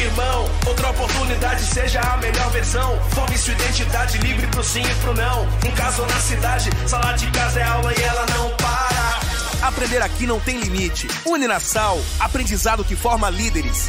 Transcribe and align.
Irmão. 0.00 0.48
Outra 0.66 0.90
oportunidade, 0.90 1.64
seja 1.64 2.00
a 2.00 2.16
melhor 2.16 2.50
versão. 2.50 2.98
Forme 3.10 3.36
sua 3.36 3.52
identidade 3.54 4.18
livre 4.18 4.46
pro 4.48 4.62
sim 4.62 4.82
e 4.82 4.94
pro 4.96 5.14
não. 5.14 5.42
Um 5.66 5.70
caso 5.74 6.02
na 6.02 6.20
cidade, 6.20 6.70
sala 6.86 7.12
de 7.12 7.30
casa 7.30 7.60
é 7.60 7.64
aula 7.64 7.92
e 7.92 8.02
ela 8.02 8.26
não 8.26 8.50
para. 8.56 9.68
Aprender 9.68 10.02
aqui 10.02 10.26
não 10.26 10.38
tem 10.38 10.58
limite. 10.58 11.08
Uninasal, 11.24 12.00
aprendizado 12.20 12.84
que 12.84 12.94
forma 12.94 13.28
líderes. 13.28 13.88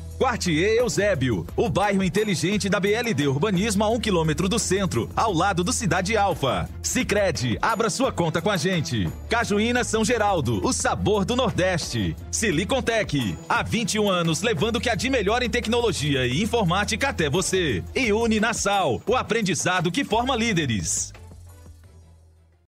Quartier 0.21 0.77
Eusébio, 0.77 1.47
o 1.55 1.67
bairro 1.67 2.03
inteligente 2.03 2.69
da 2.69 2.79
BLD 2.79 3.27
Urbanismo 3.27 3.83
a 3.83 3.89
um 3.89 3.99
quilômetro 3.99 4.47
do 4.47 4.59
centro, 4.59 5.09
ao 5.15 5.33
lado 5.33 5.63
do 5.63 5.73
Cidade 5.73 6.15
Alfa. 6.15 6.69
Sicredi, 6.83 7.57
abra 7.59 7.89
sua 7.89 8.11
conta 8.11 8.39
com 8.39 8.51
a 8.51 8.55
gente. 8.55 9.09
Cajuína 9.27 9.83
São 9.83 10.05
Geraldo, 10.05 10.63
o 10.63 10.71
sabor 10.71 11.25
do 11.25 11.35
Nordeste. 11.35 12.15
Silicontech, 12.29 13.35
há 13.49 13.63
21 13.63 14.07
anos 14.07 14.43
levando 14.43 14.75
o 14.75 14.79
que 14.79 14.91
há 14.91 14.93
de 14.93 15.09
melhor 15.09 15.41
em 15.41 15.49
tecnologia 15.49 16.27
e 16.27 16.43
informática 16.43 17.09
até 17.09 17.27
você. 17.27 17.83
E 17.95 18.13
Uninasal, 18.13 19.01
o 19.07 19.15
aprendizado 19.15 19.91
que 19.91 20.05
forma 20.05 20.35
líderes. 20.35 21.11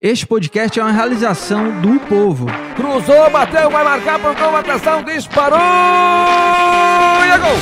Este 0.05 0.27
podcast 0.27 0.77
é 0.77 0.83
uma 0.83 0.91
realização 0.91 1.79
do 1.79 1.97
povo. 1.97 2.45
Cruzou, 2.75 3.29
bateu, 3.29 3.69
vai 3.71 3.85
marcar, 3.85 4.19
pontou, 4.19 4.53
atenção, 4.53 5.01
disparou! 5.01 5.57
E 5.57 7.29
é 7.31 7.37
gol! 7.37 7.57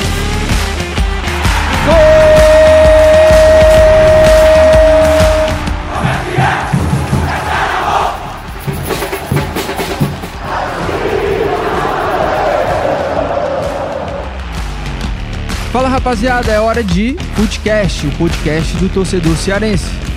Fala 15.72 15.90
rapaziada, 15.90 16.51
é 16.51 16.59
hora 16.59 16.84
de 16.84 17.16
podcast, 17.35 18.07
o 18.07 18.12
podcast 18.13 18.75
do 18.78 18.90
torcedor 18.90 19.38
cearense. 19.38 20.11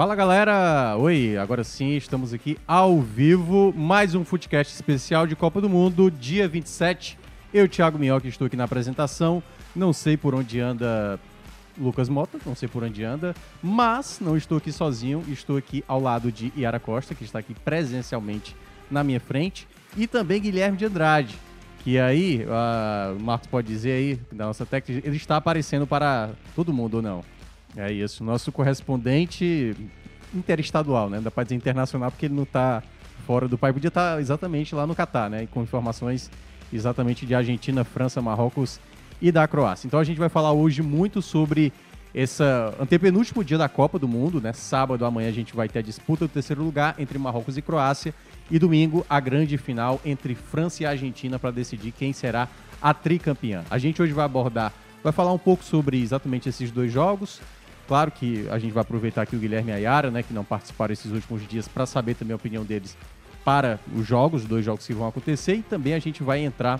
Fala 0.00 0.14
galera, 0.14 0.96
oi, 0.96 1.36
agora 1.36 1.62
sim 1.62 1.94
estamos 1.94 2.32
aqui 2.32 2.56
ao 2.66 3.02
vivo, 3.02 3.70
mais 3.76 4.14
um 4.14 4.24
Footcast 4.24 4.72
especial 4.72 5.26
de 5.26 5.36
Copa 5.36 5.60
do 5.60 5.68
Mundo, 5.68 6.10
dia 6.10 6.48
27. 6.48 7.18
Eu, 7.52 7.68
Thiago 7.68 7.98
Minhoca, 7.98 8.26
estou 8.26 8.46
aqui 8.46 8.56
na 8.56 8.64
apresentação, 8.64 9.42
não 9.76 9.92
sei 9.92 10.16
por 10.16 10.34
onde 10.34 10.58
anda 10.58 11.20
Lucas 11.76 12.08
Mota, 12.08 12.38
não 12.46 12.54
sei 12.54 12.66
por 12.66 12.82
onde 12.82 13.04
anda, 13.04 13.34
mas 13.62 14.20
não 14.22 14.38
estou 14.38 14.56
aqui 14.56 14.72
sozinho, 14.72 15.22
estou 15.28 15.58
aqui 15.58 15.84
ao 15.86 16.00
lado 16.00 16.32
de 16.32 16.50
Yara 16.56 16.80
Costa, 16.80 17.14
que 17.14 17.22
está 17.22 17.38
aqui 17.38 17.52
presencialmente 17.52 18.56
na 18.90 19.04
minha 19.04 19.20
frente, 19.20 19.68
e 19.98 20.06
também 20.06 20.40
Guilherme 20.40 20.78
de 20.78 20.86
Andrade, 20.86 21.36
que 21.84 21.98
aí, 21.98 22.46
uh, 22.46 23.18
o 23.18 23.22
Marcos 23.22 23.48
pode 23.48 23.68
dizer 23.68 23.92
aí, 23.92 24.20
da 24.32 24.46
nossa 24.46 24.64
técnica, 24.64 25.06
ele 25.06 25.18
está 25.18 25.36
aparecendo 25.36 25.86
para 25.86 26.30
todo 26.56 26.72
mundo 26.72 26.94
ou 26.94 27.02
não? 27.02 27.22
É 27.76 27.92
isso, 27.92 28.24
nosso 28.24 28.50
correspondente 28.50 29.76
interestadual, 30.34 31.10
né? 31.10 31.20
Dá 31.20 31.30
pra 31.30 31.42
dizer 31.42 31.56
internacional 31.56 32.10
porque 32.10 32.26
ele 32.26 32.34
não 32.34 32.44
tá 32.44 32.82
fora 33.26 33.46
do 33.46 33.58
país. 33.58 33.74
Podia 33.74 33.88
estar 33.88 34.14
tá 34.14 34.20
exatamente 34.20 34.74
lá 34.74 34.86
no 34.86 34.94
Catar, 34.94 35.30
né? 35.30 35.46
Com 35.50 35.62
informações 35.62 36.30
exatamente 36.72 37.26
de 37.26 37.34
Argentina, 37.34 37.84
França, 37.84 38.22
Marrocos 38.22 38.80
e 39.20 39.30
da 39.30 39.46
Croácia. 39.46 39.86
Então 39.86 40.00
a 40.00 40.04
gente 40.04 40.18
vai 40.18 40.28
falar 40.28 40.52
hoje 40.52 40.82
muito 40.82 41.20
sobre 41.20 41.72
esse 42.14 42.42
antepenúltimo 42.80 43.44
dia 43.44 43.56
da 43.56 43.68
Copa 43.68 43.98
do 43.98 44.08
Mundo, 44.08 44.40
né? 44.40 44.52
Sábado 44.52 45.04
amanhã 45.04 45.28
a 45.28 45.32
gente 45.32 45.54
vai 45.54 45.68
ter 45.68 45.80
a 45.80 45.82
disputa 45.82 46.26
do 46.26 46.32
terceiro 46.32 46.62
lugar 46.62 46.94
entre 46.98 47.18
Marrocos 47.18 47.56
e 47.56 47.62
Croácia 47.62 48.14
e 48.50 48.58
domingo 48.58 49.06
a 49.08 49.20
grande 49.20 49.56
final 49.56 50.00
entre 50.04 50.34
França 50.34 50.82
e 50.82 50.86
Argentina 50.86 51.38
para 51.38 51.52
decidir 51.52 51.92
quem 51.92 52.12
será 52.12 52.48
a 52.82 52.92
tricampeã. 52.92 53.62
A 53.70 53.78
gente 53.78 54.02
hoje 54.02 54.12
vai 54.12 54.24
abordar, 54.24 54.72
vai 55.04 55.12
falar 55.12 55.32
um 55.32 55.38
pouco 55.38 55.62
sobre 55.62 56.00
exatamente 56.00 56.48
esses 56.48 56.70
dois 56.70 56.92
jogos, 56.92 57.40
Claro 57.90 58.12
que 58.12 58.46
a 58.50 58.58
gente 58.60 58.70
vai 58.70 58.82
aproveitar 58.82 59.22
aqui 59.22 59.34
o 59.34 59.38
Guilherme 59.40 59.72
e 59.72 59.74
a 59.74 59.78
Yara, 59.78 60.12
né, 60.12 60.22
que 60.22 60.32
não 60.32 60.44
participaram 60.44 60.92
esses 60.92 61.10
últimos 61.10 61.44
dias, 61.48 61.66
para 61.66 61.84
saber 61.86 62.14
também 62.14 62.32
a 62.32 62.36
opinião 62.36 62.64
deles 62.64 62.96
para 63.44 63.80
os 63.92 64.06
jogos, 64.06 64.42
os 64.42 64.48
dois 64.48 64.64
jogos 64.64 64.86
que 64.86 64.94
vão 64.94 65.08
acontecer, 65.08 65.54
e 65.54 65.62
também 65.62 65.94
a 65.94 65.98
gente 65.98 66.22
vai 66.22 66.38
entrar 66.38 66.78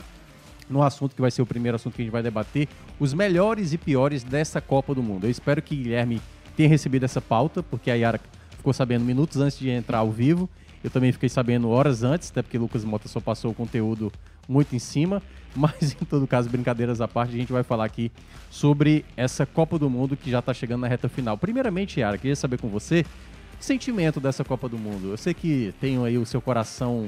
no 0.68 0.84
assunto 0.84 1.16
que 1.16 1.20
vai 1.20 1.32
ser 1.32 1.42
o 1.42 1.46
primeiro 1.46 1.74
assunto 1.74 1.96
que 1.96 2.02
a 2.02 2.04
gente 2.04 2.12
vai 2.12 2.22
debater, 2.22 2.68
os 3.00 3.12
melhores 3.12 3.72
e 3.72 3.76
piores 3.76 4.22
dessa 4.22 4.60
Copa 4.60 4.94
do 4.94 5.02
Mundo. 5.02 5.26
Eu 5.26 5.30
espero 5.32 5.60
que 5.60 5.74
Guilherme 5.74 6.22
tenha 6.56 6.68
recebido 6.68 7.02
essa 7.02 7.20
pauta, 7.20 7.60
porque 7.60 7.90
a 7.90 7.94
Yara 7.94 8.20
ficou 8.56 8.72
sabendo 8.72 9.04
minutos 9.04 9.38
antes 9.38 9.58
de 9.58 9.68
entrar 9.68 9.98
ao 9.98 10.12
vivo. 10.12 10.48
Eu 10.82 10.90
também 10.90 11.12
fiquei 11.12 11.28
sabendo 11.28 11.68
horas 11.68 12.02
antes, 12.02 12.30
até 12.30 12.42
porque 12.42 12.58
Lucas 12.58 12.84
Mota 12.84 13.08
só 13.08 13.20
passou 13.20 13.50
o 13.50 13.54
conteúdo 13.54 14.10
muito 14.48 14.74
em 14.74 14.78
cima. 14.78 15.22
Mas, 15.54 15.96
em 16.00 16.04
todo 16.04 16.26
caso, 16.26 16.48
brincadeiras 16.48 17.00
à 17.00 17.08
parte, 17.08 17.34
a 17.34 17.38
gente 17.38 17.52
vai 17.52 17.62
falar 17.62 17.84
aqui 17.84 18.10
sobre 18.50 19.04
essa 19.16 19.44
Copa 19.44 19.78
do 19.78 19.90
Mundo 19.90 20.16
que 20.16 20.30
já 20.30 20.38
está 20.38 20.54
chegando 20.54 20.82
na 20.82 20.88
reta 20.88 21.08
final. 21.08 21.36
Primeiramente, 21.36 22.00
Yara, 22.00 22.16
queria 22.16 22.36
saber 22.36 22.58
com 22.58 22.68
você 22.68 23.04
o 23.60 23.62
sentimento 23.62 24.20
dessa 24.20 24.44
Copa 24.44 24.68
do 24.68 24.78
Mundo. 24.78 25.10
Eu 25.10 25.16
sei 25.16 25.34
que 25.34 25.74
tem 25.80 26.02
aí 26.04 26.16
o 26.16 26.24
seu 26.24 26.40
coração 26.40 27.06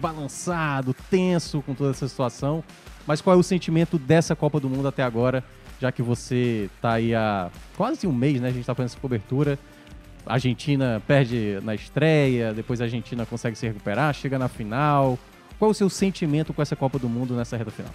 balançado, 0.00 0.94
tenso 1.10 1.60
com 1.62 1.74
toda 1.74 1.90
essa 1.90 2.08
situação, 2.08 2.64
mas 3.06 3.20
qual 3.20 3.36
é 3.36 3.38
o 3.38 3.42
sentimento 3.42 3.98
dessa 3.98 4.34
Copa 4.34 4.58
do 4.58 4.70
Mundo 4.70 4.88
até 4.88 5.02
agora, 5.02 5.44
já 5.80 5.90
que 5.90 6.02
você 6.02 6.70
está 6.76 6.94
aí 6.94 7.14
há 7.14 7.50
quase 7.76 8.06
um 8.06 8.12
mês, 8.12 8.40
né? 8.40 8.48
A 8.48 8.52
gente 8.52 8.60
está 8.60 8.74
fazendo 8.74 8.92
essa 8.92 9.00
cobertura. 9.00 9.58
A 10.24 10.34
Argentina 10.34 11.02
perde 11.06 11.58
na 11.62 11.74
estreia, 11.74 12.52
depois 12.54 12.80
a 12.80 12.84
Argentina 12.84 13.26
consegue 13.26 13.56
se 13.56 13.66
recuperar, 13.66 14.14
chega 14.14 14.38
na 14.38 14.48
final. 14.48 15.18
Qual 15.58 15.70
é 15.70 15.72
o 15.72 15.74
seu 15.74 15.90
sentimento 15.90 16.52
com 16.52 16.62
essa 16.62 16.76
Copa 16.76 16.98
do 16.98 17.08
Mundo 17.08 17.34
nessa 17.34 17.56
reta 17.56 17.70
final? 17.70 17.92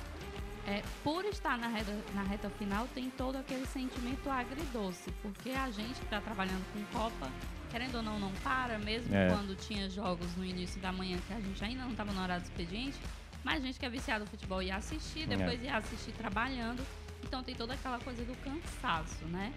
É, 0.68 0.82
por 1.04 1.24
estar 1.26 1.58
na 1.58 1.68
reta, 1.68 1.94
na 2.14 2.24
reta 2.24 2.50
final, 2.60 2.88
tem 2.94 3.10
todo 3.10 3.38
aquele 3.38 3.66
sentimento 3.66 4.30
agridoce, 4.30 5.12
porque 5.22 5.52
a 5.52 5.70
gente 5.72 5.94
que 5.94 6.04
está 6.06 6.20
trabalhando 6.20 6.64
com 6.74 6.98
Copa, 6.98 7.30
querendo 7.72 7.96
ou 7.96 8.04
não, 8.04 8.20
não 8.20 8.32
para, 8.44 8.78
mesmo 8.78 9.16
É. 9.16 9.30
quando 9.30 9.56
tinha 9.56 9.90
jogos 9.90 10.28
no 10.36 10.44
início 10.44 10.80
da 10.82 10.92
manhã 10.92 11.18
que 11.26 11.34
a 11.34 11.40
gente 11.40 11.64
ainda 11.64 11.84
não 11.84 11.92
estava 11.92 12.12
no 12.12 12.22
horário 12.22 12.44
do 12.44 12.48
expediente, 12.48 12.98
mas 13.46 13.64
a 13.64 13.66
gente 13.66 13.80
que 13.80 13.86
é 13.86 13.90
viciado 13.90 14.26
no 14.26 14.30
futebol 14.30 14.62
ia 14.62 14.76
assistir, 14.76 15.26
depois 15.26 15.64
ia 15.64 15.78
assistir 15.78 16.12
trabalhando, 16.12 16.84
então 17.24 17.42
tem 17.42 17.56
toda 17.56 17.74
aquela 17.74 18.00
coisa 18.00 18.22
do 18.26 18.36
cansaço, 18.44 19.24
né? 19.28 19.54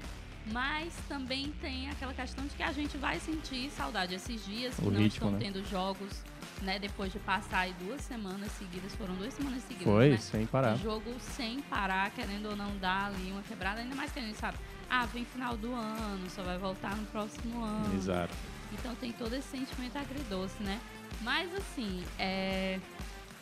Mas 0.46 0.92
também 1.08 1.52
tem 1.60 1.88
aquela 1.90 2.14
questão 2.14 2.44
de 2.46 2.54
que 2.54 2.62
a 2.62 2.72
gente 2.72 2.96
vai 2.96 3.20
sentir 3.20 3.70
saudade 3.70 4.14
esses 4.14 4.44
dias 4.44 4.74
que 4.74 4.82
O 4.82 4.90
não 4.90 5.00
ritmo, 5.00 5.06
estão 5.26 5.30
né? 5.32 5.38
tendo 5.40 5.64
jogos, 5.68 6.22
né? 6.62 6.78
Depois 6.78 7.12
de 7.12 7.18
passar 7.18 7.60
aí 7.60 7.74
duas 7.78 8.00
semanas 8.00 8.50
seguidas, 8.52 8.94
foram 8.94 9.14
duas 9.14 9.32
semanas 9.34 9.62
seguidas, 9.62 9.86
Foi, 9.86 10.10
né? 10.10 10.16
sem 10.16 10.46
parar. 10.46 10.76
Jogo 10.76 11.14
sem 11.20 11.60
parar, 11.62 12.10
querendo 12.10 12.48
ou 12.48 12.56
não 12.56 12.76
dar 12.78 13.06
ali 13.06 13.30
uma 13.30 13.42
quebrada, 13.42 13.80
ainda 13.80 13.94
mais 13.94 14.10
que 14.10 14.18
a 14.18 14.22
gente 14.22 14.38
sabe, 14.38 14.56
ah, 14.88 15.06
vem 15.06 15.24
final 15.24 15.56
do 15.56 15.72
ano, 15.74 16.28
só 16.30 16.42
vai 16.42 16.58
voltar 16.58 16.96
no 16.96 17.06
próximo 17.06 17.62
ano. 17.62 17.94
Exato. 17.94 18.34
Então 18.72 18.94
tem 18.96 19.12
todo 19.12 19.34
esse 19.34 19.48
sentimento 19.48 19.96
agridoce, 19.96 20.60
né? 20.62 20.80
Mas 21.20 21.54
assim, 21.54 22.02
é... 22.18 22.79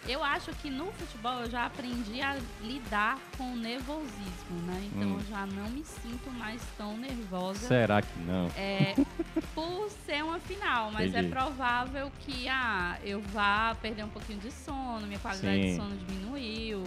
eu 0.09 0.25
acho 0.25 0.51
que 0.53 0.71
no 0.71 0.87
futebol 0.93 1.41
eu 1.41 1.51
já 1.51 1.67
aprendi 1.67 2.21
a 2.23 2.37
lidar 2.63 3.19
com 3.37 3.53
o 3.53 3.57
nervosismo, 3.57 4.57
né? 4.67 4.83
Então 4.91 5.09
Hum. 5.11 5.15
eu 5.15 5.21
já 5.27 5.47
não 5.47 5.69
me 5.69 5.85
sinto 5.85 6.31
mais 6.31 6.63
tão 6.79 6.97
nervosa. 6.97 7.69
Será 7.69 8.01
que 8.01 8.19
não? 8.21 8.47
É, 8.57 8.95
por 9.55 9.91
ser 10.07 10.25
uma 10.25 10.41
final, 10.41 10.91
mas 10.91 11.11
Entendi. 11.11 11.27
é 11.27 11.29
provável 11.29 12.11
que 12.21 12.49
ah, 12.49 12.99
eu 13.03 13.21
vá 13.21 13.75
perder 13.83 14.05
um 14.05 14.09
pouquinho 14.09 14.39
de 14.39 14.51
sono, 14.51 15.07
minha 15.07 15.19
qualidade 15.19 15.63
Sim. 15.63 15.71
de 15.73 15.77
sono 15.77 15.97
diminuiu. 15.97 16.83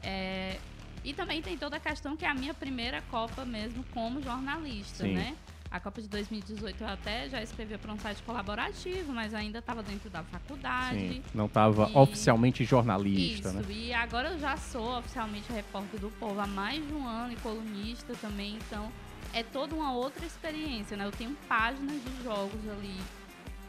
É, 0.00 0.58
e 1.04 1.12
também 1.12 1.42
tem 1.42 1.58
toda 1.58 1.76
a 1.76 1.80
questão 1.80 2.16
que 2.16 2.24
é 2.24 2.28
a 2.28 2.34
minha 2.34 2.54
primeira 2.54 3.02
Copa 3.10 3.44
mesmo 3.44 3.84
como 3.92 4.22
jornalista, 4.22 5.04
Sim. 5.04 5.14
né? 5.14 5.36
A 5.72 5.80
Copa 5.80 6.02
de 6.02 6.08
2018 6.08 6.84
eu 6.84 6.86
até 6.86 7.30
já 7.30 7.42
escrevia 7.42 7.78
para 7.78 7.90
um 7.90 7.98
site 7.98 8.22
colaborativo, 8.24 9.10
mas 9.10 9.32
ainda 9.32 9.58
estava 9.60 9.82
dentro 9.82 10.10
da 10.10 10.22
faculdade. 10.22 10.98
Sim, 10.98 11.22
não 11.34 11.46
estava 11.46 11.88
E- 11.88 11.96
oficialmente 11.96 12.62
jornalista, 12.62 13.48
Isso, 13.48 13.58
né? 13.58 13.64
e 13.72 13.90
agora 13.94 14.28
eu 14.32 14.38
já 14.38 14.54
sou 14.58 14.98
oficialmente 14.98 15.50
repórter 15.50 15.98
do 15.98 16.10
Povo 16.10 16.38
há 16.40 16.46
mais 16.46 16.86
de 16.86 16.92
um 16.92 17.08
ano 17.08 17.32
e 17.32 17.36
colunista 17.36 18.12
também, 18.20 18.56
então 18.56 18.92
é 19.32 19.42
toda 19.42 19.74
uma 19.74 19.94
outra 19.94 20.26
experiência, 20.26 20.94
né? 20.94 21.06
Eu 21.06 21.12
tenho 21.12 21.34
páginas 21.48 21.96
de 22.04 22.22
jogos 22.22 22.60
ali 22.68 23.00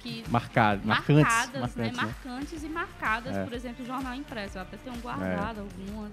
que 0.01 0.25
Marcado, 0.27 0.85
marcantes, 0.85 1.23
marcadas, 1.23 1.61
marcantes, 1.61 1.75
né? 1.77 1.85
né? 1.85 1.93
Marcantes 2.25 2.63
e 2.63 2.67
marcadas, 2.67 3.37
É. 3.37 3.43
por 3.45 3.53
exemplo, 3.53 3.85
jornal 3.85 4.13
impresso. 4.13 4.57
Eu 4.57 4.63
até 4.63 4.75
tenho 4.75 4.97
guardado 4.97 5.61
algumas. 5.61 6.11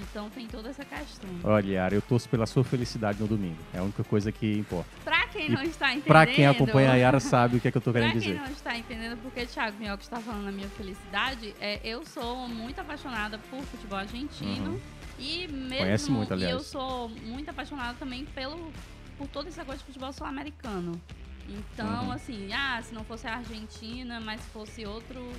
Então 0.00 0.28
tem 0.30 0.46
toda 0.46 0.68
essa 0.70 0.84
questão. 0.84 1.30
Olha, 1.44 1.70
Yara, 1.72 1.94
eu 1.94 2.02
torço 2.02 2.28
pela 2.28 2.46
sua 2.46 2.64
felicidade 2.64 3.20
no 3.20 3.28
domingo. 3.28 3.58
É 3.72 3.78
a 3.78 3.82
única 3.82 4.02
coisa 4.02 4.32
que 4.32 4.58
importa. 4.58 4.88
Pra 5.04 5.26
quem 5.28 5.48
não 5.48 5.62
está 5.62 5.86
entendendo. 5.90 6.06
Pra 6.08 6.26
quem 6.26 6.46
acompanha 6.46 6.92
a 6.92 6.96
Yara 6.96 7.20
sabe 7.20 7.56
o 7.56 7.60
que 7.60 7.68
é 7.68 7.70
que 7.70 7.76
eu 7.76 7.82
tô 7.82 7.92
querendo 7.92 8.10
Pra 8.12 8.20
quem 8.20 8.32
dizer. 8.32 8.40
não 8.44 8.50
está 8.52 8.76
entendendo 8.76 9.16
porque 9.22 9.46
Thiago 9.46 9.78
Minhoca 9.78 10.02
está 10.02 10.18
falando 10.20 10.46
da 10.46 10.52
minha 10.52 10.68
felicidade, 10.70 11.54
é, 11.60 11.80
eu 11.84 12.04
sou 12.04 12.48
muito 12.48 12.80
apaixonada 12.80 13.38
por 13.50 13.62
futebol 13.62 13.98
argentino. 13.98 14.72
Uhum. 14.72 14.80
E 15.18 15.46
mesmo. 15.46 15.78
Conhece 15.78 16.10
muito, 16.10 16.30
E 16.30 16.32
aliás. 16.34 16.52
eu 16.54 16.60
sou 16.60 17.08
muito 17.08 17.48
apaixonada 17.48 17.94
também 17.96 18.24
pelo, 18.24 18.72
por 19.16 19.28
todo 19.28 19.46
esse 19.48 19.58
negócio 19.58 19.78
de 19.80 19.86
futebol 19.86 20.12
sul-americano. 20.12 21.00
Então, 21.48 22.06
Uhum. 22.06 22.12
assim, 22.12 22.52
ah, 22.52 22.80
se 22.82 22.92
não 22.92 23.04
fosse 23.04 23.28
a 23.28 23.36
Argentina, 23.36 24.18
mas 24.20 24.40
fosse 24.46 24.84
outro, 24.84 25.30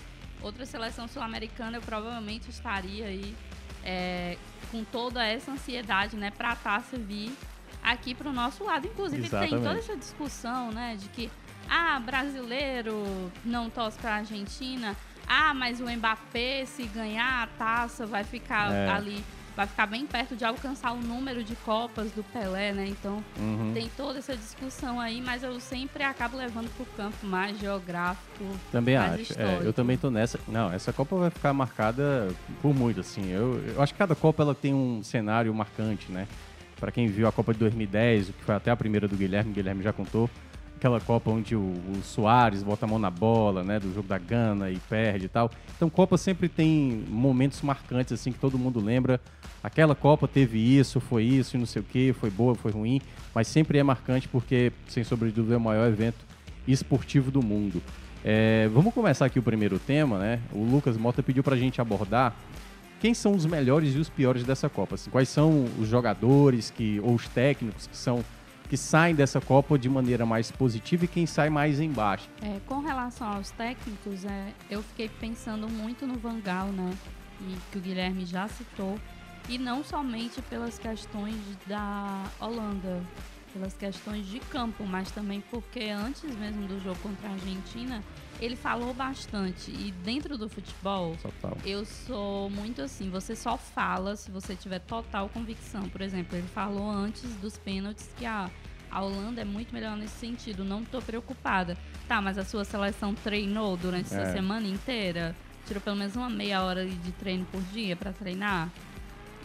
outra 0.42 0.66
seleção 0.66 1.08
sul-americana, 1.10 1.78
eu 1.78 1.82
provavelmente 1.82 2.50
estaria 2.50 3.06
aí 3.08 3.36
é, 3.86 4.38
com 4.72 4.84
toda 4.84 5.24
essa 5.26 5.52
ansiedade, 5.52 6.16
né, 6.18 6.32
pra 6.32 6.56
taça 6.56 6.98
vir 6.98 7.32
aqui 7.84 8.16
pro 8.16 8.34
nosso 8.34 8.64
lado. 8.64 8.88
Inclusive, 8.88 9.30
tem 9.30 9.40
Exatamente. 9.40 9.64
toda 9.64 9.80
essa 9.80 9.96
discussão, 9.96 10.72
né, 10.72 10.96
de 11.00 11.08
que, 11.10 11.30
ah, 11.70 12.00
brasileiro 12.00 13.32
não 13.46 13.70
torce 13.70 13.98
pra 14.00 14.16
Argentina, 14.16 14.96
ah, 15.28 15.54
mas 15.54 15.80
o 15.80 15.86
Mbappé, 15.90 16.66
se 16.66 16.84
ganhar 16.84 17.44
a 17.44 17.48
taça, 17.48 18.06
vai 18.06 18.24
ficar 18.24 18.72
É. 18.72 18.90
ali, 18.90 19.24
vai 19.56 19.66
ficar 19.68 19.86
bem 19.86 20.06
perto 20.06 20.36
de 20.36 20.44
alcançar 20.44 20.92
o 20.92 20.98
número 20.98 21.44
de 21.44 21.56
Copas 21.58 22.12
do 22.12 22.24
Pelé, 22.24 22.74
né? 22.74 22.88
Então, 22.88 23.24
Uhum. 23.40 23.72
tem 23.74 23.90
toda 23.96 24.20
essa 24.20 24.36
discussão 24.36 25.00
aí, 25.00 25.22
mas 25.22 25.44
eu 25.44 25.60
sempre 25.60 26.04
acabo 26.04 26.36
levando 26.38 26.70
pro 26.76 26.86
campo 26.98 27.26
mais 27.26 27.58
geográfico. 27.60 28.44
Também 28.72 28.98
mais 28.98 29.22
acho. 29.22 29.40
É, 29.40 29.62
eu 29.64 29.72
também 29.72 29.98
tô 29.98 30.12
nessa. 30.12 30.40
Não, 30.48 30.72
essa 30.74 30.92
Copa 30.92 31.16
vai 31.16 31.30
ficar 31.30 31.54
marcada 31.54 32.28
por 32.62 32.74
muito, 32.76 33.00
assim. 33.00 33.30
Eu, 33.32 33.62
eu 33.76 33.82
acho 33.82 33.94
que 33.94 33.98
cada 34.00 34.16
Copa 34.16 34.44
ela 34.44 34.54
tem 34.56 34.74
um 34.74 35.02
cenário 35.04 35.54
marcante, 35.54 36.12
né? 36.12 36.28
Pra 36.80 36.92
quem 36.92 37.08
viu 37.08 37.26
a 37.28 37.32
Copa 37.32 37.54
de 37.54 37.60
2010, 37.60 38.28
que 38.38 38.44
foi 38.44 38.56
até 38.56 38.70
a 38.72 38.76
primeira 38.76 39.08
do 39.08 39.16
Guilherme, 39.16 39.52
o 39.52 39.54
Guilherme 39.54 39.82
já 39.84 39.94
contou. 39.94 40.30
Aquela 40.76 41.00
Copa 41.00 41.32
onde 41.32 41.56
o, 41.56 41.62
o 41.62 42.02
Soares 42.04 42.62
bota 42.62 42.86
a 42.86 42.90
mão 42.90 43.00
na 43.00 43.10
bola, 43.10 43.64
né? 43.64 43.80
Do 43.80 43.94
jogo 43.94 44.08
da 44.10 44.18
Gana 44.18 44.70
e 44.70 44.78
perde 44.78 45.26
e 45.26 45.30
tal. 45.30 45.50
Então, 45.78 45.90
Copa 45.90 46.18
sempre 46.18 46.50
tem 46.50 47.06
momentos 47.08 47.62
marcantes, 47.62 48.12
assim, 48.12 48.32
que 48.34 48.38
todo 48.40 48.60
mundo 48.60 48.82
lembra. 48.84 49.22
Aquela 49.66 49.96
Copa 49.96 50.28
teve 50.28 50.60
isso, 50.60 51.00
foi 51.00 51.24
isso 51.24 51.58
e 51.58 51.60
não 51.60 51.66
sei 51.66 51.82
o 51.82 51.86
que, 51.86 52.14
foi 52.14 52.30
boa, 52.30 52.54
foi 52.54 52.72
ruim. 52.72 53.02
Mas 53.34 53.48
sempre 53.48 53.80
é 53.80 53.84
marcante 53.84 54.28
porque, 54.28 54.72
sem 54.88 55.04
sombra 55.04 55.28
de 55.28 55.34
dúvida, 55.34 55.56
é 55.56 55.58
o 55.58 55.62
maior 55.62 55.88
evento 55.88 56.24
esportivo 56.68 57.32
do 57.32 57.42
mundo. 57.42 57.82
É, 58.24 58.70
vamos 58.72 58.94
começar 58.94 59.26
aqui 59.26 59.40
o 59.40 59.42
primeiro 59.42 59.80
tema, 59.80 60.20
né? 60.20 60.40
O 60.54 60.64
Lucas 60.64 60.96
Mota 60.98 61.24
pediu 61.24 61.44
pra 61.44 61.56
gente 61.56 61.82
abordar 61.82 62.36
quem 63.00 63.16
são 63.16 63.32
os 63.32 63.44
melhores 63.48 63.96
e 63.96 63.98
os 63.98 64.08
piores 64.08 64.44
dessa 64.44 64.70
Copa. 64.70 64.94
Assim, 64.94 65.10
quais 65.10 65.30
são 65.30 65.66
os 65.80 65.88
jogadores 65.88 66.70
que, 66.70 67.00
ou 67.00 67.16
os 67.16 67.28
técnicos 67.28 67.88
que 67.88 67.98
são 67.98 68.24
que 68.70 68.78
saem 68.78 69.16
dessa 69.16 69.42
Copa 69.42 69.80
de 69.80 69.90
maneira 69.90 70.28
mais 70.28 70.52
positiva 70.52 71.06
e 71.06 71.08
quem 71.08 71.26
sai 71.26 71.50
mais 71.50 71.80
embaixo. 71.80 72.30
É, 72.44 72.60
com 72.68 72.82
relação 72.82 73.28
aos 73.28 73.50
técnicos, 73.50 74.26
é, 74.26 74.54
eu 74.70 74.84
fiquei 74.84 75.10
pensando 75.10 75.68
muito 75.68 76.06
no 76.06 76.20
Vangal, 76.20 76.68
né? 76.68 76.94
E 77.42 77.56
que 77.72 77.80
o 77.80 77.82
Guilherme 77.82 78.26
já 78.26 78.48
citou. 78.48 79.00
E 79.48 79.58
não 79.58 79.84
somente 79.84 80.42
pelas 80.44 80.80
questões 80.80 81.36
da 81.68 82.24
Holanda, 82.40 83.04
pelas 83.54 83.74
questões 83.74 84.26
de 84.28 84.40
campo, 84.40 84.84
mas 84.86 85.12
também 85.12 85.40
porque 85.52 85.84
antes 85.90 86.24
mesmo 86.36 86.68
do 86.68 86.80
jogo 86.82 86.98
contra 87.02 87.30
a 87.30 87.32
Argentina, 87.34 88.04
ele 88.42 88.56
falou 88.56 88.94
bastante. 88.94 89.70
E 89.72 89.92
dentro 90.04 90.36
do 90.38 90.50
futebol, 90.50 91.16
Total. 91.22 91.56
eu 91.64 91.86
sou 91.86 92.50
muito 92.50 92.82
assim, 92.82 93.10
você 93.10 93.36
só 93.36 93.56
fala 93.56 94.16
se 94.16 94.32
você 94.32 94.56
tiver 94.56 94.80
total 94.80 95.30
convicção. 95.30 95.88
Por 95.90 96.02
exemplo, 96.02 96.36
ele 96.38 96.48
falou 96.48 96.90
antes 96.90 97.34
dos 97.36 97.56
pênaltis 97.56 98.10
que 98.18 98.26
a, 98.26 98.50
a 98.92 99.02
Holanda 99.04 99.42
é 99.42 99.46
muito 99.46 99.72
melhor 99.74 99.96
nesse 99.96 100.16
sentido, 100.20 100.66
não 100.66 100.84
tô 100.84 101.00
preocupada. 101.04 101.78
Tá, 102.08 102.20
mas 102.20 102.38
a 102.40 102.44
sua 102.44 102.66
seleção 102.66 103.14
treinou 103.14 103.78
durante 103.78 104.08
essa 104.08 104.22
É. 104.22 104.34
semana 104.34 104.68
inteira? 104.68 105.36
Tirou 105.68 105.82
pelo 105.82 105.96
menos 105.96 106.16
uma 106.16 106.30
meia 106.30 106.62
hora 106.64 106.86
de 106.86 107.12
treino 107.14 107.46
por 107.52 107.62
dia 107.72 107.96
pra 107.96 108.12
treinar? 108.12 108.70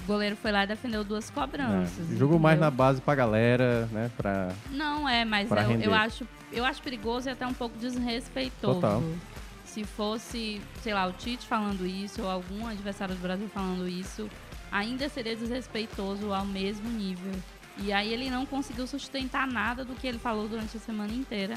O 0.02 0.06
goleiro 0.06 0.36
foi 0.36 0.50
lá 0.50 0.64
e 0.64 0.66
defendeu 0.66 1.04
duas 1.04 1.30
cobranças. 1.30 2.10
É, 2.12 2.16
jogou 2.16 2.38
mais 2.38 2.58
na 2.58 2.70
base 2.70 3.00
pra 3.00 3.14
galera, 3.14 3.86
né? 3.92 4.10
Pra... 4.16 4.50
Não 4.70 5.08
é, 5.08 5.24
mas 5.24 5.50
eu, 5.50 5.80
eu 5.80 5.94
acho, 5.94 6.26
eu 6.52 6.64
acho 6.64 6.82
perigoso 6.82 7.28
e 7.28 7.32
até 7.32 7.46
um 7.46 7.54
pouco 7.54 7.76
desrespeitoso. 7.78 8.80
Total. 8.80 9.02
Se 9.64 9.84
fosse, 9.84 10.60
sei 10.82 10.92
lá, 10.94 11.06
o 11.06 11.12
Tite 11.12 11.46
falando 11.46 11.86
isso 11.86 12.22
ou 12.22 12.30
algum 12.30 12.66
adversário 12.66 13.14
do 13.14 13.20
Brasil 13.20 13.48
falando 13.48 13.86
isso, 13.88 14.28
ainda 14.72 15.08
seria 15.08 15.36
desrespeitoso 15.36 16.32
ao 16.32 16.44
mesmo 16.44 16.88
nível. 16.88 17.32
E 17.78 17.92
aí 17.92 18.12
ele 18.12 18.30
não 18.30 18.44
conseguiu 18.44 18.86
sustentar 18.86 19.46
nada 19.46 19.84
do 19.84 19.94
que 19.94 20.06
ele 20.06 20.18
falou 20.18 20.48
durante 20.48 20.76
a 20.76 20.80
semana 20.80 21.12
inteira. 21.12 21.54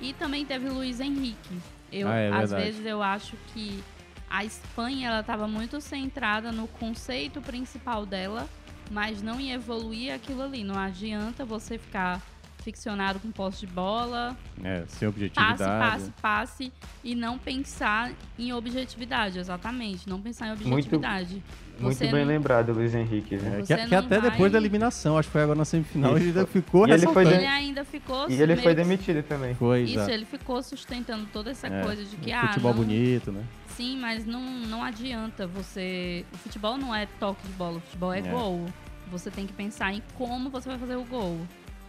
E 0.00 0.12
também 0.14 0.44
teve 0.44 0.68
o 0.68 0.74
Luiz 0.74 1.00
Henrique. 1.00 1.58
Eu, 1.92 2.08
Ah, 2.08 2.16
é 2.16 2.32
às 2.32 2.50
vezes 2.50 2.84
eu 2.84 3.02
acho 3.02 3.36
que 3.52 3.82
a 4.34 4.44
Espanha 4.44 5.08
ela 5.08 5.20
estava 5.20 5.46
muito 5.46 5.80
centrada 5.80 6.50
no 6.50 6.66
conceito 6.66 7.40
principal 7.40 8.04
dela, 8.04 8.48
mas 8.90 9.22
não 9.22 9.38
em 9.40 9.52
evoluir 9.52 10.12
aquilo 10.12 10.42
ali. 10.42 10.64
Não 10.64 10.76
adianta 10.76 11.44
você 11.44 11.78
ficar 11.78 12.20
ficcionado 12.64 13.20
com 13.20 13.30
posse 13.30 13.60
de 13.60 13.66
bola, 13.68 14.36
É, 14.64 14.84
sem 14.88 15.06
objetividade. 15.06 15.58
passe, 15.58 15.70
passe, 15.78 16.12
passe 16.22 16.72
e 17.04 17.14
não 17.14 17.38
pensar 17.38 18.10
em 18.38 18.52
objetividade, 18.54 19.38
exatamente. 19.38 20.08
Não 20.08 20.20
pensar 20.20 20.48
em 20.48 20.52
objetividade. 20.52 21.42
Muito 21.78 21.96
Você 21.98 22.04
bem 22.06 22.20
não- 22.24 22.28
lembrado, 22.28 22.72
Luiz 22.72 22.94
Henrique. 22.94 23.36
viu? 23.36 23.52
É, 23.54 23.58
que, 23.62 23.66
que 23.88 23.94
até 23.94 24.18
vai- 24.20 24.30
depois 24.30 24.50
da 24.50 24.58
eliminação, 24.58 25.18
acho 25.18 25.28
que 25.28 25.32
foi 25.32 25.42
agora 25.42 25.58
na 25.58 25.64
semifinal, 25.64 26.12
Isso. 26.16 26.20
ele 26.20 26.28
ainda 26.28 26.46
ficou 26.46 26.88
E 26.88 26.92
ele 26.92 27.06
foi. 27.08 27.26
Ele 27.26 27.46
ainda 27.46 27.84
ficou 27.84 28.30
E 28.30 28.34
ele 28.34 28.46
meio 28.46 28.62
foi 28.62 28.74
demitido 28.74 29.22
também. 29.24 29.54
Foi, 29.56 29.82
Isso, 29.82 30.08
ele 30.10 30.24
ficou 30.24 30.62
sustentando 30.62 31.26
toda 31.32 31.50
essa 31.50 31.66
É, 31.66 31.82
coisa 31.82 32.02
de 32.04 32.16
que 32.16 32.32
ah, 32.32 32.46
futebol 32.48 32.72
não, 32.72 32.80
bonito, 32.82 33.30
né? 33.32 33.42
Sim, 33.76 33.98
mas 33.98 34.24
não, 34.24 34.40
não 34.42 34.82
adianta 34.84 35.46
você. 35.46 36.24
O 36.32 36.36
futebol 36.38 36.76
não 36.78 36.94
é 36.94 37.06
toque 37.18 37.46
de 37.46 37.52
bola, 37.54 37.78
o 37.78 37.80
futebol 37.80 38.12
é, 38.12 38.18
É. 38.20 38.22
gol. 38.22 38.66
Você 39.08 39.30
tem 39.30 39.46
que 39.46 39.52
pensar 39.52 39.92
em 39.92 40.02
como 40.14 40.48
você 40.50 40.68
vai 40.68 40.78
fazer 40.78 40.96
o 40.96 41.04
gol. 41.04 41.38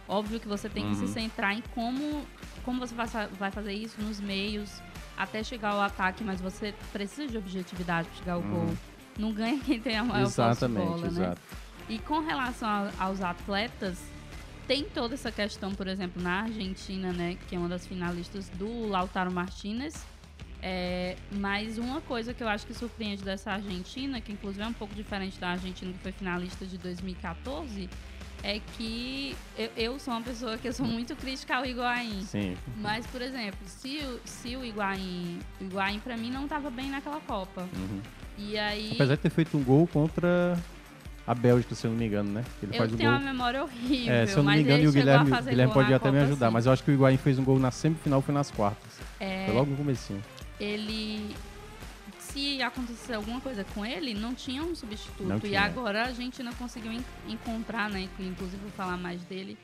Óbvio 0.08 0.38
que 0.38 0.46
você 0.48 0.68
tem 0.68 0.84
que 0.84 0.90
Uhum. 1.00 1.06
se 1.06 1.12
centrar 1.12 1.52
em 1.56 1.62
como, 1.74 2.24
como 2.64 2.78
você 2.78 2.94
vai, 2.94 3.06
vai 3.38 3.50
fazer 3.50 3.72
isso 3.72 4.00
nos 4.00 4.20
meios 4.20 4.80
até 5.16 5.42
chegar 5.42 5.70
ao 5.70 5.80
ataque, 5.80 6.22
mas 6.22 6.40
você 6.40 6.74
precisa 6.92 7.26
de 7.26 7.38
objetividade 7.38 8.08
para 8.08 8.18
chegar 8.18 8.32
ao 8.34 8.40
Uhum. 8.40 8.50
gol. 8.66 8.76
Não 9.18 9.32
ganha 9.32 9.58
quem 9.60 9.80
tem 9.80 9.96
a 9.96 10.04
maior 10.04 10.24
posse 10.24 10.36
de 10.36 10.42
Exatamente, 10.42 10.86
bola, 10.88 11.00
né? 11.02 11.08
exato. 11.08 11.40
E 11.88 11.98
com 12.00 12.20
relação 12.20 12.68
a- 12.68 12.90
aos 12.98 13.20
atletas, 13.22 13.98
tem 14.66 14.84
toda 14.84 15.14
essa 15.14 15.30
questão, 15.32 15.72
por 15.74 15.86
exemplo, 15.88 16.20
na 16.22 16.42
Argentina, 16.42 17.12
né, 17.12 17.36
que 17.48 17.54
é 17.56 17.58
uma 17.58 17.68
das 17.68 17.86
finalistas 17.86 18.48
do 18.50 18.88
Lautaro 18.88 19.30
Martinez. 19.32 20.04
É, 20.62 21.16
mas 21.32 21.78
uma 21.78 22.00
coisa 22.00 22.32
que 22.34 22.42
eu 22.42 22.48
acho 22.48 22.66
que 22.66 22.74
surpreende 22.74 23.22
dessa 23.22 23.52
Argentina, 23.52 24.20
que 24.20 24.32
inclusive 24.32 24.62
é 24.64 24.66
um 24.66 24.72
pouco 24.72 24.94
diferente 24.94 25.38
da 25.38 25.50
Argentina 25.50 25.92
que 25.92 25.98
foi 25.98 26.12
finalista 26.12 26.64
de 26.66 26.76
2014, 26.78 27.88
é 28.42 28.60
que 28.76 29.36
eu, 29.56 29.70
eu 29.76 29.98
sou 29.98 30.14
uma 30.14 30.22
pessoa 30.22 30.56
que 30.58 30.66
eu 30.68 30.72
sou 30.72 30.86
muito 30.86 31.14
crítica 31.16 31.56
ao 31.56 31.64
Higuaín. 31.66 32.22
Sim. 32.22 32.56
Mas, 32.78 33.06
por 33.06 33.20
exemplo, 33.22 33.58
se, 33.66 33.98
o- 33.98 34.20
se 34.24 34.56
o 34.56 34.64
Higuaín, 34.64 35.38
o 35.60 35.64
Higuaín 35.64 35.98
pra 36.00 36.16
mim 36.16 36.30
não 36.30 36.44
estava 36.44 36.70
bem 36.70 36.90
naquela 36.90 37.20
Copa. 37.20 37.62
Uhum. 37.76 38.00
E 38.38 38.58
aí... 38.58 38.90
Apesar 38.92 39.14
de 39.16 39.22
ter 39.22 39.30
feito 39.30 39.56
um 39.56 39.62
gol 39.64 39.86
contra 39.86 40.58
a 41.26 41.34
Bélgica, 41.34 41.74
se 41.74 41.86
eu 41.86 41.90
não 41.90 41.98
me 41.98 42.06
engano, 42.06 42.30
né? 42.30 42.44
Ele 42.62 42.72
Eu 42.74 42.78
faz 42.78 42.92
o 42.92 42.96
tenho 42.96 43.10
gol. 43.10 43.18
uma 43.18 43.24
memória 43.32 43.62
horrível. 43.64 44.12
É, 44.14 44.26
se 44.26 44.36
eu 44.36 44.42
não 44.42 44.52
me 44.52 44.60
engano, 44.60 44.82
e 44.84 44.86
o 44.88 44.92
Guilherme, 44.92 45.30
Guilherme 45.42 45.72
pode 45.72 45.92
até 45.92 46.10
me 46.10 46.18
Copa, 46.18 46.26
ajudar, 46.30 46.46
sim. 46.48 46.52
mas 46.52 46.66
eu 46.66 46.72
acho 46.72 46.84
que 46.84 46.90
o 46.90 46.94
Higuaín 46.94 47.16
fez 47.16 47.38
um 47.38 47.44
gol 47.44 47.58
na 47.58 47.70
semifinal, 47.70 48.20
foi 48.22 48.34
nas 48.34 48.50
quartas. 48.50 49.00
É, 49.18 49.46
Foi 49.46 49.54
logo 49.54 49.70
no 49.70 49.76
comecinho. 49.76 50.22
Ele 50.60 51.34
se 52.18 52.60
acontecer 52.62 53.14
alguma 53.14 53.40
coisa 53.40 53.64
com 53.74 53.84
ele, 53.84 54.12
não 54.14 54.34
tinha 54.34 54.62
um 54.62 54.74
substituto. 54.74 55.22
Não 55.26 55.36
E 55.38 55.40
tinha. 55.40 55.62
agora 55.62 56.04
a 56.04 56.12
gente 56.12 56.42
não 56.42 56.52
conseguiu 56.54 56.92
en- 56.92 57.04
encontrar, 57.28 57.88
né? 57.88 58.08
Inclusive 58.18 58.60
vou 58.62 58.70
falar 58.72 58.96
mais 58.96 59.22
dele. 59.24 59.56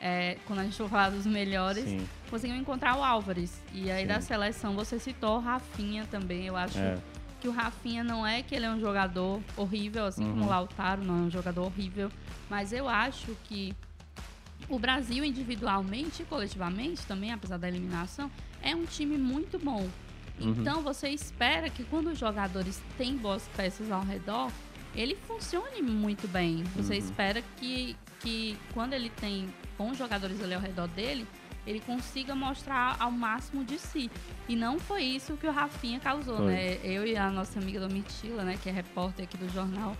é, 0.00 0.38
quando 0.46 0.60
a 0.60 0.62
gente 0.62 0.76
for 0.76 0.88
falar 0.88 1.10
dos 1.10 1.26
melhores, 1.26 1.82
Sim. 1.82 2.06
conseguiu 2.30 2.54
encontrar 2.56 2.96
o 2.96 3.02
Álvares. 3.02 3.60
E 3.74 3.90
aí 3.90 4.02
Sim. 4.02 4.06
da 4.06 4.20
seleção 4.20 4.76
você 4.76 4.96
citou 4.96 5.38
o 5.38 5.40
Rafinha 5.40 6.06
também. 6.08 6.46
Eu 6.46 6.54
acho 6.56 6.78
É. 6.78 6.96
que 7.40 7.48
o 7.48 7.50
Rafinha 7.50 8.04
não 8.04 8.24
é 8.24 8.40
que 8.40 8.54
ele 8.54 8.64
é 8.64 8.70
um 8.70 8.78
jogador 8.78 9.42
horrível, 9.56 10.04
assim 10.06 10.22
como 10.22 10.42
Uhum. 10.42 10.46
o 10.46 10.50
Lautaro 10.50 11.02
não 11.02 11.14
é 11.16 11.22
um 11.22 11.30
jogador 11.32 11.62
horrível. 11.64 12.12
Mas 12.48 12.72
eu 12.72 12.88
acho 12.88 13.36
que 13.42 13.74
o 14.68 14.78
Brasil, 14.78 15.24
individualmente 15.24 16.22
e 16.22 16.26
coletivamente, 16.26 17.04
também, 17.04 17.32
apesar 17.32 17.56
da 17.56 17.66
eliminação, 17.66 18.30
é 18.62 18.76
um 18.76 18.84
time 18.84 19.18
muito 19.18 19.58
bom. 19.58 19.88
Uhum. 20.40 20.50
Então 20.58 20.82
você 20.82 21.08
espera 21.08 21.68
que 21.70 21.84
quando 21.84 22.08
os 22.08 22.18
jogadores 22.18 22.80
têm 22.96 23.16
boas 23.16 23.48
peças 23.56 23.90
ao 23.90 24.02
redor, 24.02 24.50
ele 24.94 25.16
funcione 25.26 25.82
muito 25.82 26.26
bem. 26.28 26.64
Você 26.76 26.94
Uhum. 26.94 26.98
espera 26.98 27.42
que, 27.56 27.96
que 28.20 28.56
quando 28.72 28.92
ele 28.94 29.10
tem 29.10 29.48
bons 29.76 29.96
jogadores 29.98 30.42
ali 30.42 30.54
ao 30.54 30.60
redor 30.60 30.88
dele, 30.88 31.26
ele 31.66 31.80
consiga 31.80 32.34
mostrar 32.34 32.96
ao 32.98 33.10
máximo 33.10 33.62
de 33.64 33.78
si. 33.78 34.10
E 34.48 34.56
não 34.56 34.78
foi 34.78 35.02
isso 35.02 35.36
que 35.36 35.46
o 35.46 35.52
Rafinha 35.52 36.00
causou, 36.00 36.38
Foi. 36.38 36.46
né? 36.46 36.78
Eu 36.82 37.06
e 37.06 37.16
a 37.16 37.28
nossa 37.30 37.58
amiga 37.58 37.78
Domitila, 37.80 38.42
né, 38.42 38.58
que 38.62 38.68
é 38.70 38.72
repórter 38.72 39.24
aqui 39.26 39.36
do 39.36 39.48
jornal, 39.52 39.94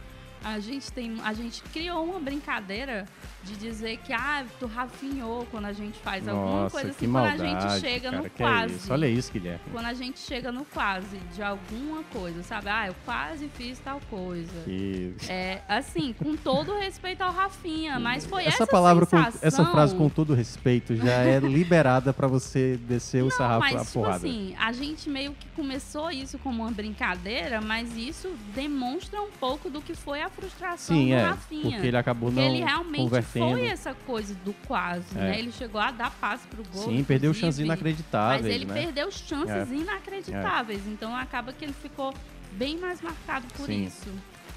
a 0.44 0.58
gente 0.60 0.92
tem, 0.92 1.16
a 1.24 1.32
gente 1.32 1.62
criou 1.64 2.04
uma 2.04 2.18
brincadeira 2.20 3.06
de 3.44 3.56
dizer 3.56 3.98
que 3.98 4.12
ah, 4.12 4.44
tu 4.58 4.66
rafinhou 4.66 5.46
quando 5.50 5.66
a 5.66 5.72
gente 5.72 5.98
faz 6.00 6.26
alguma 6.28 6.62
Nossa, 6.62 6.72
coisa 6.72 6.88
que 6.94 7.04
assim, 7.04 7.12
quando 7.12 7.26
a 7.26 7.36
gente 7.36 7.80
chega 7.80 8.10
cara, 8.10 8.18
no 8.18 8.26
é 8.26 8.28
quase. 8.28 8.74
isso? 8.74 8.92
Olha 8.92 9.06
isso, 9.06 9.32
Guilherme. 9.32 9.60
Quando 9.72 9.86
a 9.86 9.94
gente 9.94 10.18
chega 10.18 10.52
no 10.52 10.64
quase 10.66 11.16
de 11.34 11.42
alguma 11.42 12.02
coisa, 12.04 12.42
sabe? 12.42 12.68
Ah, 12.68 12.88
eu 12.88 12.94
quase 13.04 13.48
fiz 13.54 13.78
tal 13.78 14.00
coisa. 14.10 14.52
Que- 14.64 15.14
É, 15.28 15.62
assim, 15.68 16.12
com 16.12 16.36
todo 16.36 16.76
respeito 16.78 17.22
ao 17.22 17.32
Rafinha, 17.32 17.98
mas 17.98 18.26
foi 18.26 18.42
essa, 18.44 18.64
Essa 18.64 18.66
palavra, 18.66 19.06
com, 19.06 19.16
sensação, 19.16 19.40
essa 19.42 19.64
frase 19.66 19.94
com 19.94 20.08
todo 20.08 20.34
respeito, 20.34 20.96
já 20.96 21.12
é 21.22 21.38
liberada 21.38 22.12
pra 22.12 22.26
você 22.26 22.76
descer 22.76 23.22
o 23.22 23.30
sarrafo 23.30 23.60
mas, 23.60 23.74
a 23.76 23.80
tipo 23.84 23.92
porrada. 23.94 24.16
assim, 24.16 24.54
a 24.58 24.72
gente 24.72 25.08
meio 25.08 25.32
que 25.32 25.48
começou 25.50 26.10
isso 26.10 26.38
como 26.38 26.62
uma 26.62 26.70
brincadeira, 26.70 27.60
mas 27.60 27.96
isso 27.96 28.30
demonstra 28.54 29.20
um 29.22 29.30
pouco 29.30 29.70
do 29.70 29.80
que 29.80 29.94
foi 29.94 30.20
a 30.22 30.27
frustração 30.30 30.96
Sim, 30.96 31.08
do 31.08 31.14
é, 31.14 31.22
Rafinha. 31.24 31.62
porque 31.70 31.86
ele 31.86 31.96
acabou 31.96 32.30
não 32.30 32.42
ele 32.42 32.58
realmente 32.64 33.08
foi 33.24 33.66
essa 33.66 33.94
coisa 34.06 34.34
do 34.44 34.52
quase, 34.66 35.16
É. 35.16 35.20
né? 35.20 35.38
Ele 35.38 35.52
chegou 35.52 35.80
a 35.80 35.90
dar 35.90 36.10
passe 36.10 36.46
pro 36.48 36.62
gol. 36.72 36.84
Sim, 36.84 37.02
perdeu 37.04 37.32
chances 37.34 37.58
inacreditáveis, 37.60 38.42
Mas 38.42 38.54
ele 38.54 38.64
né? 38.64 38.74
perdeu 38.74 39.10
chances 39.10 39.70
É. 39.70 39.74
inacreditáveis. 39.74 40.80
Então 40.86 41.14
acaba 41.14 41.52
que 41.52 41.64
ele 41.64 41.72
ficou 41.74 42.12
bem 42.52 42.76
mais 42.78 43.00
marcado 43.00 43.46
por 43.56 43.66
Sim. 43.66 43.84
isso. 43.86 44.08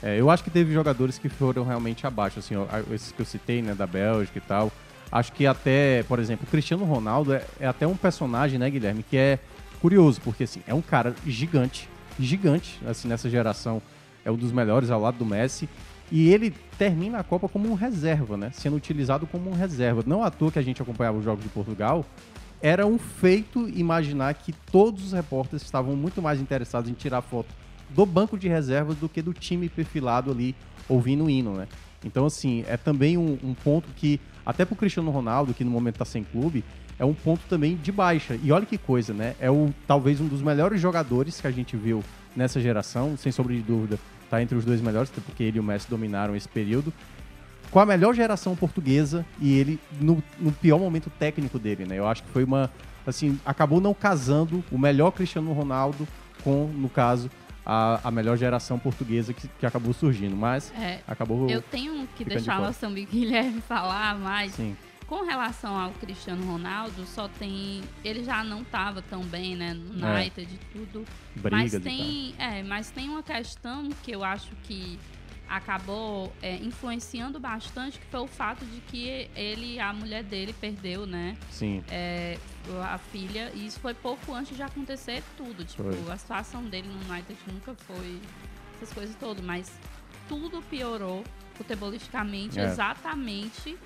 É, 0.03 0.19
eu 0.19 0.29
acho 0.31 0.43
que 0.43 0.49
teve 0.49 0.73
jogadores 0.73 1.17
que 1.19 1.29
foram 1.29 1.63
realmente 1.63 2.07
abaixo, 2.07 2.39
assim, 2.39 2.55
ó, 2.55 2.65
esses 2.93 3.11
que 3.11 3.19
eu 3.21 3.25
citei, 3.25 3.61
né, 3.61 3.75
da 3.75 3.85
Bélgica 3.85 4.37
e 4.37 4.41
tal. 4.41 4.71
Acho 5.11 5.31
que 5.33 5.45
até, 5.45 6.03
por 6.03 6.17
exemplo, 6.19 6.45
o 6.47 6.49
Cristiano 6.49 6.85
Ronaldo 6.85 7.33
é, 7.33 7.45
é 7.59 7.67
até 7.67 7.85
um 7.85 7.95
personagem, 7.95 8.57
né, 8.57 8.69
Guilherme, 8.69 9.03
que 9.03 9.17
é 9.17 9.37
curioso, 9.81 10.19
porque 10.21 10.43
assim, 10.43 10.63
é 10.65 10.73
um 10.73 10.81
cara 10.81 11.13
gigante, 11.25 11.87
gigante, 12.19 12.79
assim, 12.87 13.07
nessa 13.07 13.29
geração, 13.29 13.81
é 14.23 14.31
um 14.31 14.35
dos 14.35 14.51
melhores 14.51 14.89
ao 14.89 14.99
lado 15.01 15.17
do 15.17 15.25
Messi, 15.25 15.67
e 16.11 16.29
ele 16.29 16.53
termina 16.77 17.19
a 17.19 17.23
Copa 17.23 17.47
como 17.47 17.69
um 17.69 17.73
reserva, 17.73 18.35
né, 18.35 18.51
sendo 18.53 18.75
utilizado 18.75 19.25
como 19.25 19.49
um 19.49 19.53
reserva. 19.53 20.03
Não 20.05 20.23
à 20.23 20.29
toa 20.29 20.51
que 20.51 20.59
a 20.59 20.61
gente 20.61 20.81
acompanhava 20.81 21.17
os 21.17 21.23
jogos 21.23 21.43
de 21.43 21.49
Portugal, 21.49 22.05
era 22.61 22.85
um 22.85 22.97
feito 22.97 23.67
imaginar 23.69 24.33
que 24.35 24.53
todos 24.71 25.05
os 25.05 25.13
repórteres 25.13 25.63
estavam 25.63 25.95
muito 25.95 26.21
mais 26.21 26.39
interessados 26.39 26.89
em 26.89 26.93
tirar 26.93 27.21
foto 27.21 27.49
do 27.89 28.05
banco 28.05 28.37
de 28.37 28.47
reservas 28.47 28.95
do 28.97 29.09
que 29.09 29.21
do 29.21 29.33
time 29.33 29.67
perfilado 29.67 30.31
ali 30.31 30.55
ouvindo 30.87 31.25
o 31.25 31.29
hino, 31.29 31.53
né? 31.53 31.67
Então, 32.03 32.25
assim, 32.25 32.63
é 32.67 32.77
também 32.77 33.17
um, 33.17 33.37
um 33.43 33.53
ponto 33.53 33.87
que, 33.95 34.19
até 34.45 34.65
pro 34.65 34.75
Cristiano 34.75 35.11
Ronaldo, 35.11 35.53
que 35.53 35.63
no 35.63 35.71
momento 35.71 35.97
tá 35.97 36.05
sem 36.05 36.23
clube, 36.23 36.63
é 37.01 37.05
um 37.05 37.15
ponto 37.15 37.41
também 37.49 37.75
de 37.77 37.91
baixa. 37.91 38.37
E 38.43 38.51
olha 38.51 38.63
que 38.63 38.77
coisa, 38.77 39.11
né? 39.11 39.33
É 39.39 39.49
o, 39.49 39.73
talvez 39.87 40.21
um 40.21 40.27
dos 40.27 40.39
melhores 40.43 40.79
jogadores 40.79 41.41
que 41.41 41.47
a 41.47 41.51
gente 41.51 41.75
viu 41.75 42.03
nessa 42.35 42.61
geração, 42.61 43.17
sem 43.17 43.31
sombra 43.31 43.55
de 43.55 43.61
dúvida, 43.63 43.97
tá 44.29 44.39
entre 44.39 44.55
os 44.55 44.63
dois 44.63 44.79
melhores, 44.81 45.09
porque 45.09 45.41
ele 45.41 45.57
e 45.57 45.59
o 45.59 45.63
Messi 45.63 45.89
dominaram 45.89 46.35
esse 46.35 46.47
período. 46.47 46.93
Com 47.71 47.79
a 47.79 47.87
melhor 47.87 48.13
geração 48.13 48.55
portuguesa 48.55 49.25
e 49.39 49.57
ele 49.57 49.79
no, 49.99 50.23
no 50.39 50.51
pior 50.51 50.77
momento 50.77 51.09
técnico 51.09 51.57
dele, 51.57 51.85
né? 51.85 51.97
Eu 51.97 52.07
acho 52.07 52.21
que 52.21 52.29
foi 52.29 52.43
uma. 52.43 52.69
Assim, 53.07 53.39
acabou 53.43 53.81
não 53.81 53.95
casando 53.95 54.63
o 54.71 54.77
melhor 54.77 55.09
Cristiano 55.09 55.51
Ronaldo 55.53 56.07
com, 56.43 56.67
no 56.67 56.87
caso, 56.87 57.31
a, 57.65 57.99
a 58.03 58.11
melhor 58.11 58.37
geração 58.37 58.77
portuguesa 58.77 59.33
que, 59.33 59.47
que 59.47 59.65
acabou 59.65 59.91
surgindo. 59.91 60.35
Mas 60.35 60.71
É, 60.77 60.99
acabou. 61.07 61.49
Eu 61.49 61.63
tenho 61.63 62.07
que 62.15 62.23
deixar 62.23 62.61
nosso 62.61 62.85
amigo 62.85 63.09
Guilherme 63.11 63.59
falar, 63.61 64.19
mas 64.19 64.53
Sim. 64.53 64.77
Com 65.11 65.25
relação 65.25 65.77
ao 65.77 65.91
Cristiano 65.91 66.49
Ronaldo, 66.49 67.05
só 67.05 67.27
tem. 67.27 67.81
Ele 68.01 68.23
já 68.23 68.45
não 68.45 68.61
estava 68.61 69.01
tão 69.01 69.21
bem, 69.25 69.57
né? 69.57 69.73
No 69.73 70.07
É. 70.07 70.21
United 70.21 70.49
e 70.53 70.57
tudo. 70.71 71.05
Brigas 71.35 71.73
mas 71.73 71.83
tem. 71.83 72.33
É, 72.37 72.63
mas 72.63 72.89
tem 72.91 73.09
uma 73.09 73.21
questão 73.21 73.89
que 74.03 74.09
eu 74.11 74.23
acho 74.23 74.55
que 74.63 74.97
acabou 75.49 76.31
é, 76.41 76.55
influenciando 76.55 77.41
bastante, 77.41 77.99
que 77.99 78.05
foi 78.05 78.21
o 78.21 78.27
fato 78.27 78.63
de 78.65 78.79
que 78.87 79.29
ele, 79.35 79.81
a 79.81 79.91
mulher 79.91 80.23
dele, 80.23 80.53
perdeu, 80.53 81.05
né? 81.05 81.35
Sim. 81.49 81.83
é, 81.89 82.37
a 82.89 82.97
filha, 82.97 83.51
e 83.53 83.65
isso 83.65 83.81
foi 83.81 83.93
pouco 83.93 84.33
antes 84.33 84.55
de 84.55 84.63
acontecer 84.63 85.21
tudo. 85.35 85.65
Tipo, 85.65 85.91
Foi. 85.91 86.13
a 86.13 86.17
situação 86.17 86.63
dele 86.63 86.87
no 86.87 87.13
United 87.13 87.37
nunca 87.51 87.75
foi 87.75 88.17
essas 88.77 88.93
coisas 88.93 89.13
todas, 89.17 89.43
mas 89.43 89.69
tudo 90.29 90.61
piorou 90.69 91.21
futebolisticamente 91.55 92.57
É. 92.57 92.63
exatamente 92.63 93.77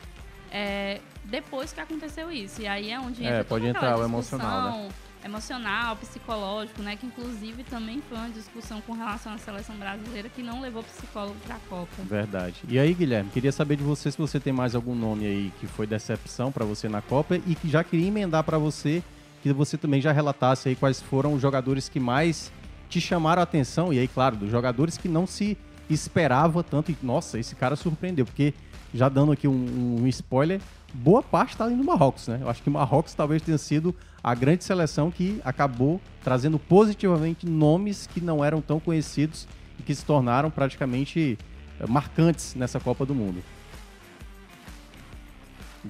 é, 0.52 1.00
depois 1.24 1.72
que 1.74 1.80
aconteceu 1.80 2.32
isso. 2.32 2.62
E 2.62 2.68
aí 2.68 2.92
é 2.92 3.00
onde 3.00 3.24
É, 3.24 3.28
entra 3.28 3.44
pode 3.46 3.66
toda 3.66 3.78
aquela 3.78 3.94
entrar 3.94 4.04
o 4.04 4.08
emocional, 4.08 4.72
né? 4.84 4.90
emocional, 5.24 5.96
psicológico, 5.96 6.82
né? 6.84 6.96
Que 6.96 7.08
inclusive 7.08 7.64
também 7.64 8.02
foi 8.08 8.18
uma 8.18 8.30
discussão 8.30 8.80
com 8.82 8.94
relação 8.94 9.34
à 9.34 9.38
seleção 9.40 9.76
brasileira 9.76 10.30
que 10.30 10.44
não 10.44 10.62
levou 10.62 10.84
psicólogo 10.84 11.36
pra 11.46 11.58
Copa. 11.68 11.90
Verdade. 12.04 12.62
E 12.70 12.78
aí, 12.78 12.94
Guilherme, 12.94 13.32
queria 13.32 13.52
saber 13.52 13.76
de 13.76 13.84
você 13.84 14.12
se 14.12 14.18
você 14.18 14.40
tem 14.40 14.54
mais 14.54 14.76
algum 14.76 14.94
nome 14.94 15.26
aí 15.26 15.52
que 15.60 15.66
foi 15.66 15.88
decepção 15.88 16.52
pra 16.52 16.64
você 16.64 16.88
na 16.88 17.02
Copa 17.02 17.36
e 17.36 17.56
que 17.56 17.68
já 17.68 17.84
queria 17.84 18.08
emendar 18.08 18.44
pra 18.44 18.58
você 18.60 19.02
que 19.42 19.52
você 19.52 19.78
também 19.78 20.02
já 20.02 20.12
relatasse 20.12 20.70
aí 20.70 20.76
quais 20.76 21.02
foram 21.02 21.34
os 21.34 21.42
jogadores 21.42 21.90
que 21.90 22.00
mais 22.00 22.52
te 22.90 23.02
chamaram 23.02 23.42
a 23.42 23.44
atenção, 23.44 23.92
e 23.92 24.00
aí, 24.00 24.08
claro, 24.08 24.36
dos 24.36 24.50
jogadores 24.50 24.98
que 24.98 25.08
não 25.08 25.26
se 25.28 25.58
esperava 25.90 26.64
tanto. 26.64 26.92
E, 26.92 26.98
nossa, 27.02 27.40
esse 27.40 27.56
cara 27.56 27.76
surpreendeu, 27.76 28.26
porque, 28.26 28.54
já 28.96 29.10
dando 29.10 29.34
aqui 29.34 29.48
um, 29.48 29.98
um 30.02 30.08
spoiler, 30.08 30.62
boa 30.94 31.22
parte 31.22 31.52
está 31.52 31.66
ali 31.66 31.76
no 31.76 31.84
Marrocos, 31.84 32.30
né? 32.30 32.40
Eu 32.42 32.50
acho 32.50 32.64
que 32.64 32.70
o 32.70 32.72
Marrocos 32.72 33.14
talvez 33.14 33.42
tenha 33.42 33.58
sido 33.58 33.94
a 34.24 34.34
grande 34.34 34.64
seleção 34.64 35.12
que 35.12 35.42
acabou 35.44 36.00
trazendo 36.24 36.58
positivamente 36.58 37.46
nomes 37.46 38.08
que 38.08 38.22
não 38.22 38.44
eram 38.44 38.62
tão 38.62 38.80
conhecidos 38.80 39.48
e 39.78 39.84
que 39.84 39.94
se 39.94 40.06
tornaram 40.06 40.50
praticamente 40.50 41.38
eh, 41.80 41.86
marcantes 41.88 42.56
nessa 42.56 42.80
Copa 42.80 43.06
do 43.06 43.14
Mundo. 43.14 43.44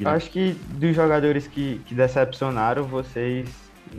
Acho 0.04 0.30
que 0.32 0.58
dos 0.72 0.94
jogadores 0.96 1.48
que, 1.48 1.80
que 1.86 1.94
decepcionaram, 1.94 2.84
vocês 2.84 3.48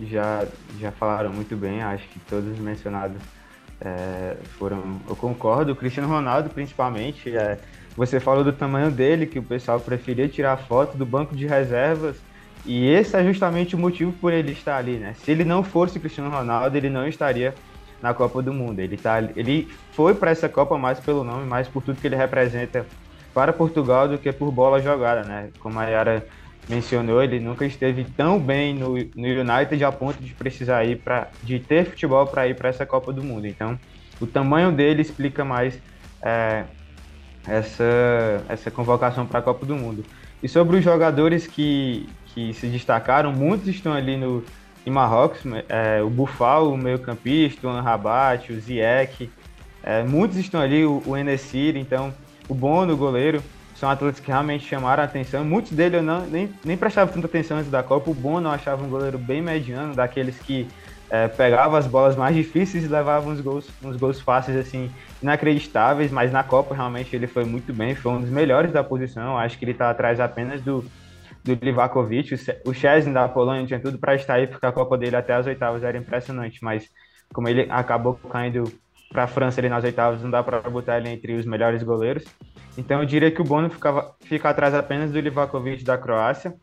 já, 0.03 0.45
já 0.79 0.91
falaram 0.91 1.33
muito 1.33 1.57
bem. 1.57 1.81
Acho 1.81 2.07
que 2.09 2.19
todos 2.21 2.59
mencionados 2.59 3.17
é, 3.81 4.37
foram. 4.59 5.01
Eu 5.09 5.17
concordo. 5.17 5.73
O 5.73 5.77
Cristiano 5.77 6.09
Ronaldo, 6.09 6.51
principalmente. 6.51 7.35
É, 7.37 7.59
você 7.97 8.21
falou 8.21 8.45
do 8.45 8.53
tamanho 8.53 8.91
dele, 8.91 9.27
que 9.27 9.39
o 9.39 9.43
pessoal 9.43 9.81
preferia 9.81 10.29
tirar 10.29 10.57
foto 10.57 10.97
do 10.97 11.07
banco 11.07 11.35
de 11.35 11.47
reservas. 11.47 12.17
E 12.65 12.89
esse 12.89 13.17
é 13.17 13.25
justamente 13.25 13.77
o 13.77 13.79
motivo 13.79 14.13
por 14.13 14.33
ele 14.33 14.53
estar 14.53 14.77
ali, 14.77 14.97
né? 14.97 15.15
Se 15.23 15.31
ele 15.31 15.45
não 15.45 15.63
fosse 15.63 16.01
Cristiano 16.01 16.31
Ronaldo, 16.31 16.77
ele 16.77 16.91
não 16.91 17.07
estaria 17.07 17.55
na 18.03 18.13
Copa 18.13 18.43
do 18.43 18.53
Mundo. 18.53 18.81
Ele, 18.81 18.97
tá, 18.97 19.23
ele 19.37 19.69
foi 19.93 20.15
para 20.15 20.31
essa 20.31 20.49
Copa 20.49 20.77
mais 20.77 20.99
pelo 20.99 21.23
nome, 21.23 21.47
mais 21.47 21.69
por 21.69 21.83
tudo 21.83 22.01
que 22.01 22.07
ele 22.07 22.17
representa 22.17 22.85
para 23.33 23.53
Portugal 23.53 24.09
do 24.09 24.19
que 24.19 24.33
por 24.33 24.51
bola 24.51 24.81
jogada, 24.81 25.23
né? 25.23 25.51
Como 25.61 25.79
a 25.79 25.85
Yara 25.85 26.27
mencionou, 26.69 27.23
ele 27.23 27.39
nunca 27.39 27.65
esteve 27.65 28.05
tão 28.05 28.39
bem 28.39 28.75
no, 28.75 28.95
no 28.95 29.27
United 29.27 29.85
a 29.85 29.93
ponto 29.93 30.21
de 30.23 30.35
precisar 30.35 30.85
ir 30.85 30.97
para 30.97 31.29
de 31.43 31.61
ter 31.61 31.87
futebol 31.87 32.27
para 32.27 32.49
ir 32.49 32.57
para 32.57 32.69
essa 32.69 32.85
Copa 32.85 33.13
do 33.13 33.23
Mundo. 33.23 33.47
Então, 33.47 33.79
o 34.21 34.27
tamanho 34.27 34.73
dele 34.73 35.03
explica 35.03 35.45
mais 35.45 35.79
é, 36.23 36.65
essa 37.47 38.45
essa 38.49 38.71
convocação 38.71 39.27
para 39.27 39.39
a 39.39 39.43
Copa 39.43 39.65
do 39.65 39.77
Mundo. 39.77 40.05
E 40.43 40.49
sobre 40.49 40.77
os 40.77 40.85
jogadores 40.85 41.47
que, 41.47 42.09
que 42.27 42.53
se 42.53 42.67
destacaram, 42.67 43.33
muitos 43.33 43.69
estão 43.69 43.93
ali 43.93 44.17
no 44.17 44.45
em 44.87 44.91
Marrocos, 44.91 45.41
é, 45.69 46.01
o 46.01 46.09
Bufal, 46.09 46.73
o 46.73 46.79
meio-campista, 46.79 47.67
o 47.67 47.71
Anrabat, 47.71 48.53
o 48.53 48.61
Ziyech, 48.61 49.29
é, 49.83 50.05
muitos 50.05 50.37
estão 50.37 50.61
ali, 50.61 50.85
o, 50.85 51.03
o 51.05 51.17
Enesir, 51.17 51.77
então 51.77 52.15
o 52.49 52.55
Bono, 52.55 52.95
o 52.95 52.97
goleiro, 52.97 53.43
são 53.79 53.91
atletas 53.91 54.21
que 54.21 54.29
realmente 54.29 54.65
chamaram 54.65 55.03
a 55.03 55.07
atenção. 55.07 55.45
Muitos 55.45 55.73
deles 55.73 55.99
eu 55.99 56.03
não, 56.03 56.27
nem, 56.27 56.53
nem 56.65 56.77
prestava 56.77 57.13
tanta 57.13 57.27
atenção 57.27 57.59
antes 57.59 57.71
da 57.71 57.83
Copa. 57.83 58.11
O 58.11 58.15
Bono 58.15 58.49
eu 58.49 58.53
achava 58.53 58.83
um 58.83 58.89
goleiro 58.89 59.19
bem 59.19 59.43
mediano, 59.43 59.95
daqueles 59.95 60.39
que 60.39 60.67
é, 61.11 61.29
pegava 61.29 61.79
as 61.79 61.87
bolas 61.87 62.17
mais 62.17 62.35
difíceis 62.35 62.85
e 62.85 62.89
levava 62.89 63.29
uns 63.29 63.41
gols, 63.41 63.69
uns 63.85 63.97
gols 63.97 64.21
fáceis, 64.21 64.57
assim, 64.57 64.91
inacreditáveis, 65.23 66.11
mas 66.11 66.33
na 66.33 66.43
Copa 66.43 66.75
realmente 66.75 67.15
ele 67.15 67.27
foi 67.27 67.45
muito 67.45 67.73
bem, 67.73 67.95
foi 67.95 68.13
um 68.13 68.21
dos 68.21 68.31
melhores 68.31 68.73
da 68.73 68.83
posição. 68.83 69.37
Acho 69.37 69.59
que 69.59 69.65
ele 69.65 69.73
está 69.73 69.91
atrás 69.91 70.21
apenas 70.21 70.63
do, 70.63 70.83
do 71.45 71.55
Livakovic. 71.55 72.35
O 72.65 72.73
Chesney 72.73 73.13
da 73.13 73.29
Polônia 73.29 73.67
tinha 73.67 73.79
tudo 73.79 73.99
para 73.99 74.15
estar 74.15 74.35
aí, 74.35 74.47
porque 74.47 74.65
a 74.65 74.73
Copa 74.73 74.97
dele 74.97 75.17
até 75.17 75.35
as 75.35 75.47
oitavas 75.47 75.85
era 75.85 75.99
impressionante, 75.99 76.59
mas 76.63 76.89
como 77.31 77.47
ele 77.47 77.67
acabou 77.71 78.15
caindo 78.15 78.65
para 79.11 79.25
a 79.25 79.27
França 79.27 79.61
ali 79.61 79.69
nas 79.69 79.85
oitavas, 79.85 80.23
não 80.23 80.31
dá 80.31 80.43
para 80.43 80.61
botar 80.63 80.99
ele 80.99 81.11
entre 81.11 81.35
os 81.35 81.45
melhores 81.45 81.83
goleiros. 81.83 82.25
Então 82.77 83.01
eu 83.01 83.07
diria 83.07 83.31
que 83.31 83.41
o 83.41 83.45
Bono 83.45 83.71
ficava, 83.71 84.15
fica 84.21 84.51
atrás 84.51 84.75
apenas 84.75 85.11
do 85.11 85.21
Livakovic 85.21 85.83
da 85.85 85.97
Croácia. 85.97 86.55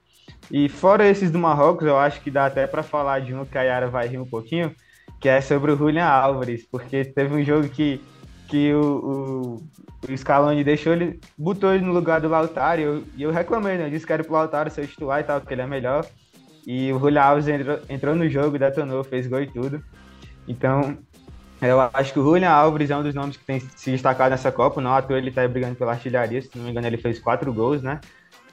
E 0.52 0.70
fora 0.70 1.08
esses 1.08 1.32
do 1.32 1.40
Marrocos, 1.40 1.88
eu 1.88 1.98
acho 1.98 2.22
que 2.22 2.30
dá 2.30 2.46
até 2.46 2.68
para 2.68 2.84
falar 2.84 3.20
de 3.20 3.34
um 3.34 3.46
que 3.46 3.58
a 3.58 3.64
Yara 3.64 3.88
vai 3.88 4.08
rir 4.08 4.20
um 4.20 4.26
pouquinho, 4.26 4.76
que 5.20 5.28
é 5.28 5.42
sobre 5.42 5.72
o 5.72 5.78
Julian 5.78 6.06
Álvares, 6.06 6.66
porque 6.70 7.06
teve 7.06 7.34
um 7.34 7.44
jogo 7.44 7.68
que, 7.70 8.02
que 8.48 8.74
o, 8.74 9.60
o, 10.08 10.12
o 10.12 10.18
Scaloni 10.18 10.64
deixou 10.64 10.94
ele, 10.94 11.20
botou 11.38 11.74
ele 11.74 11.86
no 11.86 11.94
lugar 11.94 12.22
do 12.22 12.28
Lautaro, 12.28 12.80
e 12.80 12.84
eu, 12.84 13.04
eu 13.18 13.32
reclamei, 13.32 13.78
né? 13.78 13.86
Eu 13.86 13.90
disse 13.90 14.06
que 14.06 14.14
era 14.14 14.24
pro 14.24 14.34
Lautaro 14.34 14.70
ser 14.70 14.88
titular 14.88 15.22
e 15.22 15.24
tal, 15.24 15.42
que 15.42 15.54
ele 15.54 15.62
é 15.62 15.68
melhor. 15.68 16.06
E 16.66 16.92
o 16.94 17.00
Julian 17.00 17.22
Alves 17.22 17.48
entrou, 17.48 17.80
entrou 17.90 18.16
no 18.16 18.30
jogo, 18.30 18.58
detonou, 18.58 19.04
fez 19.04 19.28
gol 19.28 19.42
e 19.42 19.48
tudo. 19.48 19.84
Então, 20.48 20.98
eu 21.70 21.80
acho 21.94 22.14
que 22.14 22.20
o 22.20 22.24
Julian 22.24 22.50
Alves 22.50 22.90
é 22.90 22.98
um 22.98 23.04
dos 23.04 23.16
nomes 23.16 23.38
que 23.38 23.46
tem 23.46 23.60
se 23.60 23.92
destacado 23.92 24.32
nessa 24.32 24.52
Copa. 24.52 24.82
Não 24.82 24.94
à 24.94 25.02
toa 25.02 25.18
ele 25.18 25.30
está 25.30 25.48
brigando 25.48 25.76
pela 25.76 25.92
artilharia, 25.92 26.42
se 26.42 26.50
não 26.56 26.66
me 26.66 26.72
engano, 26.72 26.88
ele 26.88 26.98
fez 26.98 27.20
quatro 27.20 27.54
gols, 27.54 27.82
né? 27.82 28.00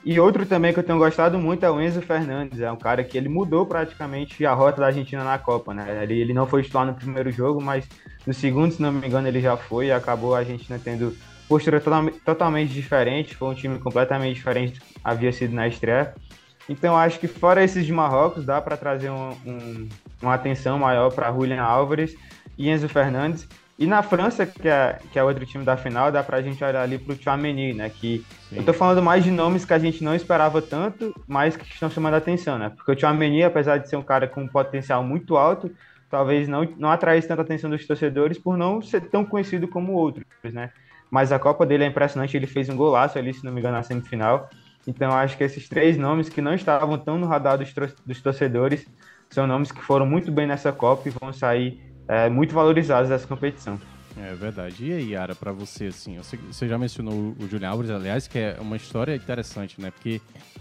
E 0.03 0.19
outro 0.19 0.45
também 0.47 0.73
que 0.73 0.79
eu 0.79 0.83
tenho 0.83 0.97
gostado 0.97 1.37
muito 1.37 1.63
é 1.63 1.69
o 1.69 1.79
Enzo 1.79 2.01
Fernandes. 2.01 2.59
É 2.59 2.71
um 2.71 2.77
cara 2.77 3.03
que 3.03 3.17
ele 3.17 3.29
mudou 3.29 3.65
praticamente 3.65 4.43
a 4.45 4.53
rota 4.53 4.81
da 4.81 4.87
Argentina 4.87 5.23
na 5.23 5.37
Copa, 5.37 5.73
né? 5.73 6.03
Ele, 6.03 6.19
ele 6.19 6.33
não 6.33 6.47
foi 6.47 6.63
titular 6.63 6.87
no 6.87 6.95
primeiro 6.95 7.31
jogo, 7.31 7.61
mas 7.61 7.87
no 8.25 8.33
segundo, 8.33 8.73
se 8.73 8.81
não 8.81 8.91
me 8.91 9.07
engano, 9.07 9.27
ele 9.27 9.39
já 9.39 9.55
foi 9.55 9.87
e 9.87 9.91
acabou 9.91 10.33
a 10.33 10.39
Argentina 10.39 10.79
tendo 10.83 11.15
postura 11.47 11.79
totalmente 12.25 12.73
diferente. 12.73 13.35
Foi 13.35 13.49
um 13.49 13.53
time 13.53 13.77
completamente 13.77 14.35
diferente 14.35 14.79
do 14.79 14.85
que 14.85 14.95
havia 15.03 15.31
sido 15.31 15.53
na 15.53 15.67
estreia. 15.67 16.15
Então 16.67 16.97
acho 16.97 17.19
que 17.19 17.27
fora 17.27 17.63
esses 17.63 17.85
de 17.85 17.91
Marrocos, 17.91 18.45
dá 18.45 18.59
para 18.59 18.77
trazer 18.77 19.11
um, 19.11 19.31
um, 19.45 19.89
uma 20.21 20.33
atenção 20.33 20.79
maior 20.79 21.11
para 21.11 21.31
Julian 21.31 21.61
Álvares 21.61 22.15
e 22.57 22.69
Enzo 22.69 22.87
Fernandes. 22.89 23.47
E 23.81 23.87
na 23.87 24.03
França, 24.03 24.45
que 24.45 24.69
é, 24.69 24.99
que 25.11 25.17
é 25.17 25.23
outro 25.23 25.43
time 25.43 25.65
da 25.65 25.75
final, 25.75 26.11
dá 26.11 26.21
pra 26.21 26.41
gente 26.41 26.63
olhar 26.63 26.83
ali 26.83 26.99
pro 26.99 27.19
Chouameni, 27.19 27.73
né? 27.73 27.89
Que 27.89 28.23
Sim. 28.47 28.57
eu 28.57 28.63
tô 28.63 28.73
falando 28.73 29.01
mais 29.01 29.23
de 29.23 29.31
nomes 29.31 29.65
que 29.65 29.73
a 29.73 29.79
gente 29.79 30.03
não 30.03 30.13
esperava 30.13 30.61
tanto, 30.61 31.11
mas 31.27 31.57
que 31.57 31.65
estão 31.65 31.89
chamando 31.89 32.13
a 32.13 32.17
atenção, 32.17 32.59
né? 32.59 32.69
Porque 32.69 32.91
o 32.91 32.99
Chouameni, 32.99 33.43
apesar 33.43 33.79
de 33.79 33.89
ser 33.89 33.95
um 33.95 34.03
cara 34.03 34.27
com 34.27 34.43
um 34.43 34.47
potencial 34.47 35.03
muito 35.03 35.35
alto, 35.35 35.71
talvez 36.11 36.47
não, 36.47 36.67
não 36.77 36.91
atraísse 36.91 37.27
tanta 37.27 37.41
atenção 37.41 37.71
dos 37.71 37.87
torcedores 37.87 38.37
por 38.37 38.55
não 38.55 38.83
ser 38.83 39.01
tão 39.01 39.25
conhecido 39.25 39.67
como 39.67 39.93
outros, 39.93 40.25
né? 40.53 40.69
Mas 41.09 41.31
a 41.31 41.39
Copa 41.39 41.65
dele 41.65 41.83
é 41.83 41.87
impressionante, 41.87 42.37
ele 42.37 42.47
fez 42.47 42.69
um 42.69 42.75
golaço 42.75 43.17
ali, 43.17 43.33
se 43.33 43.43
não 43.43 43.51
me 43.51 43.59
engano, 43.61 43.77
na 43.77 43.83
semifinal. 43.83 44.47
Então 44.85 45.11
acho 45.11 45.35
que 45.35 45.43
esses 45.43 45.67
três 45.67 45.97
nomes 45.97 46.29
que 46.29 46.39
não 46.39 46.53
estavam 46.53 46.99
tão 46.99 47.17
no 47.17 47.25
radar 47.25 47.57
dos, 47.57 47.73
dos 48.05 48.21
torcedores 48.21 48.85
são 49.29 49.47
nomes 49.47 49.71
que 49.71 49.81
foram 49.81 50.05
muito 50.05 50.31
bem 50.31 50.45
nessa 50.45 50.71
Copa 50.71 51.09
e 51.09 51.11
vão 51.19 51.33
sair 51.33 51.90
é, 52.07 52.29
muito 52.29 52.53
valorizados 52.53 53.09
dessa 53.09 53.27
competição. 53.27 53.79
É 54.17 54.33
verdade. 54.35 54.85
E 54.85 54.93
aí, 54.93 55.11
Yara, 55.11 55.33
para 55.33 55.51
você, 55.51 55.85
assim, 55.85 56.17
você 56.19 56.67
já 56.67 56.77
mencionou 56.77 57.35
o 57.39 57.47
Julian 57.49 57.69
Alves, 57.69 57.89
aliás, 57.89 58.27
que 58.27 58.37
é 58.37 58.57
uma 58.59 58.75
história 58.75 59.15
interessante, 59.15 59.79
né? 59.79 59.91
Porque 59.91 60.19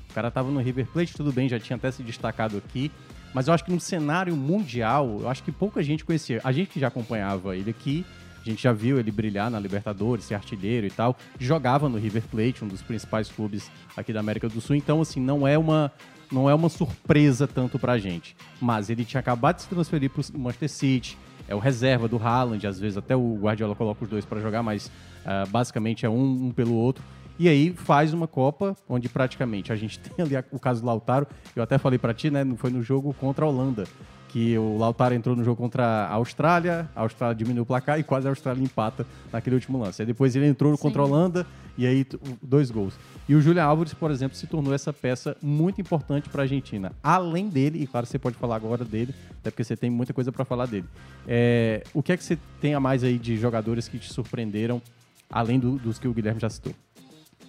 o 0.09 0.15
cara 0.15 0.31
tava 0.31 0.51
no 0.51 0.61
River 0.61 0.87
Plate, 0.87 1.15
tudo 1.15 1.33
bem, 1.33 1.49
já 1.49 1.59
tinha 1.59 1.77
até 1.77 1.91
se 1.91 2.03
destacado 2.03 2.57
aqui, 2.57 2.93
mas 3.35 3.49
eu 3.49 3.55
acho 3.55 3.65
que 3.65 3.73
no 3.73 3.81
cenário 3.81 4.37
mundial, 4.37 5.19
eu 5.21 5.29
acho 5.29 5.43
que 5.43 5.51
pouca 5.51 5.83
gente 5.83 6.05
conhecia. 6.05 6.41
A 6.45 6.53
gente 6.53 6.71
que 6.71 6.81
já 6.81 6.89
acompanhava 6.89 7.57
ele 7.57 7.71
aqui, 7.71 8.05
a 8.41 8.49
gente 8.49 8.63
já 8.63 8.73
viu 8.73 8.99
ele 8.99 9.11
brilhar 9.11 9.51
na 9.51 9.59
Libertadores, 9.59 10.25
ser 10.25 10.35
artilheiro 10.35 10.87
e 10.87 10.91
tal, 10.91 11.17
jogava 11.39 11.89
no 11.89 11.99
River 11.99 12.23
Plate, 12.31 12.65
um 12.65 12.69
dos 12.69 12.83
principais 12.83 13.29
clubes 13.29 13.71
aqui 13.97 14.13
da 14.13 14.21
América 14.21 14.49
do 14.49 14.61
Sul, 14.61 14.77
então, 14.77 15.01
assim, 15.01 15.21
não 15.21 15.47
é 15.47 15.59
uma 15.59 15.93
não 16.31 16.49
é 16.49 16.55
uma 16.55 16.69
surpresa 16.69 17.49
tanto 17.49 17.77
pra 17.77 17.99
gente. 17.99 18.37
Mas 18.61 18.89
ele 18.89 19.05
tinha 19.05 19.19
acabado 19.19 19.57
de 19.57 19.63
se 19.63 19.69
transferir 19.69 20.11
pro 20.11 20.23
Manchester 20.39 20.69
City, 20.69 21.19
é 21.51 21.55
o 21.55 21.59
reserva 21.59 22.07
do 22.07 22.17
Haaland, 22.17 22.65
às 22.65 22.79
vezes 22.79 22.97
até 22.97 23.17
o 23.17 23.35
Guardiola 23.35 23.75
coloca 23.75 24.05
os 24.05 24.09
dois 24.09 24.25
para 24.25 24.41
jogar, 24.41 24.63
mas 24.63 24.87
uh, 24.87 25.51
basicamente 25.51 26.07
é 26.07 26.09
um, 26.09 26.47
um, 26.47 26.51
pelo 26.53 26.75
outro. 26.75 27.03
E 27.41 27.49
aí 27.49 27.73
faz 27.73 28.15
uma 28.15 28.29
Copa 28.29 28.77
onde 28.89 29.09
praticamente 29.09 29.73
a 29.73 29.77
gente 29.77 29.99
tem 29.99 30.25
ali 30.25 30.37
o 30.53 30.61
caso 30.61 30.81
do 30.81 30.87
Lautaro, 30.87 31.27
eu 31.57 31.63
até 31.63 31.77
falei 31.77 31.99
para 31.99 32.15
ti, 32.15 32.31
né, 32.31 32.47
foi 32.57 32.71
no 32.71 32.81
jogo 32.81 33.13
contra 33.15 33.45
a 33.45 33.49
Holanda, 33.49 33.85
que 34.31 34.57
o 34.57 34.79
Lautaro 34.79 35.13
entrou 35.13 35.35
no 35.35 35.43
jogo 35.43 35.57
contra 35.57 35.85
a 35.85 36.13
Austrália, 36.13 36.89
a 36.95 37.01
Austrália 37.01 37.35
diminuiu 37.35 37.65
o 37.65 37.67
placar 37.67 37.99
e 37.99 38.05
quase 38.05 38.29
a 38.29 38.31
Austrália 38.31 38.63
empata 38.63 39.05
naquele 39.33 39.57
último 39.57 39.77
lance. 39.77 40.01
Aí 40.01 40.07
depois 40.07 40.37
ele 40.37 40.47
entrou 40.47 40.77
Sim. 40.77 40.83
contra 40.83 41.03
a 41.03 41.05
Holanda 41.05 41.47
e 41.77 41.85
aí 41.85 42.07
dois 42.41 42.71
gols. 42.71 42.95
E 43.29 43.35
o 43.35 43.41
Julian 43.41 43.65
Álvares, 43.65 43.93
por 43.93 44.11
exemplo, 44.11 44.37
se 44.37 44.47
tornou 44.47 44.73
essa 44.73 44.93
peça 44.93 45.37
muito 45.43 45.81
importante 45.81 46.29
para 46.29 46.43
a 46.43 46.45
Argentina. 46.45 46.93
Além 47.03 47.49
dele, 47.49 47.83
e 47.83 47.87
claro, 47.89 48.07
você 48.07 48.21
pode 48.21 48.37
falar 48.37 48.55
agora 48.55 48.85
dele, 48.85 49.13
até 49.41 49.51
porque 49.51 49.65
você 49.65 49.77
tem 49.77 49.91
muita 49.91 50.13
coisa 50.13 50.31
para 50.31 50.45
falar 50.45 50.67
dele. 50.67 50.87
É, 51.27 51.83
o 51.93 52.01
que 52.01 52.13
é 52.13 52.17
que 52.17 52.23
você 52.23 52.39
tem 52.61 52.75
a 52.75 52.81
mais 52.81 53.03
aí 53.03 53.19
de 53.19 53.37
jogadores 53.37 53.89
que 53.89 53.99
te 53.99 54.13
surpreenderam, 54.13 54.81
além 55.29 55.59
do, 55.59 55.77
dos 55.77 55.99
que 55.99 56.07
o 56.07 56.13
Guilherme 56.13 56.41
já 56.41 56.51
citou? 56.51 56.73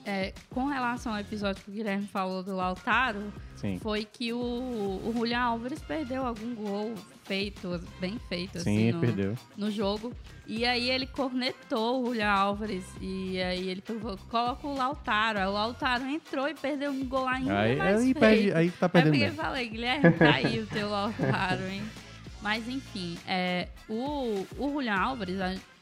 É, 0.05 0.33
com 0.49 0.65
relação 0.65 1.13
ao 1.13 1.19
episódio 1.19 1.63
que 1.63 1.69
o 1.69 1.73
Guilherme 1.73 2.07
falou 2.07 2.41
do 2.41 2.55
Lautaro, 2.55 3.31
Sim. 3.55 3.77
foi 3.79 4.03
que 4.03 4.33
o, 4.33 4.37
o 4.39 5.13
Julian 5.15 5.41
Álvares 5.41 5.79
perdeu 5.81 6.25
algum 6.25 6.55
gol 6.55 6.95
feito, 7.23 7.79
bem 7.99 8.19
feito, 8.27 8.59
Sim, 8.59 8.89
assim, 8.89 8.91
no, 8.91 8.99
perdeu. 8.99 9.35
no 9.55 9.69
jogo. 9.69 10.11
E 10.47 10.65
aí 10.65 10.89
ele 10.89 11.05
cornetou 11.05 12.01
o 12.01 12.07
Julian 12.07 12.29
Álvares 12.29 12.83
e 12.99 13.41
aí 13.41 13.69
ele 13.69 13.83
coloca 14.29 14.67
o 14.67 14.75
Lautaro. 14.75 15.39
Aí 15.39 15.45
o 15.45 15.51
Lautaro 15.51 16.03
entrou 16.05 16.49
e 16.49 16.55
perdeu 16.55 16.91
um 16.91 17.05
gol 17.05 17.27
ainda 17.27 17.59
aí, 17.59 17.75
mais 17.75 18.01
aí, 18.01 18.13
perde, 18.13 18.53
aí 18.53 18.71
tá 18.71 18.89
perdendo. 18.89 19.15
É 19.15 19.19
porque 19.19 19.39
eu 19.39 19.43
falei, 19.43 19.69
Guilherme, 19.69 20.11
tá 20.11 20.33
aí 20.33 20.59
o 20.59 20.67
teu 20.67 20.89
Lautaro, 20.89 21.67
hein? 21.67 21.83
Mas 22.41 22.67
enfim, 22.67 23.17
é, 23.27 23.67
o, 23.87 24.45
o 24.57 24.71
Julian 24.71 24.95
Álvares, 24.95 25.37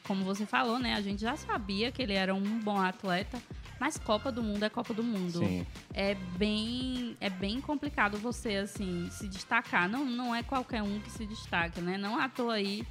como 0.06 0.24
você 0.24 0.44
falou, 0.44 0.78
né? 0.78 0.94
A 0.94 1.00
gente 1.00 1.22
já 1.22 1.34
sabia 1.36 1.90
que 1.90 2.02
ele 2.02 2.12
era 2.12 2.34
um 2.34 2.60
bom 2.60 2.78
atleta, 2.78 3.38
mas 3.80 3.96
Copa 3.96 4.30
do 4.30 4.42
Mundo 4.42 4.62
é 4.62 4.68
Copa 4.68 4.92
do 4.92 5.02
Mundo. 5.02 5.38
Sim. 5.38 5.66
É 5.94 6.14
bem, 6.36 7.16
é 7.18 7.30
bem 7.30 7.62
complicado 7.62 8.18
você, 8.18 8.56
assim, 8.56 9.08
se 9.10 9.26
destacar. 9.26 9.88
Não, 9.88 10.04
não 10.04 10.34
é 10.34 10.42
qualquer 10.42 10.82
um 10.82 11.00
que 11.00 11.10
se 11.10 11.24
destaca, 11.24 11.80
né? 11.80 11.96
Não 11.96 12.20
à 12.20 12.28
toa 12.28 12.54
aí 12.54 12.86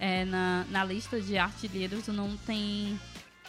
é, 0.00 0.24
na, 0.24 0.64
na 0.70 0.82
lista 0.82 1.20
de 1.20 1.36
artilheiros 1.36 2.08
não 2.08 2.34
tem. 2.38 2.98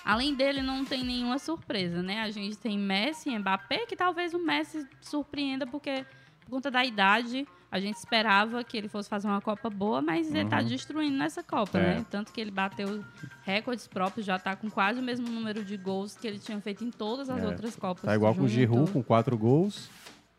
Além 0.04 0.36
dele, 0.36 0.62
não 0.62 0.84
tem 0.84 1.04
nenhuma 1.04 1.40
surpresa, 1.40 2.04
né? 2.04 2.22
A 2.22 2.30
gente 2.30 2.58
tem 2.58 2.78
Messi 2.78 3.30
e 3.30 3.40
Mbappé, 3.40 3.86
que 3.86 3.96
talvez 3.96 4.34
o 4.34 4.40
Messi 4.40 4.86
surpreenda, 5.00 5.66
porque 5.66 6.06
por 6.42 6.50
conta 6.50 6.70
da 6.70 6.84
idade, 6.84 7.48
a 7.72 7.80
gente 7.80 7.96
esperava 7.96 8.64
que 8.66 8.76
ele 8.78 8.90
fosse 8.90 9.08
fazer 9.08 9.28
uma 9.28 9.40
Copa 9.40 9.70
boa, 9.70 10.02
mas 10.02 10.34
ele 10.36 10.50
tá 10.50 10.60
Uhum. 10.60 10.66
destruindo 10.66 11.18
nessa 11.18 11.42
Copa, 11.42 11.78
É. 11.80 11.96
né? 11.96 12.06
Tanto 12.10 12.32
que 12.34 12.42
ele 12.42 12.52
bateu 12.52 13.04
recordes 13.44 13.88
próprios, 13.88 14.26
já 14.26 14.38
tá 14.38 14.56
com 14.56 14.70
quase 14.70 15.00
o 15.00 15.04
mesmo 15.04 15.28
número 15.30 15.64
de 15.64 15.78
gols 15.78 16.16
que 16.18 16.28
ele 16.28 16.38
tinha 16.38 16.60
feito 16.60 16.84
em 16.84 16.92
todas 16.92 17.30
as 17.30 17.42
É. 17.42 17.48
outras 17.48 17.76
Copas. 17.76 18.04
Tá 18.04 18.14
igual 18.16 18.36
com 18.36 18.42
o 18.42 18.48
junto. 18.48 18.60
Giroud, 18.60 18.92
com 18.92 19.02
quatro 19.02 19.38
gols. 19.38 19.90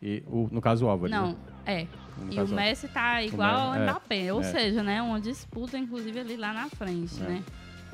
E, 0.02 0.22
o, 0.26 0.48
no 0.50 0.60
caso, 0.60 0.84
o 0.84 0.88
Álvares. 0.88 1.14
Não, 1.16 1.28
né? 1.28 1.36
é. 1.64 1.86
No 2.18 2.32
E 2.32 2.40
o 2.40 2.48
Messi 2.48 2.88
tá 2.88 3.22
igual 3.22 3.68
ao 3.68 3.74
é, 3.76 3.82
Mbappé, 3.84 4.32
ou 4.32 4.40
é. 4.40 4.44
seja, 4.44 4.82
né, 4.82 5.00
uma 5.00 5.20
disputa 5.20 5.78
inclusive 5.78 6.18
ali 6.20 6.36
lá 6.36 6.52
na 6.52 6.68
frente, 6.68 7.18
É. 7.22 7.24
né? 7.24 7.42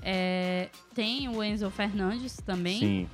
É, 0.03 0.69
tem 0.95 1.29
o 1.29 1.43
Enzo 1.45 1.69
Fernandes 1.71 2.37
também. 2.39 2.79
Sim. 2.79 3.09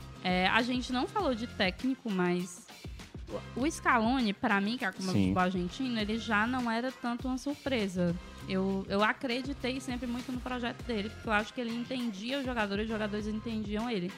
A 0.52 0.62
gente 0.62 0.90
não 0.92 1.06
falou 1.06 1.34
de 1.34 1.46
técnico, 1.46 2.10
mas 2.10 2.63
o 3.56 3.70
Scaloni, 3.70 4.32
pra 4.32 4.60
mim, 4.60 4.76
que 4.76 4.84
é 4.84 4.92
como 4.92 5.10
o 5.34 5.38
argentino, 5.38 5.98
ele 5.98 6.18
já 6.18 6.46
não 6.46 6.70
era 6.70 6.92
tanto 6.92 7.26
uma 7.28 7.38
surpresa. 7.38 8.14
Eu, 8.48 8.84
eu 8.88 9.02
acreditei 9.02 9.80
sempre 9.80 10.06
muito 10.06 10.30
no 10.30 10.38
projeto 10.40 10.82
dele, 10.84 11.08
porque 11.10 11.28
eu 11.28 11.32
acho 11.32 11.54
que 11.54 11.60
ele 11.60 11.74
entendia 11.74 12.38
os 12.38 12.44
jogadores 12.44 12.84
os 12.84 12.90
jogadores 12.90 13.26
entendiam 13.26 13.88
ele. 13.88 14.10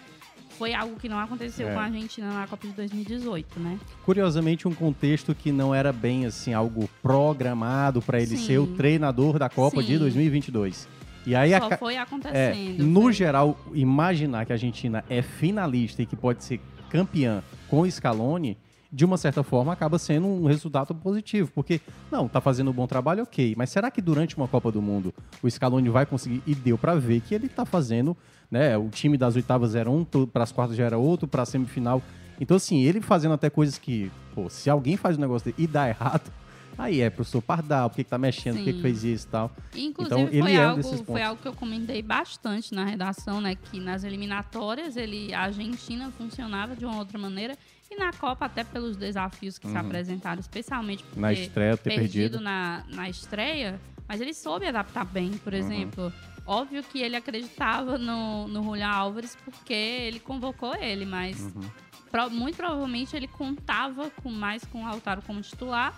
Foi 0.58 0.72
algo 0.74 0.96
que 0.96 1.08
não 1.08 1.18
aconteceu 1.18 1.68
É. 1.68 1.72
com 1.74 1.78
a 1.78 1.84
Argentina 1.84 2.32
na 2.32 2.46
Copa 2.46 2.66
de 2.66 2.72
2018, 2.72 3.60
né? 3.60 3.78
Curiosamente, 4.04 4.66
um 4.66 4.74
contexto 4.74 5.34
que 5.34 5.52
não 5.52 5.74
era 5.74 5.92
bem 5.92 6.24
assim 6.24 6.54
algo 6.54 6.88
programado 7.02 8.00
para 8.00 8.18
ele 8.18 8.36
Sim. 8.36 8.46
ser 8.46 8.58
o 8.58 8.66
treinador 8.68 9.38
da 9.38 9.48
Copa 9.50 9.82
de 9.82 9.92
Sim. 9.92 9.98
2022. 9.98 10.88
E 11.26 11.34
aí 11.34 11.50
Só 11.50 11.56
aca- 11.66 11.76
foi 11.76 11.94
é, 11.94 11.98
acontecendo. 11.98 12.84
no 12.84 13.02
foi- 13.02 13.12
geral, 13.12 13.58
imaginar 13.74 14.46
que 14.46 14.52
a 14.52 14.54
Argentina 14.54 15.04
é 15.10 15.20
finalista 15.22 16.02
e 16.02 16.06
que 16.06 16.16
pode 16.16 16.42
ser 16.42 16.60
campeã 16.88 17.42
com 17.68 17.80
o 17.80 17.90
Scaloni, 17.90 18.56
de 18.96 19.04
uma 19.04 19.18
certa 19.18 19.42
forma, 19.42 19.74
acaba 19.74 19.98
sendo 19.98 20.26
um 20.26 20.46
resultado 20.46 20.94
positivo. 20.94 21.50
Porque, 21.54 21.82
não, 22.10 22.26
tá 22.26 22.40
fazendo 22.40 22.70
um 22.70 22.72
bom 22.72 22.86
trabalho, 22.86 23.24
ok. 23.24 23.54
Mas 23.54 23.68
será 23.68 23.90
que 23.90 24.00
durante 24.00 24.34
uma 24.38 24.48
Copa 24.48 24.72
do 24.72 24.80
Mundo 24.80 25.12
o 25.42 25.50
Scaloni 25.50 25.90
vai 25.90 26.06
conseguir? 26.06 26.42
E 26.46 26.54
deu 26.54 26.78
para 26.78 26.94
ver 26.94 27.20
que 27.20 27.34
ele 27.34 27.46
tá 27.46 27.66
fazendo, 27.66 28.16
né? 28.50 28.74
O 28.78 28.88
time 28.88 29.18
das 29.18 29.36
oitavas 29.36 29.74
era 29.74 29.90
um, 29.90 30.02
para 30.02 30.44
as 30.44 30.50
quartas 30.50 30.74
já 30.74 30.84
era 30.84 30.96
outro, 30.96 31.28
para 31.28 31.42
a 31.42 31.46
semifinal. 31.46 32.02
Então, 32.40 32.56
assim, 32.56 32.84
ele 32.84 33.02
fazendo 33.02 33.34
até 33.34 33.50
coisas 33.50 33.76
que, 33.76 34.10
pô, 34.34 34.48
se 34.48 34.70
alguém 34.70 34.96
faz 34.96 35.18
um 35.18 35.20
negócio 35.20 35.44
dele 35.44 35.56
e 35.58 35.66
dá 35.66 35.90
errado, 35.90 36.32
aí 36.78 37.02
é 37.02 37.10
professor 37.10 37.42
Pardal, 37.42 37.90
por 37.90 37.96
que, 37.96 38.04
que 38.04 38.08
tá 38.08 38.16
mexendo, 38.16 38.56
por 38.56 38.64
que, 38.64 38.80
fez 38.80 39.04
isso 39.04 39.26
e 39.26 39.30
tal. 39.30 39.50
Inclusive, 39.74 40.20
então, 40.22 40.32
ele 40.32 40.42
foi, 40.42 40.52
é 40.52 40.64
algo, 40.64 41.04
foi 41.04 41.22
algo 41.22 41.42
que 41.42 41.48
eu 41.48 41.52
comentei 41.52 42.00
bastante 42.00 42.74
na 42.74 42.86
redação, 42.86 43.42
né? 43.42 43.56
Que 43.56 43.78
nas 43.78 44.04
eliminatórias 44.04 44.96
ele, 44.96 45.34
a 45.34 45.42
Argentina 45.42 46.10
funcionava 46.16 46.74
de 46.74 46.86
uma 46.86 46.96
outra 46.96 47.18
maneira. 47.18 47.54
E 47.90 47.96
na 47.96 48.12
Copa, 48.12 48.46
até 48.46 48.64
pelos 48.64 48.96
desafios 48.96 49.58
que 49.58 49.66
se 49.68 49.72
Uhum. 49.74 49.80
apresentaram, 49.80 50.40
especialmente 50.40 51.02
porque 51.04 51.20
Na 51.20 51.32
estreia, 51.32 51.76
ter 51.76 51.94
perdido. 51.94 52.40
Na, 52.40 52.84
na 52.88 53.08
estreia, 53.08 53.80
mas 54.08 54.20
ele 54.20 54.34
soube 54.34 54.66
adaptar 54.66 55.04
bem, 55.04 55.32
por 55.38 55.52
Uhum. 55.52 55.58
exemplo. 55.58 56.12
Óbvio 56.44 56.82
que 56.82 57.00
ele 57.00 57.16
acreditava 57.16 57.96
no, 57.98 58.46
no 58.48 58.62
Julián 58.62 58.90
Álvares 58.90 59.36
porque 59.44 59.72
ele 59.72 60.20
convocou 60.20 60.74
ele, 60.76 61.04
mas 61.04 61.40
Uhum. 61.40 61.62
pro- 62.10 62.30
muito 62.30 62.56
provavelmente 62.56 63.16
ele 63.16 63.26
contava 63.28 64.10
com 64.10 64.30
mais 64.30 64.64
com 64.64 64.82
o 64.82 64.86
Lautaro 64.88 65.22
como 65.22 65.40
titular, 65.40 65.94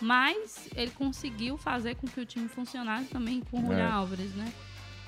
mas 0.00 0.68
ele 0.74 0.90
conseguiu 0.92 1.58
fazer 1.58 1.96
com 1.96 2.06
que 2.06 2.20
o 2.20 2.24
time 2.26 2.48
funcionasse 2.48 3.08
também 3.08 3.40
com 3.42 3.58
o 3.58 3.62
Julián 3.66 3.88
É. 3.88 3.92
Álvares, 3.92 4.34
né? 4.34 4.50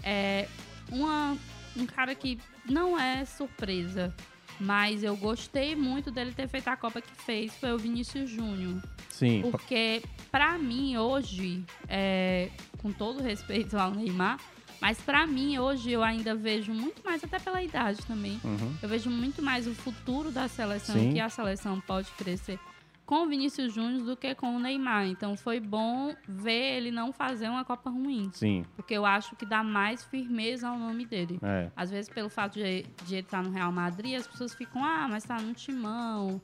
É 0.03 0.49
uma, 0.91 1.37
um 1.77 1.87
cara 1.87 2.15
que 2.15 2.39
não 2.69 2.99
é 2.99 3.25
surpresa, 3.25 4.15
mas 4.61 5.03
eu 5.03 5.17
gostei 5.17 5.75
muito 5.77 6.11
dele 6.11 6.33
ter 6.33 6.49
feito 6.49 6.69
a 6.69 6.77
Copa 6.77 7.01
que 7.01 7.13
fez, 7.25 7.55
foi 7.57 7.73
o 7.73 7.79
Vinícius 7.79 8.31
Júnior. 8.31 8.83
Sim. 9.11 9.43
Porque, 9.51 10.03
pra 10.31 10.57
mim, 10.59 10.97
hoje, 10.97 11.63
é, 11.89 12.49
com 12.79 12.93
todo 12.93 13.23
respeito 13.23 13.77
ao 13.79 13.91
Neymar, 13.93 14.39
mas 14.81 14.99
pra 15.01 15.27
mim, 15.27 15.59
hoje, 15.59 15.93
eu 15.93 16.03
ainda 16.03 16.35
vejo 16.35 16.73
muito 16.73 17.03
mais, 17.05 17.23
até 17.23 17.39
pela 17.39 17.63
idade 17.63 17.99
também, 18.07 18.41
Uhum. 18.43 18.75
eu 18.83 18.89
vejo 18.89 19.09
muito 19.11 19.41
mais 19.43 19.67
o 19.69 19.75
futuro 19.75 20.31
da 20.33 20.49
seleção, 20.49 20.97
Sim. 20.97 21.13
que 21.13 21.21
a 21.21 21.29
seleção 21.29 21.81
pode 21.81 22.11
crescer 22.13 22.59
com 23.05 23.25
o 23.25 23.27
Vinícius 23.27 23.75
Júnior 23.75 24.05
do 24.05 24.17
que 24.17 24.35
com 24.35 24.57
o 24.57 24.59
Neymar. 24.59 25.07
Então 25.07 25.37
foi 25.37 25.61
bom 25.61 26.15
ver 26.27 26.77
ele 26.77 26.91
não 26.91 27.13
fazer 27.13 27.49
uma 27.49 27.65
Copa 27.65 27.91
ruim. 27.91 28.31
Sim. 28.33 28.65
Porque 28.77 28.95
eu 28.95 29.05
acho 29.05 29.37
que 29.37 29.45
dá 29.45 29.63
mais 29.63 30.05
firmeza 30.05 30.69
ao 30.69 30.79
nome 30.79 31.05
dele. 31.07 31.39
É. 31.43 31.71
Às 31.77 31.91
vezes, 31.91 32.11
pelo 32.11 32.29
fato 32.29 32.55
de, 32.55 32.83
de 33.05 33.15
ele 33.15 33.23
estar 33.23 33.43
no 33.43 33.51
Real 33.51 33.73
Madrid, 33.73 34.15
as 34.15 34.27
pessoas 34.27 34.55
ficam, 34.55 34.85
ah, 34.85 35.07
mas 35.09 35.25
tá 35.25 35.41
no 35.41 35.53
timão 35.53 36.41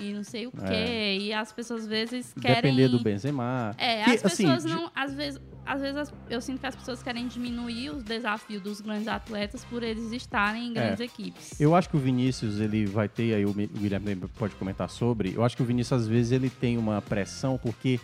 e 0.00 0.12
não 0.12 0.24
sei 0.24 0.46
o 0.46 0.50
quê. 0.50 0.58
É. 0.72 1.16
E 1.18 1.32
as 1.32 1.52
pessoas 1.52 1.82
às 1.82 1.86
vezes 1.86 2.32
querem. 2.40 2.56
Depender 2.62 2.88
do 2.88 2.98
Benzema. 3.00 3.74
É, 3.78 4.04
Que, 4.04 4.10
as 4.12 4.24
assim, 4.24 4.44
pessoas 4.44 4.64
de- 4.64 4.68
não. 4.70 4.90
Às 4.94 5.14
vezes, 5.14 5.40
às 5.66 5.80
vezes 5.80 6.12
eu 6.28 6.40
sinto 6.40 6.60
que 6.60 6.66
as 6.66 6.74
pessoas 6.76 7.02
querem 7.02 7.28
diminuir 7.28 7.90
os 7.90 8.02
desafios 8.02 8.62
dos 8.62 8.80
grandes 8.80 9.06
atletas 9.08 9.64
por 9.64 9.82
eles 9.82 10.10
estarem 10.12 10.68
em 10.68 10.72
grandes 10.72 11.00
É. 11.00 11.04
equipes. 11.04 11.60
Eu 11.60 11.74
acho 11.74 11.88
que 11.88 11.96
o 11.96 12.00
Vinícius, 12.00 12.60
ele 12.60 12.86
vai 12.86 13.08
ter, 13.08 13.34
aí 13.34 13.44
o 13.44 13.50
o 13.50 13.52
Guilherme 13.54 14.16
pode 14.38 14.54
comentar 14.54 14.88
sobre, 14.88 15.34
eu 15.34 15.44
acho 15.44 15.56
que 15.56 15.62
o 15.62 15.66
Vinícius, 15.66 16.02
às 16.02 16.08
vezes, 16.08 16.32
ele 16.32 16.48
tem 16.48 16.78
uma 16.78 17.00
pressão, 17.02 17.58
porque 17.58 18.00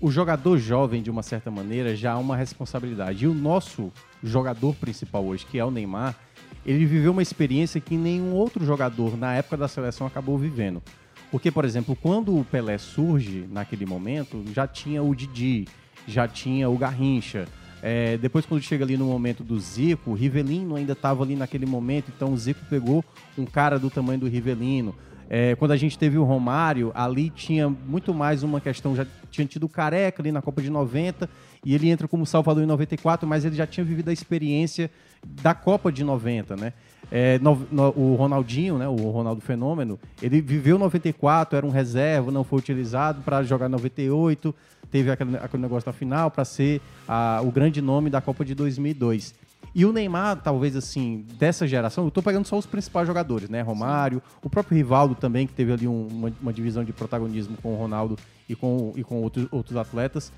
o 0.00 0.10
jogador 0.10 0.56
jovem, 0.58 1.02
de 1.02 1.10
uma 1.10 1.22
certa 1.22 1.50
maneira, 1.50 1.94
já 1.94 2.12
há 2.12 2.18
uma 2.18 2.36
responsabilidade. 2.36 3.24
E 3.24 3.28
o 3.28 3.34
nosso 3.34 3.92
jogador 4.22 4.74
principal 4.76 5.24
hoje, 5.24 5.44
que 5.44 5.58
é 5.58 5.64
o 5.64 5.70
Neymar, 5.70 6.16
ele 6.64 6.86
viveu 6.86 7.12
uma 7.12 7.22
experiência 7.22 7.80
que 7.80 7.96
nenhum 7.96 8.32
outro 8.32 8.64
jogador, 8.64 9.16
na 9.16 9.34
época 9.34 9.56
da 9.56 9.68
seleção, 9.68 10.06
acabou 10.06 10.38
vivendo. 10.38 10.82
Porque, 11.30 11.50
por 11.50 11.64
exemplo, 11.64 11.96
quando 11.96 12.36
o 12.36 12.44
Pelé 12.44 12.78
surge, 12.78 13.46
naquele 13.50 13.86
momento, 13.86 14.44
já 14.52 14.66
tinha 14.66 15.02
o 15.02 15.14
Didi, 15.14 15.66
já 16.06 16.26
tinha 16.26 16.68
o 16.68 16.76
Garrincha, 16.76 17.46
é, 17.82 18.18
depois, 18.18 18.44
quando 18.44 18.62
chega 18.62 18.84
ali 18.84 18.96
no 18.96 19.06
momento 19.06 19.42
do 19.42 19.58
Zico, 19.58 20.10
o 20.10 20.14
Rivelino 20.14 20.76
ainda 20.76 20.92
estava 20.92 21.22
ali 21.22 21.34
naquele 21.34 21.64
momento, 21.64 22.12
então 22.14 22.32
o 22.32 22.36
Zico 22.36 22.60
pegou 22.68 23.04
um 23.38 23.46
cara 23.46 23.78
do 23.78 23.88
tamanho 23.88 24.20
do 24.20 24.28
Rivelino. 24.28 24.94
É, 25.28 25.54
quando 25.54 25.70
a 25.70 25.76
gente 25.76 25.96
teve 25.96 26.18
o 26.18 26.24
Romário, 26.24 26.90
ali 26.94 27.30
tinha 27.30 27.68
muito 27.68 28.12
mais 28.12 28.42
uma 28.42 28.60
questão, 28.60 28.96
já 28.96 29.06
tinha 29.30 29.46
tido 29.46 29.64
o 29.64 29.68
Careca 29.68 30.20
ali 30.20 30.32
na 30.32 30.42
Copa 30.42 30.60
de 30.60 30.68
90, 30.68 31.30
e 31.64 31.74
ele 31.74 31.88
entra 31.88 32.08
como 32.08 32.26
Salvador 32.26 32.62
em 32.62 32.66
94, 32.66 33.28
mas 33.28 33.44
ele 33.44 33.54
já 33.54 33.66
tinha 33.66 33.84
vivido 33.84 34.08
a 34.08 34.12
experiência 34.12 34.90
da 35.24 35.54
Copa 35.54 35.92
de 35.92 36.02
90, 36.02 36.56
né? 36.56 36.72
É, 37.12 37.38
no- 37.40 37.66
no- 37.72 37.92
o 37.96 38.14
Ronaldinho, 38.14 38.78
né, 38.78 38.86
o 38.86 38.94
Ronaldo 39.10 39.40
Fenômeno, 39.40 39.98
ele 40.22 40.40
viveu 40.40 40.78
94, 40.78 41.56
era 41.56 41.66
um 41.66 41.70
reserva, 41.70 42.30
não 42.30 42.44
foi 42.44 42.58
utilizado 42.60 43.20
para 43.22 43.42
jogar 43.42 43.68
98, 43.68 44.54
teve 44.90 45.10
aquele, 45.10 45.36
aquele 45.36 45.62
negócio 45.62 45.88
na 45.88 45.92
final 45.92 46.30
para 46.30 46.44
ser 46.44 46.80
a- 47.08 47.40
o 47.44 47.50
grande 47.50 47.80
nome 47.82 48.10
da 48.10 48.20
Copa 48.20 48.44
de 48.44 48.54
2002. 48.54 49.34
E 49.74 49.84
o 49.84 49.92
Neymar, 49.92 50.36
talvez 50.42 50.74
assim, 50.74 51.24
dessa 51.38 51.66
geração, 51.66 52.04
eu 52.04 52.10
tô 52.10 52.22
pegando 52.22 52.44
só 52.46 52.56
os 52.58 52.66
principais 52.66 53.06
jogadores, 53.06 53.48
né? 53.48 53.60
Romário, 53.60 54.20
o 54.42 54.48
próprio 54.50 54.76
Rivaldo 54.76 55.14
também, 55.14 55.46
que 55.46 55.52
teve 55.52 55.72
ali 55.72 55.86
um- 55.86 56.08
uma, 56.08 56.32
uma 56.40 56.52
divisão 56.52 56.82
de 56.82 56.92
protagonismo 56.92 57.56
com 57.62 57.74
o 57.74 57.76
Ronaldo 57.76 58.16
e 58.48 58.54
com, 58.56 58.92
e 58.96 59.04
com 59.04 59.20
outros, 59.22 59.46
outros 59.52 59.76
atletas. 59.76 60.32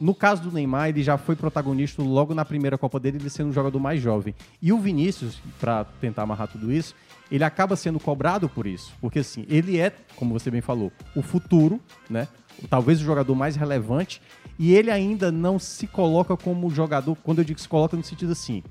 No 0.00 0.14
caso 0.14 0.42
do 0.42 0.52
Neymar, 0.52 0.88
ele 0.88 1.02
já 1.02 1.16
foi 1.16 1.36
protagonista 1.36 2.02
logo 2.02 2.34
na 2.34 2.44
primeira 2.44 2.76
Copa 2.76 2.98
dele, 2.98 3.18
ele 3.18 3.30
sendo 3.30 3.50
um 3.50 3.52
jogador 3.52 3.78
mais 3.78 4.00
jovem. 4.00 4.34
E 4.60 4.72
o 4.72 4.78
Vinícius, 4.78 5.40
para 5.60 5.84
tentar 5.84 6.22
amarrar 6.22 6.48
tudo 6.48 6.72
isso, 6.72 6.94
ele 7.30 7.44
acaba 7.44 7.76
sendo 7.76 8.00
cobrado 8.00 8.48
por 8.48 8.66
isso. 8.66 8.92
Porque 9.00 9.20
assim, 9.20 9.46
ele 9.48 9.78
é, 9.78 9.92
como 10.16 10.32
você 10.38 10.50
bem 10.50 10.60
falou, 10.60 10.92
o 11.14 11.22
futuro, 11.22 11.80
né? 12.10 12.28
Talvez 12.68 13.00
o 13.00 13.04
jogador 13.04 13.34
mais 13.34 13.56
relevante. 13.56 14.20
E 14.58 14.74
ele 14.74 14.90
ainda 14.90 15.32
não 15.32 15.58
se 15.58 15.86
coloca 15.86 16.36
como 16.36 16.68
jogador, 16.70 17.16
quando 17.22 17.38
eu 17.38 17.44
digo 17.44 17.60
se 17.60 17.68
coloca 17.68 17.96
no 17.96 18.04
sentido 18.04 18.32
assim, 18.32 18.62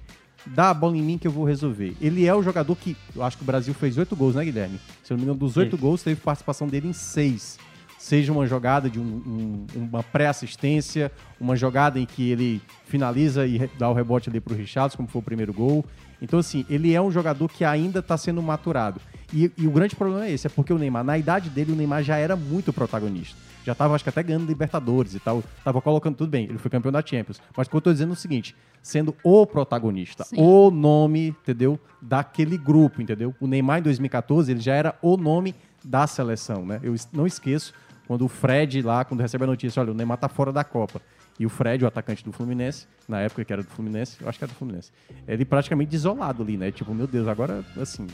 dá 0.46 0.70
a 0.70 0.74
bola 0.74 0.96
em 0.96 1.02
mim 1.02 1.18
que 1.18 1.28
eu 1.28 1.32
vou 1.32 1.44
resolver. 1.44 1.96
Ele 2.00 2.26
é 2.26 2.36
o 2.36 2.44
jogador 2.44 2.76
que, 2.76 2.96
eu 3.16 3.24
acho 3.24 3.38
que 3.38 3.44
o 3.44 3.46
Brasil 3.46 3.74
fez 3.74 3.98
oito 3.98 4.16
gols, 4.16 4.36
né, 4.36 4.46
Guilherme? 4.46 4.80
Se 5.04 5.12
eu 5.12 5.18
não 5.18 5.20
me 5.20 5.24
engano, 5.24 5.40
dos 5.40 5.58
oito 5.58 5.78
gols, 5.78 6.04
teve 6.04 6.22
participação 6.22 6.68
dele 6.68 6.88
em 6.88 6.94
seis 6.94 7.58
seja 8.02 8.32
uma 8.32 8.48
jogada 8.48 8.90
de 8.90 9.00
um- 9.00 9.04
um- 9.04 9.68
uma 9.76 10.02
pré-assistência, 10.02 11.12
uma 11.40 11.56
jogada 11.56 12.00
em 12.00 12.06
que 12.06 12.32
ele 12.32 12.60
finaliza 12.86 13.46
e 13.46 13.70
dá 13.78 13.88
o 13.90 13.94
rebote 13.94 14.28
ali 14.28 14.40
para 14.42 14.54
o 14.54 14.58
Richards, 14.58 14.96
como 14.96 15.08
foi 15.08 15.20
o 15.20 15.24
primeiro 15.24 15.54
gol. 15.54 15.86
Então, 16.20 16.40
assim, 16.40 16.66
ele 16.68 16.94
é 16.96 17.02
um 17.02 17.12
jogador 17.12 17.48
que 17.48 17.64
ainda 17.64 18.00
está 18.00 18.18
sendo 18.18 18.42
maturado. 18.42 19.00
E, 19.32 19.52
e 19.56 19.68
o 19.68 19.72
grande 19.72 19.96
problema 19.96 20.26
é 20.26 20.32
esse, 20.32 20.48
é 20.48 20.50
porque 20.50 20.74
o 20.74 20.80
Neymar, 20.80 21.04
na 21.04 21.16
idade 21.18 21.50
dele, 21.52 21.72
o 21.72 21.76
Neymar 21.76 22.02
já 22.04 22.18
era 22.18 22.36
muito 22.36 22.74
protagonista. 22.74 23.38
Já 23.64 23.74
estava, 23.74 23.94
acho 23.94 24.04
que 24.04 24.10
até 24.10 24.24
ganhando 24.24 24.48
Libertadores 24.48 25.14
e 25.14 25.20
tal. 25.20 25.44
Tava 25.64 25.80
colocando 25.80 26.16
tudo 26.16 26.30
bem, 26.32 26.46
ele 26.46 26.58
foi 26.58 26.72
campeão 26.72 26.92
da 26.92 27.06
Champions. 27.06 27.40
Mas 27.56 27.68
o 27.68 27.70
que 27.70 27.76
eu 27.76 27.82
tô 27.82 27.92
dizendo 27.94 28.10
é 28.10 28.14
o 28.14 28.16
seguinte, 28.16 28.56
sendo 28.82 29.16
o 29.24 29.46
protagonista, 29.46 30.24
Sim. 30.24 30.38
o 30.40 30.72
nome, 30.72 31.28
entendeu? 31.30 31.80
Daquele 32.02 32.58
grupo, 32.58 33.00
entendeu? 33.02 33.34
O 33.40 33.46
Neymar 33.46 33.78
em 33.80 33.84
2014, 33.84 34.52
ele 34.52 34.60
já 34.60 34.74
era 34.74 34.96
o 35.04 35.16
nome 35.18 35.54
da 35.84 36.08
seleção, 36.08 36.66
né? 36.66 36.80
Eu 36.84 36.96
não 37.14 37.26
esqueço 37.28 37.74
quando 38.12 38.26
o 38.26 38.28
Fred 38.28 38.82
lá, 38.82 39.06
quando 39.06 39.22
recebe 39.22 39.46
a 39.46 39.48
notícia, 39.48 39.82
olha, 39.82 39.94
o 39.94 39.96
Neymar 39.96 40.18
tá 40.18 40.28
fora 40.28 40.52
da 40.52 40.66
Copa. 40.66 41.02
E 41.40 41.46
o 41.46 41.50
Fred, 41.50 41.86
o 41.86 41.88
atacante 41.88 42.26
do 42.26 42.34
Fluminense, 42.34 42.86
na 43.08 43.22
época 43.22 43.46
que 43.46 43.54
era 43.54 43.64
do 43.64 43.70
Fluminense, 43.70 44.18
eu 44.20 44.28
acho 44.28 44.38
que 44.38 44.44
era 44.44 44.52
do 44.52 44.58
Fluminense, 44.58 44.92
ele 45.26 45.46
praticamente 45.46 45.96
isolado 45.96 46.44
ali, 46.44 46.58
né? 46.58 46.74
Tipo, 46.74 46.94
meu 46.94 47.08
Deus, 47.08 47.26
agora, 47.26 47.64
assim, 47.80 48.06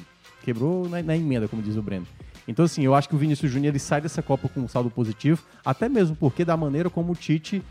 quebrou 0.44 0.88
na, 0.88 1.02
na 1.02 1.18
emenda, 1.18 1.48
como 1.48 1.64
diz 1.64 1.76
o 1.78 1.82
Breno. 1.82 2.06
Então, 2.48 2.64
assim, 2.64 2.84
eu 2.84 2.94
acho 2.94 3.10
que 3.10 3.16
o 3.16 3.18
Vinícius 3.18 3.52
Júnior 3.52 3.72
ele 3.72 3.80
sai 3.80 4.00
dessa 4.00 4.22
Copa 4.22 4.48
com 4.48 4.60
um 4.60 4.68
saldo 4.68 4.92
positivo, 4.92 5.44
até 5.66 5.90
mesmo 5.90 6.16
porque 6.16 6.46
da 6.46 6.56
maneira 6.56 6.92
como 6.92 7.14
o 7.14 7.16
Tite 7.16 7.64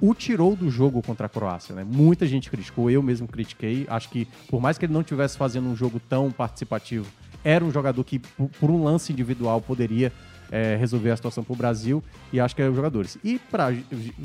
o 0.00 0.12
tirou 0.14 0.56
do 0.56 0.68
jogo 0.68 1.00
contra 1.00 1.26
a 1.26 1.28
Croácia, 1.28 1.76
né? 1.76 1.84
Muita 1.84 2.26
gente 2.26 2.50
criticou, 2.50 2.90
eu 2.90 3.04
mesmo 3.04 3.28
critiquei. 3.28 3.86
Acho 3.88 4.08
que, 4.08 4.26
por 4.50 4.60
mais 4.60 4.76
que 4.78 4.84
ele 4.84 4.92
não 4.92 5.02
estivesse 5.02 5.38
fazendo 5.38 5.68
um 5.68 5.76
jogo 5.76 6.00
tão 6.08 6.32
participativo, 6.32 7.06
era 7.44 7.64
um 7.64 7.70
jogador 7.70 8.02
que, 8.02 8.18
por, 8.18 8.48
por 8.48 8.68
um 8.68 8.82
lance 8.82 9.12
individual, 9.12 9.60
poderia 9.60 10.12
é, 10.50 10.76
resolver 10.76 11.10
a 11.10 11.16
situação 11.16 11.42
para 11.44 11.52
o 11.52 11.56
Brasil. 11.56 12.02
E 12.32 12.40
acho 12.40 12.54
que 12.54 12.62
é 12.62 12.68
os 12.68 12.76
jogadores. 12.76 13.18
E, 13.24 13.40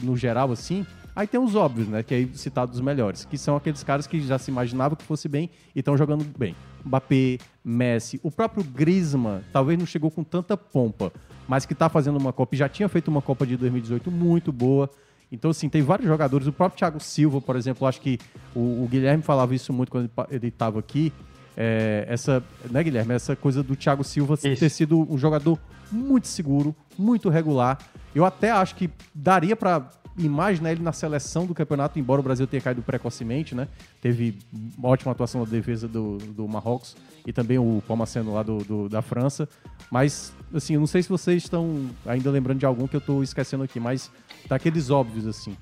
no 0.02 0.16
geral, 0.16 0.52
assim, 0.52 0.86
aí 1.16 1.28
tem 1.28 1.40
os 1.40 1.56
óbvios, 1.56 1.88
né? 1.88 2.04
Que 2.04 2.14
aí 2.14 2.32
citados 2.34 2.76
os 2.76 2.82
melhores, 2.82 3.26
que 3.26 3.38
são 3.38 3.56
aqueles 3.56 3.84
caras 3.84 4.08
que 4.08 4.22
já 4.22 4.38
se 4.38 4.52
imaginava 4.52 4.96
que 4.96 5.04
fosse 5.04 5.28
bem 5.28 5.50
e 5.76 5.80
estão 5.80 5.98
jogando 5.98 6.26
bem. 6.38 6.56
Mbappé, 6.86 7.38
Messi, 7.64 8.20
o 8.24 8.32
próprio 8.32 8.64
Griezmann, 8.64 9.42
talvez 9.54 9.78
não 9.78 9.86
chegou 9.86 10.10
com 10.10 10.24
tanta 10.24 10.58
pompa, 10.58 11.12
mas 11.48 11.66
que 11.66 11.74
está 11.74 11.90
fazendo 11.90 12.18
uma 12.18 12.34
Copa, 12.34 12.56
e 12.56 12.58
já 12.58 12.68
tinha 12.68 12.90
feito 12.90 13.08
uma 13.10 13.22
Copa 13.22 13.46
de 13.46 13.56
2018 13.58 14.10
muito 14.10 14.52
boa. 14.52 14.90
Então, 15.32 15.52
assim, 15.52 15.70
tem 15.70 15.82
vários 15.82 16.08
jogadores. 16.08 16.48
O 16.48 16.52
próprio 16.52 16.78
Thiago 16.78 17.00
Silva, 17.00 17.40
por 17.40 17.56
exemplo, 17.56 17.88
acho 17.88 18.02
que 18.02 18.20
o, 18.54 18.84
o 18.84 18.88
Guilherme 18.90 19.24
falava 19.24 19.56
isso 19.56 19.72
muito 19.72 19.90
quando 19.90 20.10
ele 20.30 20.48
estava 20.48 20.80
aqui. 20.80 21.14
É, 21.56 22.06
essa, 22.08 22.44
né, 22.70 22.84
Guilherme? 22.84 23.14
Essa 23.14 23.36
coisa 23.36 23.62
do 23.62 23.76
Thiago 23.76 24.04
Silva 24.04 24.36
isso. 24.36 24.60
ter 24.60 24.70
sido 24.70 25.00
um 25.12 25.18
jogador 25.18 25.60
muito 25.92 26.28
seguro, 26.28 26.76
muito 26.98 27.30
regular. 27.30 27.78
Eu 28.16 28.26
até 28.26 28.52
acho 28.52 28.76
que 28.76 28.90
daria 29.14 29.56
para 29.56 29.90
imaginar 30.18 30.72
ele 30.72 30.84
na 30.84 30.92
seleção 30.92 31.46
do 31.46 31.54
campeonato, 31.54 31.98
embora 32.00 32.20
o 32.20 32.24
Brasil 32.24 32.46
tenha 32.46 32.62
caído 32.62 32.82
precocemente, 32.82 33.56
né? 33.56 33.68
Teve 34.02 34.38
uma 34.78 34.90
ótima 34.90 35.12
atuação 35.12 35.42
na 35.42 35.50
defesa 35.50 35.88
do, 35.88 36.18
do 36.18 36.48
Marrocos 36.48 36.96
e 37.26 37.32
também 37.32 37.58
o 37.58 37.82
Palmaceno 37.88 38.34
lá 38.34 38.44
do, 38.44 38.58
do, 38.60 38.90
da 38.90 39.02
França. 39.02 39.48
Mas, 39.90 40.34
assim, 40.54 40.74
eu 40.74 40.80
não 40.80 40.88
sei 40.88 41.04
se 41.04 41.10
vocês 41.10 41.44
estão 41.44 41.90
ainda 42.06 42.30
lembrando 42.30 42.60
de 42.60 42.66
algum 42.66 42.88
que 42.88 42.96
eu 42.96 43.00
estou 43.00 43.24
esquecendo 43.24 43.64
aqui, 43.64 43.80
mas 43.80 44.12
daqueles 44.48 44.90
óbvios, 44.90 45.28
assim. 45.28 45.56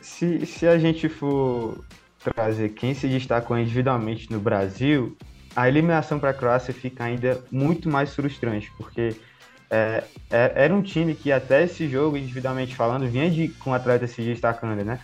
Se, 0.00 0.44
se 0.46 0.66
a 0.66 0.78
gente 0.78 1.08
for 1.08 1.84
trazer 2.30 2.70
quem 2.70 2.94
se 2.94 3.08
destacou 3.08 3.58
individualmente 3.58 4.30
no 4.30 4.38
Brasil, 4.38 5.16
a 5.54 5.68
eliminação 5.68 6.18
para 6.18 6.30
a 6.30 6.34
Croácia 6.34 6.72
fica 6.72 7.04
ainda 7.04 7.42
muito 7.50 7.88
mais 7.88 8.14
frustrante, 8.14 8.72
porque 8.76 9.14
é, 9.70 10.04
é, 10.30 10.52
era 10.54 10.74
um 10.74 10.82
time 10.82 11.14
que 11.14 11.32
até 11.32 11.64
esse 11.64 11.88
jogo, 11.88 12.16
individualmente 12.16 12.74
falando, 12.74 13.06
vinha 13.06 13.30
de, 13.30 13.48
com 13.48 13.72
atletas 13.72 14.10
se 14.10 14.22
destacando, 14.22 14.84
né? 14.84 15.00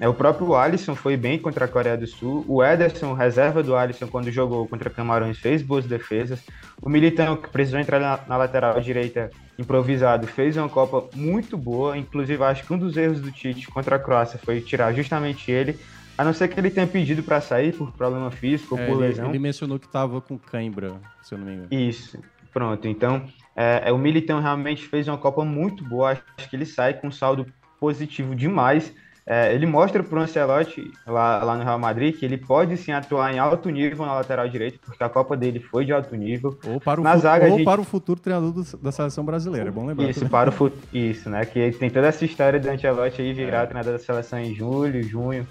É, 0.00 0.08
o 0.08 0.14
próprio 0.14 0.54
Alisson 0.56 0.94
foi 0.94 1.16
bem 1.16 1.38
contra 1.38 1.66
a 1.66 1.68
Coreia 1.68 1.96
do 1.96 2.06
Sul. 2.06 2.44
O 2.48 2.64
Ederson, 2.64 3.12
reserva 3.14 3.62
do 3.62 3.76
Alisson, 3.76 4.08
quando 4.08 4.30
jogou 4.30 4.66
contra 4.66 4.90
Camarões, 4.90 5.38
fez 5.38 5.62
boas 5.62 5.84
defesas. 5.84 6.40
O 6.82 6.88
Militão, 6.88 7.36
que 7.36 7.48
precisou 7.48 7.78
entrar 7.78 8.00
na, 8.00 8.18
na, 8.26 8.36
lateral 8.36 8.80
direita 8.80 9.30
improvisado, 9.56 10.26
fez 10.26 10.56
uma 10.56 10.68
Copa 10.68 11.08
muito 11.14 11.56
boa. 11.56 11.96
Inclusive, 11.96 12.42
acho 12.42 12.66
que 12.66 12.72
um 12.72 12.78
dos 12.78 12.96
erros 12.96 13.20
do 13.20 13.30
Tite 13.30 13.68
contra 13.68 13.96
a 13.96 13.98
Croácia 13.98 14.38
foi 14.44 14.60
tirar 14.60 14.92
justamente 14.92 15.50
ele. 15.50 15.78
A 16.16 16.24
não 16.24 16.32
ser 16.32 16.48
que 16.48 16.58
ele 16.58 16.70
tenha 16.70 16.86
pedido 16.86 17.22
para 17.22 17.40
sair 17.40 17.74
por 17.74 17.90
problema 17.92 18.30
físico 18.30 18.76
ou 18.76 18.80
é, 18.80 18.86
por 18.86 18.96
ele, 18.98 19.08
lesão. 19.08 19.28
Ele 19.28 19.38
mencionou 19.38 19.78
que 19.78 19.86
estava 19.86 20.20
com 20.20 20.38
cãibra, 20.38 20.94
se 21.22 21.34
eu 21.34 21.38
não 21.38 21.46
me 21.46 21.52
engano. 21.54 21.68
Isso. 21.70 22.18
Pronto, 22.52 22.86
então 22.86 23.26
é, 23.56 23.82
é, 23.86 23.92
o 23.92 23.98
Militão 23.98 24.40
realmente 24.40 24.86
fez 24.86 25.08
uma 25.08 25.18
Copa 25.18 25.44
muito 25.44 25.82
boa. 25.82 26.12
Acho 26.38 26.48
que 26.48 26.54
ele 26.54 26.66
sai 26.66 26.94
com 26.94 27.08
um 27.08 27.12
saldo 27.12 27.46
positivo 27.80 28.34
demais. 28.34 28.94
É, 29.26 29.54
ele 29.54 29.64
mostra 29.64 30.02
para 30.02 30.18
o 30.18 30.22
Ancelotti, 30.22 30.92
lá, 31.06 31.42
lá 31.42 31.56
no 31.56 31.64
Real 31.64 31.78
Madrid, 31.78 32.14
que 32.14 32.26
ele 32.26 32.36
pode 32.36 32.76
sim 32.76 32.92
atuar 32.92 33.32
em 33.34 33.38
alto 33.38 33.70
nível 33.70 34.04
na 34.04 34.14
lateral 34.14 34.46
direita, 34.46 34.78
porque 34.84 35.02
a 35.02 35.08
Copa 35.08 35.34
dele 35.34 35.58
foi 35.58 35.84
de 35.86 35.92
alto 35.92 36.14
nível. 36.14 36.58
Ou 36.66 36.78
para 36.78 37.00
o, 37.00 37.04
na 37.04 37.16
zaga, 37.16 37.46
ou 37.46 37.56
gente... 37.56 37.64
para 37.64 37.80
o 37.80 37.84
futuro 37.84 38.20
treinador 38.20 38.52
do, 38.52 38.76
da 38.76 38.92
seleção 38.92 39.24
brasileira, 39.24 39.68
é 39.68 39.72
bom 39.72 39.86
lembrar. 39.86 40.10
Isso, 40.10 40.28
para 40.28 40.50
o 40.50 40.52
fut... 40.52 40.76
Isso, 40.92 41.30
né? 41.30 41.46
Que 41.46 41.72
tem 41.72 41.88
toda 41.88 42.06
essa 42.06 42.22
história 42.22 42.60
do 42.60 42.68
Ancelotti 42.68 43.22
aí 43.22 43.32
virar 43.32 43.62
é. 43.62 43.66
treinador 43.66 43.94
da 43.94 43.98
seleção 43.98 44.38
em 44.38 44.54
julho, 44.54 45.02
junho. 45.02 45.46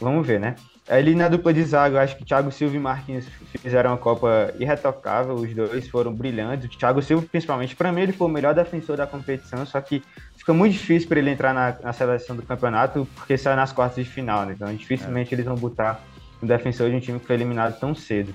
Vamos 0.00 0.26
ver, 0.26 0.38
né? 0.38 0.54
Ali 0.88 1.14
na 1.14 1.28
dupla 1.28 1.52
de 1.52 1.62
zaga, 1.64 1.96
eu 1.96 2.00
acho 2.00 2.16
que 2.16 2.24
Thiago 2.24 2.50
Silva 2.50 2.74
e 2.74 2.78
Marquinhos 2.78 3.26
fizeram 3.60 3.90
uma 3.90 3.98
Copa 3.98 4.54
irretocável, 4.58 5.34
os 5.34 5.54
dois 5.54 5.86
foram 5.88 6.14
brilhantes. 6.14 6.66
O 6.66 6.78
Thiago 6.78 7.02
Silva, 7.02 7.26
principalmente, 7.30 7.76
para 7.76 7.92
mim, 7.92 8.02
ele 8.02 8.12
foi 8.12 8.26
o 8.26 8.30
melhor 8.30 8.54
defensor 8.54 8.96
da 8.96 9.06
competição, 9.06 9.66
só 9.66 9.80
que 9.82 10.02
fica 10.36 10.54
muito 10.54 10.72
difícil 10.72 11.06
para 11.06 11.18
ele 11.18 11.30
entrar 11.30 11.52
na, 11.52 11.76
na, 11.82 11.92
seleção 11.92 12.34
do 12.34 12.42
campeonato, 12.42 13.06
porque 13.14 13.36
sai 13.36 13.54
nas 13.54 13.70
quartas 13.70 14.02
de 14.02 14.10
final, 14.10 14.46
né? 14.46 14.54
Então, 14.54 14.74
dificilmente 14.74 15.34
é. 15.34 15.36
eles 15.36 15.44
vão 15.44 15.56
botar 15.56 16.00
um 16.42 16.46
defensor 16.46 16.88
de 16.88 16.96
um 16.96 17.00
time 17.00 17.20
que 17.20 17.26
foi 17.26 17.36
eliminado 17.36 17.78
tão 17.78 17.94
cedo. 17.94 18.34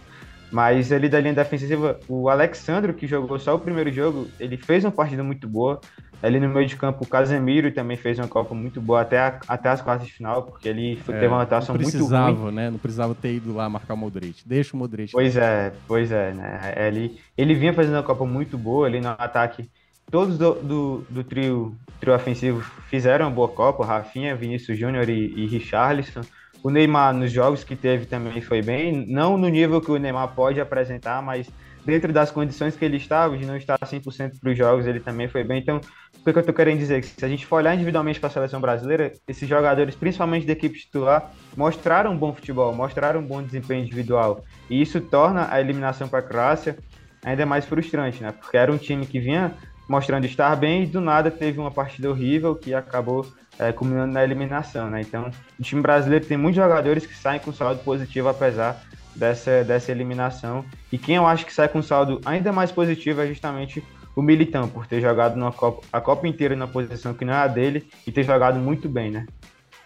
Mas 0.52 0.92
ali 0.92 1.10
da 1.10 1.20
linha 1.20 1.34
defensiva, 1.34 2.00
o 2.08 2.30
Alexandro, 2.30 2.94
que 2.94 3.08
jogou 3.08 3.40
só 3.40 3.56
o 3.56 3.60
primeiro 3.60 3.92
jogo, 3.92 4.28
ele 4.40 4.56
fez 4.58 4.86
uma 4.86 4.92
partida 4.92 5.24
muito 5.24 5.48
boa. 5.48 5.82
Ali 6.24 6.40
no 6.40 6.48
meio 6.48 6.66
de 6.66 6.78
campo, 6.78 7.04
o 7.04 7.08
Casemiro 7.08 7.70
também 7.74 7.98
fez 7.98 8.18
uma 8.18 8.30
Copa 8.30 8.56
muito 8.56 8.80
boa 8.80 9.02
até, 9.02 9.20
a, 9.20 9.40
até 9.46 9.68
as 9.68 9.82
quartas 9.82 10.08
de 10.08 10.14
final, 10.14 10.44
porque 10.44 10.70
ele 10.70 10.94
é, 10.94 11.12
teve 11.12 11.28
uma 11.28 11.42
atuação 11.42 11.76
muito 11.76 11.86
ruim. 11.86 12.00
Não 12.00 12.08
precisava, 12.08 12.52
né? 12.52 12.72
Não 12.72 12.78
precisava 12.78 13.14
ter 13.14 13.34
ido 13.34 13.54
lá 13.54 13.70
marcar 13.70 13.94
o 13.94 13.98
Modric. 13.98 14.42
Deixa 14.46 14.74
o 14.74 14.80
Modric. 14.80 15.12
Pois 15.12 15.36
é, 15.36 15.74
pois 15.86 16.14
é, 16.14 16.34
né? 16.34 16.74
Ele, 16.78 17.20
ele 17.38 17.54
vinha 17.54 17.74
fazendo 17.74 17.96
uma 17.96 18.04
Copa 18.04 18.26
muito 18.26 18.58
boa 18.58 18.88
ali 18.88 19.02
no 19.02 19.10
ataque. 19.10 19.70
Todos 20.10 20.38
do, 20.38 20.54
do, 20.54 21.06
do 21.10 21.24
trio, 21.26 21.76
trio 22.00 22.16
ofensivo 22.16 22.62
fizeram 22.90 23.26
uma 23.26 23.32
boa 23.32 23.50
Copa, 23.50 23.86
Rafinha, 23.86 24.34
Vinícius 24.34 24.80
Júnior 24.80 25.10
e, 25.10 25.34
e 25.36 25.46
Richarlison. 25.46 26.22
O 26.64 26.70
Neymar, 26.70 27.14
nos 27.14 27.34
jogos 27.34 27.66
que 27.66 27.76
teve, 27.76 28.06
também 28.06 28.40
foi 28.40 28.62
bem. 28.62 29.06
Não 29.08 29.38
no 29.38 29.50
nível 29.50 29.82
que 29.82 29.92
o 29.92 29.98
Neymar 29.98 30.30
pode 30.30 30.62
apresentar, 30.62 31.22
mas 31.22 31.50
dentro 31.86 32.14
das 32.14 32.32
condições 32.32 32.76
que 32.76 32.84
ele 32.84 32.98
estava, 32.98 33.38
de 33.38 33.46
não 33.46 33.58
estar 33.58 33.78
100% 33.78 34.40
para 34.40 34.52
os 34.52 34.58
jogos, 34.58 34.88
ele 34.88 35.00
também 35.00 35.28
foi 35.28 35.44
bem. 35.44 35.60
Então, 35.60 35.82
o 36.20 36.24
que 36.24 36.30
eu 36.30 36.40
estou 36.40 36.54
querendo 36.54 36.80
dizer? 36.80 36.98
É 36.98 37.02
que 37.02 37.08
se 37.08 37.26
a 37.26 37.28
gente 37.28 37.46
for 37.46 37.58
olhar 37.58 37.76
individualmente 37.76 38.20
para 38.20 38.28
a 38.28 38.32
seleção 38.32 38.62
brasileira, 38.62 39.14
esses 39.28 39.48
jogadores, 39.48 39.96
principalmente 39.96 40.46
da 40.46 40.54
equipe 40.54 40.80
titular, 40.80 41.32
mostraram 41.56 42.12
um 42.12 42.18
bom 42.18 42.34
futebol, 42.34 42.74
mostraram 42.74 43.20
um 43.20 43.26
bom 43.26 43.44
desempenho 43.44 43.84
individual. 43.84 44.44
E 44.70 44.82
isso 44.82 45.02
torna 45.02 45.48
a 45.52 45.60
eliminação 45.60 46.08
para 46.08 46.20
a 46.20 46.24
Croácia 46.24 46.78
ainda 47.24 47.46
mais 47.46 47.66
frustrante, 47.66 48.22
né? 48.22 48.32
Porque 48.32 48.58
era 48.58 48.72
um 48.72 48.78
time 48.78 49.06
que 49.06 49.20
vinha 49.20 49.54
mostrando 49.88 50.26
estar 50.26 50.56
bem 50.56 50.84
e 50.84 50.88
do 50.88 51.02
nada 51.02 51.30
teve 51.30 51.60
uma 51.60 51.72
partida 51.72 52.10
horrível 52.10 52.56
que 52.56 52.74
acabou 52.74 53.26
é, 53.60 53.72
culminando 53.72 54.14
na 54.14 54.24
eliminação, 54.24 54.90
né? 54.90 55.02
Então, 55.02 55.30
o 55.60 55.64
time 55.64 55.82
brasileiro 55.82 56.26
tem 56.26 56.38
muitos 56.38 56.62
jogadores 56.62 57.06
que 57.06 57.16
saem 57.16 57.40
com 57.40 57.54
saldo 57.54 57.82
positivo 57.84 58.30
apesar 58.30 58.82
dessa, 59.16 59.64
dessa 59.64 59.92
eliminação. 59.92 60.66
E 60.92 60.98
quem 60.98 61.16
eu 61.16 61.28
acho 61.28 61.46
que 61.46 61.54
sai 61.54 61.68
com 61.68 61.82
saldo 61.82 62.22
ainda 62.26 62.52
mais 62.52 62.72
positivo 62.72 63.22
é 63.22 63.28
justamente 63.28 63.84
o 64.16 64.22
Militão, 64.22 64.68
por 64.70 64.86
ter 64.86 65.02
jogado 65.02 65.36
na 65.36 65.52
Copa, 65.52 65.86
a 65.92 66.00
Copa 66.00 66.28
inteira 66.28 66.56
na 66.56 66.68
posição 66.68 67.14
que 67.14 67.26
não 67.26 67.34
é 67.34 67.38
a 67.38 67.48
dele 67.48 67.88
e 68.06 68.12
ter 68.12 68.24
jogado 68.24 68.60
muito 68.60 68.88
bem, 68.88 69.10
né? 69.10 69.26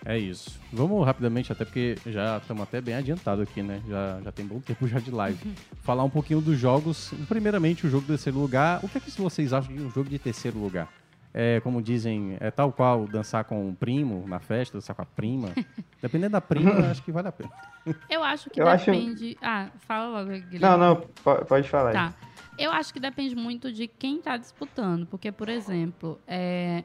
É 0.06 0.18
isso. 0.18 0.60
Vamos 0.72 1.06
rapidamente, 1.06 1.52
até 1.52 1.66
porque 1.66 1.96
já 2.06 2.38
estamos 2.38 2.64
até 2.64 2.80
bem 2.80 2.96
adiantado 2.96 3.42
aqui, 3.42 3.62
né? 3.62 3.82
Já, 3.88 4.20
já 4.24 4.32
tem 4.32 4.46
bom 4.46 4.60
tempo 4.60 4.88
já 4.88 5.00
de 5.00 5.12
live. 5.12 5.38
Falar 5.84 6.04
um 6.04 6.10
pouquinho 6.10 6.40
dos 6.40 6.58
jogos. 6.58 7.14
Primeiramente, 7.28 7.86
o 7.86 7.90
jogo 7.90 8.04
de 8.04 8.10
terceiro 8.10 8.40
lugar. 8.40 8.80
O 8.84 8.88
que 8.88 8.98
é 8.98 9.02
que 9.02 9.12
vocês 9.12 9.54
acham 9.54 9.76
de 9.76 9.82
um 9.82 9.92
jogo 9.92 10.10
de 10.10 10.20
terceiro 10.20 10.60
lugar? 10.60 10.88
É, 11.34 11.60
como 11.62 11.82
dizem, 11.82 12.38
é 12.40 12.50
tal 12.50 12.72
qual 12.72 13.06
dançar 13.06 13.44
com 13.44 13.70
o 13.70 13.76
primo 13.76 14.28
na 14.28 14.40
festa, 14.40 14.78
dançar 14.78 14.96
com 14.96 15.02
a 15.02 15.06
prima. 15.06 15.50
Dependendo 16.02 16.32
da 16.32 16.42
prima, 16.42 16.90
acho 16.90 17.04
que 17.04 17.12
vale 17.12 17.28
a 17.28 17.32
pena. 17.32 17.52
Eu 18.10 18.24
acho 18.24 18.50
que 18.50 18.62
Eu 18.62 18.66
depende. 18.66 19.38
Acho... 19.42 19.46
Ah, 19.46 19.70
fala 19.80 20.08
logo, 20.20 20.30
Guilherme. 20.30 20.60
Não, 20.60 20.78
não, 20.78 20.96
pode 21.46 21.70
falar. 21.70 21.94
Tá. 21.94 22.14
Eu 22.58 22.72
acho 22.72 22.92
que 22.92 23.00
depende 23.00 23.36
muito 23.36 23.72
de 23.72 23.88
quem 23.88 24.18
está 24.18 24.36
disputando. 24.36 25.06
Porque, 25.06 25.32
por 25.32 25.48
exemplo, 25.48 26.20
é... 26.28 26.84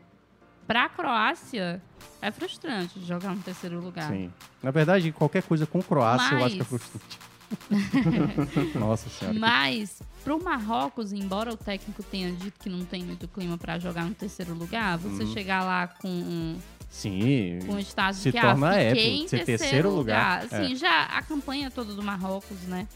para 0.66 0.85
a 0.85 0.88
Croácia, 0.88 1.83
é 2.20 2.31
frustrante 2.31 3.00
jogar 3.00 3.35
no 3.35 3.42
terceiro 3.42 3.81
lugar. 3.81 4.11
Sim. 4.11 4.31
Na 4.62 4.70
verdade, 4.70 5.11
qualquer 5.12 5.42
coisa 5.42 5.66
com 5.66 5.83
Croácia 5.83 6.31
Mas... 6.33 6.40
eu 6.40 6.46
acho 6.46 6.57
que 6.57 6.62
é 6.62 6.64
frustrante. 6.64 7.32
Nossa 8.79 9.09
senhora. 9.09 9.38
Mas 9.38 10.03
pro 10.25 10.43
Marrocos, 10.43 11.12
embora 11.12 11.53
o 11.53 11.57
técnico 11.57 12.03
tenha 12.03 12.33
dito 12.33 12.59
que 12.61 12.69
não 12.69 12.85
tem 12.85 13.03
muito 13.03 13.27
clima 13.29 13.59
para 13.59 13.79
jogar 13.79 14.05
no 14.05 14.15
terceiro 14.15 14.55
lugar, 14.55 14.99
você 14.99 15.25
hum. 15.25 15.33
chegar 15.33 15.65
lá 15.65 15.87
com 15.87 16.09
um 16.09 16.59
Sim. 16.91 17.61
Com 17.67 17.75
o 17.75 17.79
estágio 17.79 18.21
se 18.21 18.31
que 18.31 18.38
torna 18.38 18.71
ah, 18.71 18.77
épico, 18.77 19.07
em 19.07 19.27
terceiro, 19.27 19.47
terceiro 19.47 19.91
lugar. 19.91 20.43
lugar. 20.43 20.61
Sim, 20.61 20.75
é. 20.75 20.77
já 20.77 21.05
a 21.05 21.23
campanha 21.23 21.71
toda 21.71 21.95
do 21.95 22.03
Marrocos, 22.03 22.61
né? 22.65 22.87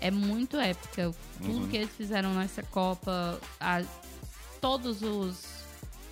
É 0.00 0.10
muito 0.10 0.56
épica. 0.56 1.14
Tudo 1.40 1.60
uhum. 1.60 1.68
que 1.68 1.76
eles 1.76 1.90
fizeram 1.96 2.34
nessa 2.34 2.64
Copa, 2.64 3.38
a, 3.60 3.80
todos 4.60 5.02
os, 5.02 5.44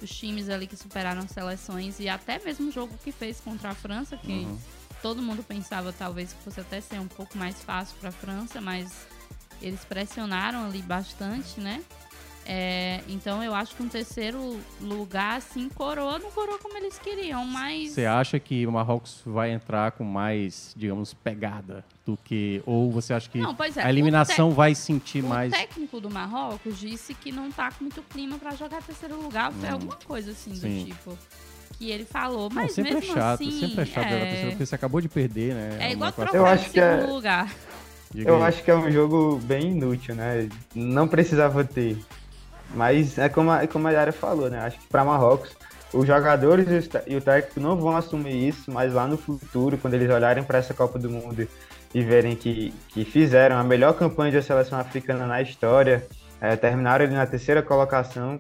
os 0.01 0.11
times 0.11 0.49
ali 0.49 0.69
que 0.69 0.77
superaram 0.77 1.27
seleções 1.27 1.99
e 1.99 2.09
até 2.09 2.38
mesmo 2.38 2.69
o 2.69 2.71
jogo 2.71 2.95
que 3.03 3.11
fez 3.11 3.41
contra 3.41 3.71
a 3.71 3.75
França, 3.75 4.17
que 4.17 4.33
uhum 4.33 4.57
todo 5.03 5.21
mundo 5.21 5.43
pensava 5.43 5.93
talvez 5.93 6.33
que 6.33 6.43
fosse 6.43 6.61
até 6.61 6.81
ser 6.81 7.01
um 7.01 7.09
pouco 7.09 7.37
mais 7.37 7.61
fácil 7.62 7.97
para 8.01 8.09
a 8.11 8.12
França, 8.12 8.61
mas 8.61 9.07
eles 9.61 9.85
pressionaram 9.85 10.65
ali 10.67 10.81
bastante, 10.83 11.61
né? 11.61 11.83
É, 12.45 13.01
então 13.09 13.41
eu 13.43 13.55
acho 13.55 13.77
que 13.77 13.83
um 13.85 13.88
terceiro 13.88 14.59
lugar, 14.81 15.37
assim, 15.37 15.69
coroa, 15.69 16.19
não 16.19 16.29
coroa 16.33 16.59
como 16.59 16.77
eles 16.77 16.99
queriam, 16.99 17.45
mas. 17.47 17.93
Você 17.93 18.05
acha 18.05 18.41
que 18.41 18.67
o 18.67 18.73
Marrocos 18.73 19.23
vai 19.25 19.53
entrar 19.53 19.93
com 19.93 20.03
mais, 20.03 20.75
digamos, 20.77 21.15
pegada 21.15 21.85
do 22.05 22.17
que. 22.17 22.61
Ou 22.67 22.91
você 22.91 23.15
acha 23.15 23.31
que 23.31 23.38
Não, 23.38 23.55
pois 23.55 23.77
é, 23.77 23.85
a 23.85 23.88
eliminação 23.88 24.49
o 24.49 24.53
te- 24.53 24.57
vai 24.57 24.75
sentir 24.75 25.23
o 25.23 25.29
mais. 25.29 25.53
técnico 25.53 26.01
do 26.01 26.11
Marrocos 26.11 26.81
disse 26.81 27.15
que 27.15 27.31
não 27.31 27.49
tá 27.53 27.71
com 27.71 27.85
muito 27.85 28.03
clima 28.03 28.37
pra 28.38 28.57
jogar 28.57 28.83
terceiro 28.83 29.23
lugar, 29.23 29.53
foi 29.53 29.69
Hum. 29.69 29.73
alguma 29.75 29.97
coisa 30.05 30.33
assim 30.33 30.53
Sim. 30.57 30.85
do 30.85 30.85
tipo. 30.91 31.19
Que 31.83 31.90
ele 31.90 32.05
falou, 32.05 32.49
Não, 32.49 32.62
mas 32.62 32.75
sempre 32.75 32.92
é 32.92 32.95
mesmo 32.95 33.12
chato, 33.12 33.42
assim, 33.42 33.59
sempre 33.59 33.83
é 33.83 33.85
chato 33.85 34.07
é, 34.07 34.21
terceiro, 34.21 34.51
porque 34.51 34.66
você 34.66 34.75
acabou 34.77 35.01
de 35.01 35.09
perder, 35.09 35.53
né? 35.53 35.79
É 35.81 35.90
igual 35.90 36.12
trocar 36.12 36.37
Eu 36.37 36.47
acho 36.47 36.71
que 36.71 36.79
é- 36.79 36.97
segundo 36.97 37.12
lugar. 37.12 37.53
Diga 38.14 38.31
Eu 38.31 38.37
aí. 38.37 38.42
acho 38.45 38.62
que 38.62 38.71
é 38.71 38.77
um 38.77 38.88
jogo 38.88 39.40
bem 39.42 39.73
inútil, 39.73 40.14
né? 40.14 40.49
Não 40.77 41.09
precisava 41.09 41.64
ter. 41.64 41.99
Mas 42.73 43.18
é 43.18 43.29
como 43.29 43.51
a, 43.51 43.66
como 43.66 43.88
a 43.88 43.90
Yara 43.90 44.12
falou, 44.12 44.49
né? 44.49 44.61
Acho 44.61 44.79
que 44.79 44.87
para 44.87 45.05
Marrocos, 45.05 45.51
os 45.92 46.07
jogadores 46.07 46.68
e 46.68 47.12
e 47.14 47.16
o 47.16 47.21
técnico 47.21 47.59
não 47.59 47.77
vão 47.77 47.97
assumir 47.97 48.47
isso, 48.47 48.71
mas 48.71 48.92
lá 48.92 49.09
no 49.09 49.18
futuro, 49.18 49.77
quando 49.77 49.95
eles 49.95 50.09
olharem 50.09 50.45
para 50.45 50.59
essa 50.59 50.73
Copa 50.73 51.01
do 51.01 51.11
Mundo 51.11 51.49
e 51.92 52.01
verem 52.01 52.37
que, 52.37 52.73
que 52.90 53.05
fizeram 53.05 53.57
a 53.59 53.64
melhor 53.64 53.95
campanha 53.95 54.31
da 54.31 54.40
seleção 54.40 54.79
africana 54.79 55.27
na 55.27 55.42
história, 55.42 56.07
é, 56.40 56.55
terminaram 56.55 57.07
ali 57.07 57.14
na 57.16 57.27
terceira 57.27 57.61
colocação, 57.61 58.38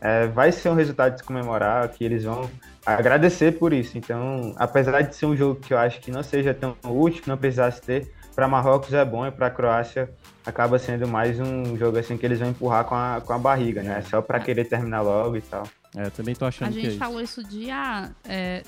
é, 0.00 0.28
vai 0.28 0.52
ser 0.52 0.68
um 0.68 0.74
resultado 0.74 1.14
de 1.14 1.18
se 1.18 1.24
comemorar, 1.24 1.88
que 1.88 2.04
eles 2.04 2.22
vão 2.22 2.48
agradecer 2.84 3.58
por 3.58 3.72
isso. 3.72 3.96
Então, 3.96 4.54
apesar 4.56 5.02
de 5.02 5.14
ser 5.14 5.26
um 5.26 5.36
jogo 5.36 5.60
que 5.60 5.72
eu 5.72 5.78
acho 5.78 6.00
que 6.00 6.10
não 6.10 6.22
seja 6.22 6.52
tão 6.52 6.76
útil, 6.84 7.22
que 7.22 7.28
não 7.28 7.36
precisasse 7.36 7.80
ter, 7.80 8.12
para 8.34 8.48
Marrocos 8.48 8.92
é 8.92 9.04
bom 9.04 9.26
e 9.26 9.30
para 9.30 9.46
a 9.46 9.50
Croácia 9.50 10.10
acaba 10.44 10.78
sendo 10.78 11.06
mais 11.06 11.38
um 11.38 11.76
jogo 11.76 11.98
assim 11.98 12.16
que 12.16 12.26
eles 12.26 12.40
vão 12.40 12.50
empurrar 12.50 12.84
com 12.84 12.94
a, 12.94 13.22
com 13.24 13.32
a 13.32 13.38
barriga, 13.38 13.82
né? 13.82 14.02
Só 14.10 14.20
para 14.20 14.40
querer 14.40 14.64
terminar 14.64 15.02
logo 15.02 15.36
e 15.36 15.40
tal. 15.40 15.62
É, 15.96 16.10
também 16.10 16.34
tô 16.34 16.44
achando 16.44 16.68
A 16.68 16.72
que 16.72 16.78
é 16.78 16.80
gente 16.82 16.90
isso. 16.90 16.98
falou 16.98 17.20
isso 17.20 17.44
de 17.44 17.70
ah, 17.70 18.10
é, 18.28 18.62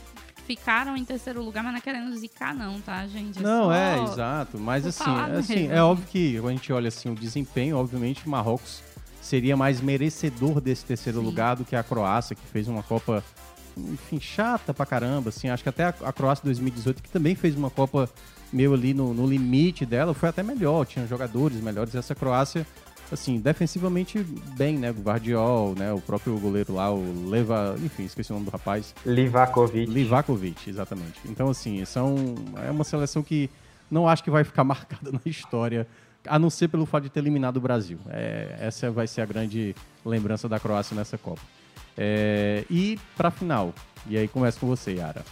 ficaram 0.46 0.96
em 0.96 1.04
terceiro 1.04 1.42
lugar, 1.42 1.64
mas 1.64 1.72
não 1.72 1.78
é 1.78 1.82
querendo 1.82 2.16
zicar, 2.16 2.54
não, 2.54 2.80
tá, 2.80 3.06
gente? 3.08 3.42
Não, 3.42 3.64
só 3.64 3.72
é, 3.72 4.02
exato. 4.04 4.58
Mas 4.58 4.86
assim, 4.86 5.10
é, 5.10 5.38
assim, 5.38 5.68
é 5.68 5.82
óbvio 5.82 6.06
que 6.06 6.34
quando 6.40 6.48
a 6.48 6.52
gente 6.52 6.72
olha 6.72 6.88
assim, 6.88 7.10
o 7.10 7.14
desempenho, 7.14 7.76
obviamente, 7.76 8.24
o 8.24 8.30
Marrocos 8.30 8.80
seria 9.20 9.56
mais 9.56 9.80
merecedor 9.80 10.60
desse 10.60 10.84
terceiro 10.84 11.20
lugar 11.20 11.56
do 11.56 11.64
que 11.64 11.74
a 11.74 11.82
Croácia, 11.82 12.36
que 12.36 12.46
fez 12.46 12.68
uma 12.68 12.84
Copa, 12.84 13.24
enfim, 13.76 14.18
chata 14.20 14.72
pra 14.72 14.86
caramba. 14.86 15.28
Assim, 15.28 15.48
acho 15.48 15.62
que 15.62 15.68
até 15.68 15.84
a, 15.84 16.12
Croácia 16.12 16.44
2018, 16.44 17.02
que 17.02 17.10
também 17.10 17.34
fez 17.34 17.56
uma 17.56 17.70
Copa 17.70 18.08
meio 18.52 18.72
ali 18.72 18.94
no, 18.94 19.12
no 19.12 19.26
limite 19.26 19.84
dela, 19.84 20.14
foi 20.14 20.28
até 20.28 20.42
melhor, 20.42 20.86
tinha 20.86 21.06
jogadores 21.06 21.60
melhores. 21.60 21.94
Essa 21.94 22.14
Croácia, 22.14 22.66
assim, 23.10 23.38
defensivamente 23.38 24.18
bem, 24.56 24.78
né? 24.78 24.90
O 24.90 25.02
Guardiol, 25.02 25.74
né? 25.76 25.92
O 25.92 26.00
próprio 26.00 26.38
goleiro 26.38 26.74
lá, 26.74 26.92
o 26.92 27.28
Leva, 27.28 27.76
enfim, 27.82 28.04
esqueci 28.04 28.30
o 28.30 28.34
nome 28.34 28.46
do 28.46 28.52
rapaz. 28.52 28.94
Livakovic. 29.04 29.90
Livakovic, 29.90 30.70
exatamente. 30.70 31.20
Então, 31.26 31.50
assim, 31.50 31.84
são, 31.84 32.34
é 32.64 32.70
uma 32.70 32.84
seleção 32.84 33.22
que 33.22 33.50
não 33.90 34.08
acho 34.08 34.24
que 34.24 34.30
vai 34.30 34.44
ficar 34.44 34.62
marcada 34.64 35.12
na 35.12 35.20
história, 35.26 35.86
a 36.26 36.38
não 36.38 36.50
ser 36.50 36.68
pelo 36.68 36.86
fato 36.86 37.04
de 37.04 37.10
ter 37.10 37.20
eliminado 37.20 37.58
o 37.58 37.60
Brasil. 37.60 37.98
É, 38.08 38.56
essa 38.60 38.90
vai 38.90 39.06
ser 39.06 39.20
a 39.20 39.26
grande 39.26 39.74
lembrança 40.04 40.48
da 40.48 40.58
Croácia 40.58 40.96
nessa 40.96 41.16
Copa. 41.16 41.42
É, 41.96 42.64
e 42.70 42.98
para 43.16 43.30
final, 43.30 43.74
e 44.06 44.16
aí 44.16 44.28
começa 44.28 44.58
com 44.60 44.66
você, 44.66 44.94
Yara. 44.94 45.24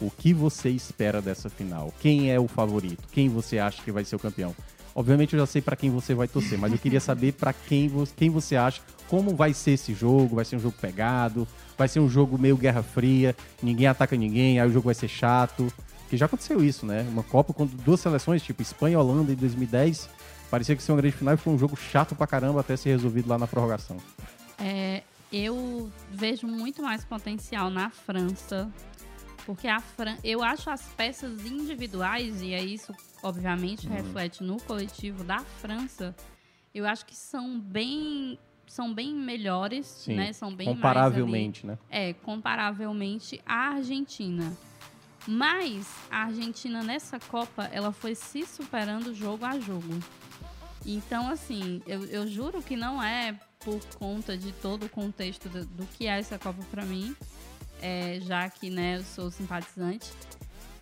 O 0.00 0.10
que 0.10 0.32
você 0.32 0.68
espera 0.70 1.20
dessa 1.20 1.50
final? 1.50 1.92
Quem 2.00 2.30
é 2.32 2.38
o 2.38 2.46
favorito? 2.46 3.02
Quem 3.10 3.28
você 3.28 3.58
acha 3.58 3.82
que 3.82 3.90
vai 3.90 4.04
ser 4.04 4.14
o 4.14 4.18
campeão? 4.18 4.54
Obviamente 4.94 5.34
eu 5.34 5.40
já 5.40 5.46
sei 5.46 5.60
para 5.60 5.76
quem 5.76 5.90
você 5.90 6.14
vai 6.14 6.28
torcer, 6.28 6.58
mas 6.58 6.72
eu 6.72 6.78
queria 6.78 7.00
saber 7.00 7.32
para 7.32 7.52
quem, 7.52 7.88
vo- 7.88 8.06
quem 8.16 8.30
você 8.30 8.56
acha, 8.56 8.80
como 9.08 9.34
vai 9.34 9.52
ser 9.52 9.72
esse 9.72 9.92
jogo, 9.94 10.36
vai 10.36 10.44
ser 10.44 10.56
um 10.56 10.60
jogo 10.60 10.76
pegado, 10.80 11.46
vai 11.76 11.88
ser 11.88 12.00
um 12.00 12.08
jogo 12.08 12.38
meio 12.38 12.56
Guerra 12.56 12.82
Fria, 12.82 13.34
ninguém 13.62 13.86
ataca 13.86 14.16
ninguém, 14.16 14.60
aí 14.60 14.68
o 14.68 14.72
jogo 14.72 14.86
vai 14.86 14.94
ser 14.94 15.08
chato. 15.08 15.72
Porque 16.02 16.16
já 16.16 16.26
aconteceu 16.26 16.64
isso, 16.64 16.86
né? 16.86 17.04
Uma 17.10 17.22
Copa 17.22 17.52
com 17.52 17.66
duas 17.66 18.00
seleções, 18.00 18.42
tipo 18.42 18.62
Espanha 18.62 18.94
e 18.94 18.96
Holanda 18.96 19.30
em 19.32 19.36
2010, 19.36 20.08
parecia 20.50 20.74
que 20.74 20.80
ia 20.82 20.86
ser 20.86 20.92
uma 20.92 20.98
grande 21.00 21.16
final 21.16 21.34
e 21.34 21.36
foi 21.36 21.52
um 21.52 21.58
jogo 21.58 21.76
chato 21.76 22.14
pra 22.14 22.26
caramba 22.26 22.60
até 22.60 22.76
ser 22.76 22.90
resolvido 22.90 23.28
lá 23.28 23.36
na 23.36 23.46
prorrogação. 23.46 23.98
É, 24.58 25.02
eu 25.32 25.90
vejo 26.10 26.46
muito 26.46 26.82
mais 26.82 27.04
potencial 27.04 27.70
na 27.70 27.90
França, 27.90 28.72
porque 29.44 29.66
a 29.68 29.80
Fran... 29.80 30.16
eu 30.24 30.42
acho 30.42 30.70
as 30.70 30.82
peças 30.96 31.44
individuais, 31.44 32.40
e 32.42 32.52
é 32.52 32.62
isso, 32.62 32.94
obviamente, 33.22 33.86
Uhum. 33.86 33.92
reflete 33.94 34.42
no 34.42 34.60
coletivo 34.62 35.24
da 35.24 35.38
França, 35.40 36.14
eu 36.74 36.86
acho 36.86 37.04
que 37.06 37.16
são 37.16 37.58
bem 37.58 38.38
são 38.66 38.92
bem 38.92 39.14
melhores, 39.14 39.86
Sim, 39.86 40.16
né? 40.16 40.30
São 40.34 40.54
bem 40.54 40.66
mais 40.66 40.76
comparavelmente, 40.76 41.60
ali- 41.66 41.72
né? 41.72 41.78
É, 41.88 42.12
comparavelmente 42.12 43.40
à 43.46 43.70
Argentina. 43.76 44.54
Mas 45.26 45.86
a 46.10 46.24
Argentina 46.24 46.82
nessa 46.82 47.18
Copa, 47.18 47.64
ela 47.72 47.92
foi 47.92 48.14
se 48.14 48.44
superando 48.44 49.14
jogo 49.14 49.46
a 49.46 49.58
jogo. 49.58 49.98
Então, 50.84 51.30
assim, 51.30 51.82
eu, 51.86 52.04
eu 52.06 52.26
juro 52.26 52.62
que 52.62 52.76
não 52.76 53.02
é 53.02 53.40
por 53.68 53.80
conta 53.98 54.36
de 54.36 54.52
todo 54.52 54.86
o 54.86 54.88
contexto 54.88 55.48
do, 55.48 55.64
do 55.66 55.86
que 55.86 56.06
é 56.06 56.18
essa 56.18 56.38
Copa 56.38 56.62
pra 56.70 56.84
mim, 56.84 57.14
é, 57.82 58.18
já 58.22 58.48
que 58.48 58.70
né, 58.70 58.96
eu 58.96 59.04
sou 59.04 59.30
simpatizante. 59.30 60.10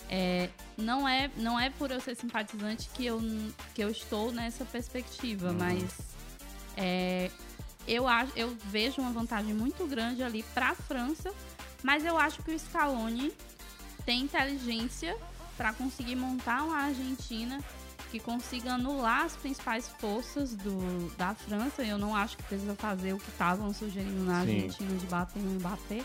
É, 0.09 0.49
não, 0.77 1.09
é, 1.09 1.29
não 1.37 1.59
é 1.59 1.68
por 1.68 1.90
eu 1.90 2.01
ser 2.01 2.14
simpatizante 2.14 2.88
que 2.94 3.05
eu, 3.05 3.20
que 3.75 3.83
eu 3.83 3.90
estou 3.90 4.31
nessa 4.31 4.64
perspectiva, 4.64 5.53
mas 5.53 5.83
é, 6.77 7.29
eu, 7.88 8.07
acho, 8.07 8.33
eu 8.37 8.57
vejo 8.66 9.01
uma 9.01 9.11
vantagem 9.11 9.53
muito 9.53 9.85
grande 9.87 10.22
ali 10.22 10.44
para 10.55 10.70
a 10.70 10.75
França, 10.77 11.33
mas 11.83 12.05
eu 12.05 12.16
acho 12.16 12.40
que 12.44 12.53
o 12.53 12.59
Scaloni 12.59 13.33
tem 14.05 14.20
inteligência 14.20 15.16
para 15.57 15.72
conseguir 15.72 16.14
montar 16.14 16.62
uma 16.62 16.77
Argentina 16.77 17.59
que 18.11 18.19
consiga 18.21 18.75
anular 18.75 19.25
as 19.25 19.37
principais 19.37 19.88
forças 19.99 20.55
do, 20.55 21.11
da 21.16 21.35
França. 21.35 21.83
Eu 21.83 21.99
não 21.99 22.14
acho 22.14 22.37
que 22.37 22.42
precisa 22.45 22.75
fazer 22.75 23.12
o 23.12 23.19
que 23.19 23.29
estavam 23.29 23.73
sugerindo 23.73 24.25
na 24.25 24.45
Sim. 24.45 24.55
Argentina 24.64 24.95
de 24.97 25.07
bater 25.07 25.42
no 25.42 25.51
Mbappé. 25.59 26.03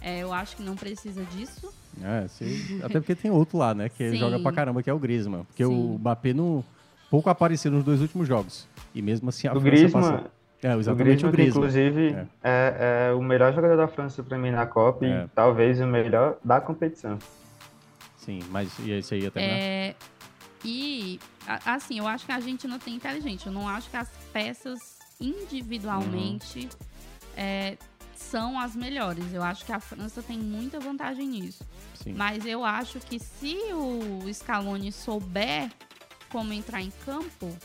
É, 0.00 0.18
eu 0.18 0.32
acho 0.32 0.56
que 0.56 0.62
não 0.62 0.76
precisa 0.76 1.24
disso. 1.24 1.72
É, 2.02 2.26
sim. 2.28 2.80
até 2.82 3.00
porque 3.00 3.14
tem 3.14 3.30
outro 3.30 3.56
lá, 3.56 3.72
né? 3.74 3.88
Que 3.88 4.10
Sim. 4.10 4.16
joga 4.16 4.38
pra 4.40 4.52
caramba, 4.52 4.82
que 4.82 4.90
é 4.90 4.92
o 4.92 4.98
Griezmann. 4.98 5.44
Porque 5.44 5.64
Sim. 5.64 5.70
o 5.72 5.98
Mbappé 5.98 6.34
não, 6.34 6.62
pouco 7.10 7.30
apareceu 7.30 7.70
nos 7.72 7.84
dois 7.84 8.00
últimos 8.02 8.28
jogos. 8.28 8.68
E 8.94 9.00
mesmo 9.00 9.28
assim 9.30 9.46
a 9.46 9.52
O 9.52 9.60
França 9.60 9.70
Griezmann, 9.70 10.02
passou. 10.12 10.30
É, 10.62 10.76
o 10.76 10.80
exatamente 10.80 11.24
o 11.24 11.30
Griezmann, 11.30 11.30
que, 11.30 11.36
Griezmann. 11.36 11.88
inclusive, 11.88 12.26
É. 12.42 13.06
é. 13.08 13.08
é 13.10 13.12
o 13.14 13.22
melhor 13.22 13.54
jogador 13.54 13.76
da 13.76 13.88
França 13.88 14.22
pra 14.22 14.36
mim 14.36 14.50
na 14.50 14.66
Copa 14.66 15.06
É. 15.06 15.24
e 15.24 15.28
talvez 15.28 15.80
o 15.80 15.86
melhor 15.86 16.36
da 16.44 16.60
competição. 16.60 17.18
Sim, 18.18 18.40
mas 18.50 18.78
e 18.80 18.90
esse 18.90 19.14
aí 19.14 19.22
ia 19.22 19.30
terminar? 19.30 19.94
E, 20.64 21.20
a- 21.46 21.74
assim, 21.74 21.98
eu 21.98 22.06
acho 22.08 22.24
que 22.24 22.32
a 22.32 22.36
Argentina 22.36 22.78
tem 22.78 22.94
inteligente. 22.94 23.46
Eu 23.46 23.52
não 23.52 23.68
acho 23.68 23.90
que 23.90 23.96
as 23.96 24.08
peças 24.32 24.98
individualmente 25.20 26.68
é, 27.36 27.76
são 28.16 28.58
as 28.58 28.74
melhores. 28.74 29.32
Eu 29.32 29.42
acho 29.42 29.64
que 29.64 29.72
a 29.72 29.80
França 29.80 30.22
tem 30.22 30.38
muita 30.38 30.80
vantagem 30.80 31.26
nisso. 31.28 31.64
Sim. 32.02 32.14
Mas 32.14 32.46
eu 32.46 32.64
acho 32.64 32.98
que 33.00 33.18
se 33.18 33.56
o 33.72 34.32
Scaloni 34.32 34.90
souber 34.92 35.70
como 36.30 36.52
entrar 36.52 36.80
em 36.80 36.90
campo, 37.04 37.56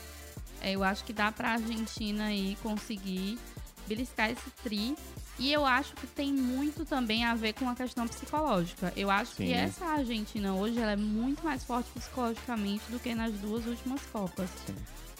é, 0.60 0.72
eu 0.72 0.84
acho 0.84 1.04
que 1.04 1.12
dá 1.12 1.32
pra 1.32 1.52
Argentina 1.52 2.24
aí 2.26 2.56
conseguir 2.62 3.38
beliscar 3.86 4.30
esse 4.30 4.50
tri. 4.62 4.94
E 5.40 5.50
eu 5.50 5.64
acho 5.64 5.94
que 5.94 6.06
tem 6.06 6.30
muito 6.30 6.84
também 6.84 7.24
a 7.24 7.34
ver 7.34 7.54
com 7.54 7.66
a 7.66 7.74
questão 7.74 8.06
psicológica. 8.06 8.92
Eu 8.94 9.10
acho 9.10 9.36
Sim. 9.36 9.46
que 9.46 9.52
essa 9.54 9.86
Argentina 9.86 10.52
hoje 10.52 10.78
ela 10.78 10.92
é 10.92 10.96
muito 10.96 11.42
mais 11.42 11.64
forte 11.64 11.88
psicologicamente 11.94 12.84
do 12.90 13.00
que 13.00 13.14
nas 13.14 13.32
duas 13.32 13.64
últimas 13.64 14.02
Copas. 14.12 14.50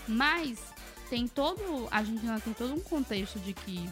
Mas 0.06 0.62
tem 1.08 1.26
todo. 1.26 1.88
A 1.90 1.98
Argentina 1.98 2.38
tem 2.38 2.52
todo 2.52 2.74
um 2.74 2.80
contexto 2.80 3.38
de 3.38 3.54
que 3.54 3.88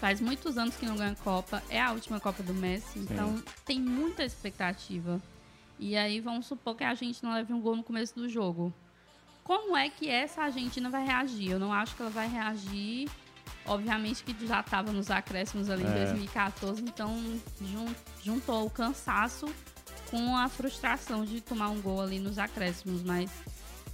faz 0.00 0.20
muitos 0.20 0.58
anos 0.58 0.74
que 0.74 0.84
não 0.84 0.96
ganha 0.96 1.14
Copa, 1.22 1.62
é 1.70 1.80
a 1.80 1.92
última 1.92 2.18
Copa 2.18 2.42
do 2.42 2.54
Messi, 2.54 2.98
então 2.98 3.40
tem 3.64 3.78
muita 3.78 4.24
expectativa. 4.24 5.20
E 5.78 5.96
aí 5.96 6.20
vamos 6.20 6.46
supor 6.46 6.74
que 6.74 6.82
a 6.82 6.88
Argentina 6.88 7.34
leve 7.34 7.52
um 7.52 7.60
gol 7.60 7.76
no 7.76 7.84
começo 7.84 8.14
do 8.16 8.28
jogo. 8.28 8.72
Como 9.44 9.76
é 9.76 9.88
que 9.88 10.08
essa 10.08 10.42
Argentina 10.42 10.90
vai 10.90 11.04
reagir? 11.04 11.50
Eu 11.50 11.58
não 11.58 11.72
acho 11.72 11.94
que 11.94 12.02
ela 12.02 12.10
vai 12.10 12.28
reagir. 12.28 13.08
Obviamente 13.66 14.24
que 14.24 14.46
já 14.46 14.60
estava 14.60 14.90
nos 14.92 15.10
acréscimos 15.10 15.68
ali 15.70 15.82
em 15.82 15.86
É. 15.86 16.04
2014, 16.06 16.82
então 16.82 17.16
jun- 17.60 17.94
juntou 18.24 18.66
o 18.66 18.70
cansaço 18.70 19.46
com 20.10 20.36
a 20.36 20.48
frustração 20.48 21.24
de 21.24 21.40
tomar 21.40 21.68
um 21.68 21.80
gol 21.80 22.00
ali 22.00 22.18
nos 22.18 22.38
acréscimos, 22.38 23.02
mas 23.02 23.30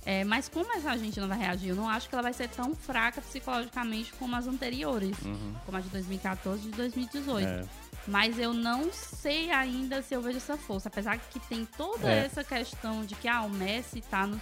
é, 0.09 0.23
mas 0.25 0.49
como 0.49 0.73
essa 0.77 0.91
Argentina 0.93 1.27
vai 1.27 1.37
reagir? 1.37 1.71
Eu 1.71 1.75
não 1.77 1.89
acho 1.89 2.09
que 2.09 2.15
ela 2.15 2.23
vai 2.23 2.33
ser 2.33 2.49
tão 2.49 2.75
fraca 2.77 3.21
psicologicamente 3.21 4.13
como 4.13 4.37
as 4.37 4.47
anteriores, 4.47 5.19
Uhum. 5.23 5.55
como 5.67 5.77
a 5.77 5.81
de 5.81 5.89
2014 5.89 6.69
e 6.69 6.71
de 6.71 6.77
2018. 6.77 7.45
É. 7.47 7.65
Mas 8.07 8.39
eu 8.39 8.55
não 8.55 8.93
sei 8.93 9.51
ainda 9.51 10.01
se 10.01 10.15
eu 10.15 10.23
vejo 10.23 10.37
essa 10.37 10.57
força, 10.57 10.89
apesar 10.89 11.19
que 11.19 11.41
tem 11.41 11.65
toda 11.77 12.09
É. 12.09 12.25
essa 12.25 12.45
questão 12.45 13.05
de 13.05 13.17
que 13.17 13.27
ah, 13.27 13.43
o 13.43 13.51
Messi 13.51 14.01
tá 14.01 14.29
no, 14.29 14.41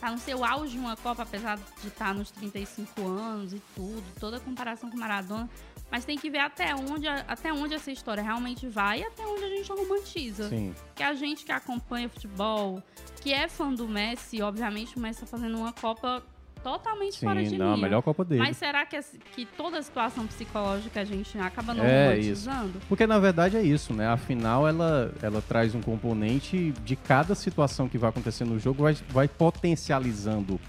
tá 0.00 0.10
no 0.10 0.18
seu 0.18 0.44
auge 0.44 0.72
de 0.72 0.78
uma 0.78 0.96
Copa, 0.96 1.22
apesar 1.22 1.58
de 1.58 1.88
estar 1.88 2.14
nos 2.14 2.30
35 2.30 3.06
anos 3.06 3.52
e 3.52 3.62
tudo, 3.74 4.02
toda 4.18 4.38
a 4.38 4.40
comparação 4.40 4.90
com 4.90 4.96
Maradona. 4.96 5.48
Mas 5.90 6.04
tem 6.04 6.16
que 6.16 6.30
ver 6.30 6.38
até 6.38 6.74
onde, 6.74 7.06
até 7.06 7.52
onde 7.52 7.74
essa 7.74 7.90
história 7.90 8.22
realmente 8.22 8.66
vai 8.66 9.00
e 9.00 9.04
até 9.04 9.26
onde 9.26 9.44
a 9.44 9.48
gente 9.48 9.70
romantiza. 9.70 10.48
Sim. 10.48 10.74
Que 10.94 11.02
a 11.02 11.14
gente 11.14 11.44
que 11.44 11.52
acompanha 11.52 12.08
futebol, 12.08 12.82
que 13.20 13.32
é 13.32 13.48
fã 13.48 13.72
do 13.72 13.86
Messi, 13.86 14.40
obviamente 14.40 14.96
o 14.96 15.00
Messi 15.00 15.20
tá 15.20 15.26
fazendo 15.26 15.58
uma 15.58 15.72
Copa 15.72 16.22
totalmente 16.62 17.16
Sim, 17.16 17.26
fora 17.26 17.42
de 17.44 17.56
não, 17.58 17.74
linha. 17.74 17.82
melhor 17.86 18.02
Copa 18.02 18.24
dele. 18.24 18.40
Mas 18.40 18.56
será 18.56 18.84
que, 18.86 18.98
que 19.34 19.44
toda 19.44 19.78
a 19.78 19.82
situação 19.82 20.26
psicológica 20.26 21.00
a 21.00 21.04
gente 21.04 21.38
acaba 21.38 21.74
não 21.74 21.84
É 21.84 22.16
isso. 22.18 22.48
romantizando? 22.48 22.80
Porque 22.88 23.06
na 23.06 23.18
verdade 23.18 23.56
é 23.56 23.62
isso, 23.62 23.92
né? 23.92 24.06
Afinal, 24.08 24.66
ela, 24.68 25.12
ela 25.22 25.42
traz 25.42 25.74
um 25.74 25.80
componente 25.80 26.72
de 26.84 26.96
cada 26.96 27.34
situação 27.34 27.88
que 27.88 27.98
vai 27.98 28.10
acontecer 28.10 28.44
no 28.44 28.58
jogo, 28.58 28.82
vai, 28.82 28.96
vai 29.08 29.28
potencializando 29.28 30.60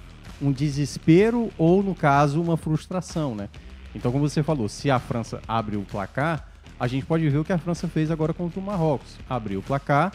um 0.42 0.52
desespero 0.52 1.52
ou, 1.58 1.84
no 1.84 1.94
caso, 1.94 2.42
uma 2.42 2.58
frustração, 2.58 3.36
né? 3.36 3.48
Então, 3.94 4.12
como 4.12 4.28
você 4.28 4.42
falou, 4.42 4.68
se 4.70 4.89
a 4.89 5.00
França 5.00 5.42
abre 5.48 5.76
o 5.78 5.82
placar, 5.84 6.48
a 6.80 6.88
gente 6.88 7.06
pode 7.06 7.28
ver 7.30 7.38
o 7.38 7.44
que 7.44 7.54
a 7.54 7.58
França 7.58 7.88
fez 7.88 8.10
agora 8.10 8.34
contra 8.34 8.60
o 8.60 8.64
Marrocos. 8.64 9.20
Abriu 9.30 9.60
o 9.60 9.64
placar, 9.64 10.12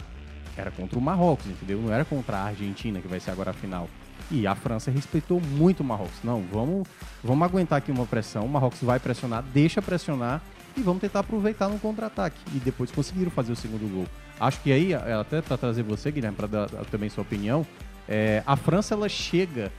era 0.57 0.71
contra 0.71 0.97
o 0.97 1.01
Marrocos, 1.01 1.45
entendeu? 1.45 1.79
Não 1.79 1.93
era 1.93 2.03
contra 2.03 2.37
a 2.37 2.43
Argentina, 2.45 2.99
que 2.99 3.07
vai 3.07 3.19
ser 3.19 3.31
agora 3.31 3.51
a 3.51 3.53
final. 3.53 3.87
E 4.29 4.45
a 4.45 4.55
França 4.55 4.91
respeitou 4.91 5.39
muito 5.39 5.81
o 5.81 5.83
Marrocos. 5.83 6.17
Não, 6.23 6.43
vamos, 6.51 6.87
vamos 7.23 7.45
aguentar 7.45 7.77
aqui 7.77 7.91
uma 7.91 8.05
pressão. 8.05 8.45
O 8.45 8.49
Marrocos 8.49 8.81
vai 8.81 8.99
pressionar, 8.99 9.43
deixa 9.53 9.81
pressionar 9.81 10.41
e 10.75 10.81
vamos 10.81 11.01
tentar 11.01 11.21
aproveitar 11.21 11.69
no 11.69 11.79
contra-ataque. 11.79 12.37
E 12.53 12.59
depois 12.59 12.91
conseguiram 12.91 13.31
fazer 13.31 13.51
o 13.51 13.55
segundo 13.55 13.89
gol. 13.91 14.05
Acho 14.39 14.59
que 14.61 14.71
aí, 14.71 14.93
é, 14.93 15.13
até 15.13 15.41
para 15.41 15.57
trazer 15.57 15.83
você, 15.83 16.11
Guilherme, 16.11 16.35
para 16.35 16.47
dar 16.47 16.67
também 16.91 17.09
sua 17.09 17.21
opinião, 17.21 17.65
é, 18.07 18.43
a 18.45 18.55
França 18.55 18.93
ela 18.93 19.09
chega, 19.09 19.71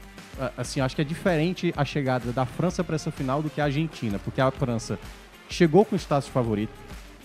assim, 0.56 0.80
acho 0.80 0.96
que 0.96 1.02
é 1.02 1.04
diferente 1.04 1.72
a 1.76 1.84
chegada 1.84 2.32
da 2.32 2.44
França 2.44 2.82
para 2.82 2.96
essa 2.96 3.10
final 3.10 3.42
do 3.42 3.48
que 3.48 3.60
a 3.60 3.64
Argentina, 3.64 4.18
porque 4.18 4.40
a 4.40 4.50
França 4.50 4.98
chegou 5.48 5.84
com 5.84 5.94
o 5.94 5.98
status 5.98 6.28
favorito, 6.28 6.72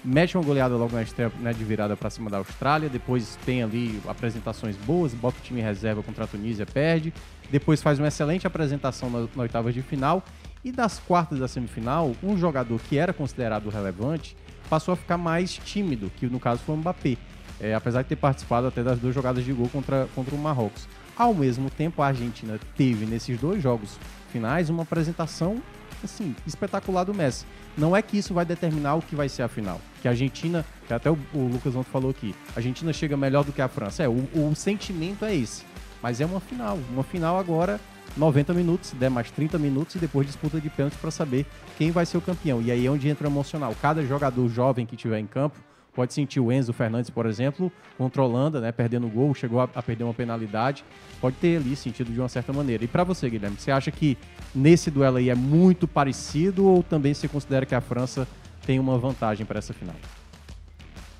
mete 0.04 0.38
uma 0.38 0.44
goleada 0.44 0.76
logo 0.76 0.94
na 0.94 1.02
estreia 1.02 1.32
né, 1.40 1.54
de 1.54 1.64
virada 1.64 1.96
para 1.96 2.10
cima 2.10 2.30
da 2.30 2.38
Austrália, 2.38 2.90
depois 2.90 3.38
tem 3.46 3.64
ali 3.64 4.02
apresentações 4.08 4.76
boas, 4.76 5.14
bota 5.14 5.38
o 5.40 5.42
time 5.42 5.62
em 5.62 5.64
reserva 5.64 6.04
contra 6.04 6.26
a 6.26 6.28
Tunísia, 6.28 6.66
perde, 6.66 7.14
depois 7.50 7.82
faz 7.82 8.00
uma 8.00 8.08
excelente 8.08 8.46
apresentação 8.46 9.10
na, 9.10 9.20
na 9.36 9.44
oitava 9.44 9.72
de 9.72 9.82
final, 9.82 10.24
e 10.64 10.72
das 10.72 11.00
quartas 11.00 11.40
da 11.40 11.48
semifinal, 11.48 12.14
um 12.24 12.38
jogador 12.38 12.80
que 12.82 12.98
era 12.98 13.12
considerado 13.12 13.70
relevante 13.70 14.36
passou 14.70 14.94
a 14.94 14.96
ficar 14.96 15.18
mais 15.18 15.54
tímido, 15.54 16.12
que 16.18 16.26
no 16.28 16.40
caso 16.40 16.62
foi 16.66 16.76
o 16.76 16.78
Mbappé, 16.78 17.18
é, 17.60 17.74
apesar 17.74 18.02
de 18.02 18.10
ter 18.10 18.16
participado 18.16 18.68
até 18.68 18.82
das 18.82 18.98
duas 19.00 19.14
jogadas 19.14 19.44
de 19.44 19.54
gol 19.54 19.70
contra, 19.70 20.08
contra 20.16 20.34
o 20.34 20.38
Marrocos. 20.38 20.88
Ao 21.16 21.34
mesmo 21.34 21.70
tempo, 21.70 22.02
a 22.02 22.08
Argentina 22.08 22.60
teve 22.76 23.06
nesses 23.06 23.40
dois 23.40 23.62
jogos 23.62 23.98
finais 24.32 24.70
uma 24.70 24.84
apresentação 24.84 25.62
assim, 26.04 26.36
espetacular 26.46 27.04
do 27.04 27.14
Messi. 27.14 27.46
Não 27.78 27.96
é 27.96 28.02
que 28.02 28.18
isso 28.18 28.34
vai 28.34 28.46
determinar 28.46 28.96
o 28.96 29.02
que 29.02 29.16
vai 29.16 29.30
ser 29.30 29.44
a 29.44 29.48
final. 29.48 29.80
Que 30.02 30.08
a 30.08 30.12
Argentina, 30.12 30.66
que 30.88 30.94
até 30.94 31.10
o, 31.10 31.18
Lucas 31.34 31.76
ontem 31.76 31.90
falou 31.90 32.12
aqui, 32.12 32.36
a 32.56 32.60
Argentina 32.60 32.92
chega 32.92 33.16
melhor 33.16 33.44
do 33.44 33.52
que 33.52 33.62
a 33.62 33.68
França. 33.68 34.04
É, 34.04 34.10
o, 34.10 34.28
o 34.34 34.54
sentimento 34.56 35.26
é 35.26 35.36
esse. 35.36 35.64
Mas 36.02 36.20
é 36.20 36.26
uma 36.26 36.40
final. 36.40 36.78
Uma 36.92 37.04
final 37.04 37.40
agora, 37.40 37.80
90 38.18 38.54
minutos, 38.54 38.90
se 38.90 38.96
der 38.96 39.10
mais 39.10 39.32
30 39.32 39.58
minutos 39.58 39.96
e 39.96 40.00
depois 40.00 40.28
disputa 40.28 40.60
de 40.60 40.70
pênalti 40.70 40.98
para 40.98 41.12
saber 41.12 41.46
quem 41.78 41.92
vai 41.92 42.06
ser 42.06 42.18
o 42.18 42.22
campeão. 42.22 42.62
E 42.62 42.72
aí 42.72 42.86
é 42.86 42.90
onde 42.90 43.08
entra 43.08 43.28
o 43.28 43.32
emocional. 43.32 43.74
Cada 43.82 44.06
jogador 44.06 44.48
jovem 44.50 44.86
que 44.86 44.96
tiver 44.96 45.20
em 45.20 45.28
campo 45.28 45.58
pode 45.96 46.14
sentir 46.14 46.40
o 46.40 46.52
Enzo 46.52 46.74
Fernandes, 46.74 47.10
por 47.10 47.26
exemplo, 47.26 47.72
controlando, 47.98 48.60
né, 48.60 48.72
perdendo 48.72 49.08
o 49.08 49.10
gol, 49.10 49.34
chegou 49.34 49.62
a, 49.62 49.70
a 49.76 49.82
perder 49.84 50.04
uma 50.04 50.14
penalidade, 50.14 50.84
pode 51.22 51.38
ter 51.38 51.58
ali 51.58 51.76
sentido 51.76 52.12
de 52.12 52.20
uma 52.20 52.30
certa 52.30 52.52
maneira. 52.52 52.84
E 52.84 52.88
para 52.88 53.04
você, 53.04 53.30
Guilherme, 53.30 53.58
você 53.58 53.72
acha 53.72 53.92
que 53.92 54.18
nesse 54.54 54.90
duelo 54.92 55.18
aí 55.18 55.30
é 55.30 55.36
muito 55.36 55.88
parecido 55.88 56.66
ou 56.66 56.84
também 56.84 57.14
você 57.14 57.28
considera 57.28 57.66
que 57.66 57.76
a 57.76 57.82
França 57.82 58.28
tem 58.66 58.80
uma 58.80 58.98
vantagem 58.98 59.46
para 59.46 59.60
essa 59.60 59.74
final? 59.74 59.96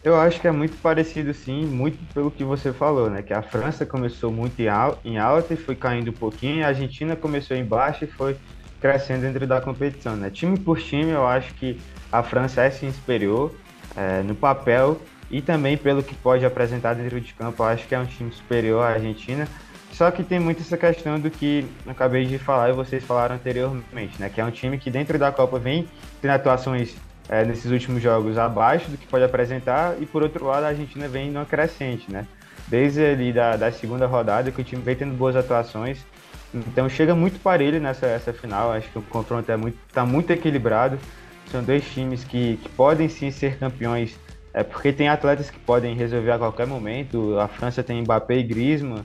Eu 0.04 0.18
acho 0.20 0.42
que 0.42 0.48
é 0.48 0.52
muito 0.52 0.78
parecido, 0.82 1.34
sim, 1.34 1.66
muito 1.66 1.98
pelo 2.14 2.30
que 2.30 2.44
você 2.44 2.74
falou, 2.74 3.10
né? 3.10 3.24
Que 3.24 3.34
a 3.34 3.42
França 3.42 3.86
começou 3.86 4.32
muito 4.34 4.60
em 4.60 4.68
al- 4.68 5.00
em 5.06 5.18
alta 5.18 5.54
e 5.54 5.58
foi 5.58 5.76
caindo 5.78 6.12
um 6.12 6.18
pouquinho, 6.18 6.66
a 6.66 6.68
Argentina 6.70 7.16
começou 7.16 7.56
em 7.56 7.66
baixa 7.66 8.04
e 8.04 8.12
foi 8.12 8.38
crescendo 8.82 9.22
dentro 9.22 9.48
da 9.48 9.62
competição, 9.62 10.18
né? 10.18 10.30
Time 10.30 10.62
por 10.62 10.78
time, 10.82 11.12
eu 11.12 11.26
acho 11.26 11.54
que 11.56 11.86
a 12.12 12.22
França 12.22 12.64
é 12.64 12.70
sim 12.70 12.92
superior 12.92 13.63
é, 13.96 14.22
no 14.24 14.36
papel 14.36 15.00
e 15.30 15.42
também 15.42 15.78
pelo 15.78 16.04
que 16.04 16.16
pode 16.16 16.46
apresentar 16.46 16.94
dentro 16.94 17.20
de 17.20 17.34
campo, 17.34 17.64
acho 17.64 17.88
que 17.88 17.96
é 17.96 18.00
um 18.00 18.06
time 18.06 18.32
superior 18.32 18.84
à 18.84 18.90
Argentina. 18.90 19.48
Só 19.92 20.10
que 20.10 20.24
tem 20.24 20.40
muito 20.40 20.62
essa 20.62 20.76
questão 20.76 21.20
do 21.20 21.30
que 21.30 21.68
eu 21.86 21.92
acabei 21.92 22.26
de 22.26 22.40
falar 22.40 22.70
e 22.70 22.74
vocês 22.74 23.04
falaram 23.04 23.36
anteriormente, 23.36 24.20
né? 24.20 24.28
Que 24.28 24.42
é 24.42 24.46
um 24.46 24.50
time 24.50 24.78
que 24.78 24.90
dentro 24.90 25.20
da 25.20 25.32
Copa 25.32 25.60
vem 25.60 25.88
tendo 26.20 26.32
atuações 26.32 26.96
é, 27.30 27.46
nesses 27.46 27.72
últimos 27.72 28.02
jogos 28.02 28.38
abaixo 28.38 28.90
do 28.90 28.98
que 28.98 29.06
pode 29.06 29.24
apresentar 29.24 29.96
e 30.00 30.06
por 30.06 30.24
outro 30.24 30.46
lado 30.46 30.64
a 30.64 30.70
Argentina 30.70 31.08
vem 31.08 31.32
numa 31.32 31.46
crescente, 31.46 32.12
né? 32.12 32.26
Desde 32.68 33.06
ali 33.06 33.32
da, 33.32 33.56
da 33.56 33.72
segunda 33.72 34.08
rodada 34.08 34.52
que 34.52 34.62
o 34.62 34.64
time 34.64 34.82
vem 34.82 34.96
tendo 34.96 35.16
boas 35.16 35.36
atuações, 35.36 36.00
então 36.54 36.88
chega 36.90 37.14
muito 37.14 37.40
parelho 37.40 37.80
nessa 37.80 38.06
essa 38.08 38.34
final, 38.34 38.72
acho 38.72 38.90
que 38.90 38.98
o 38.98 39.02
confronto 39.02 39.52
é 39.52 39.58
muito, 39.58 39.78
tá 39.92 40.06
muito 40.06 40.32
equilibrado, 40.32 40.98
são 41.52 41.64
dois 41.64 41.84
times 41.92 42.24
que, 42.24 42.58
que 42.58 42.70
podem 42.70 43.08
sim 43.10 43.32
ser 43.32 43.58
campeões, 43.58 44.18
é 44.54 44.64
porque 44.64 44.92
tem 44.92 45.08
atletas 45.10 45.50
que 45.50 45.60
podem 45.60 45.96
resolver 45.96 46.32
a 46.32 46.38
qualquer 46.38 46.68
momento, 46.68 47.38
a 47.40 47.48
França 47.48 47.84
tem 47.84 48.02
Mbappé 48.02 48.38
e 48.38 48.44
Griezmann, 48.44 49.04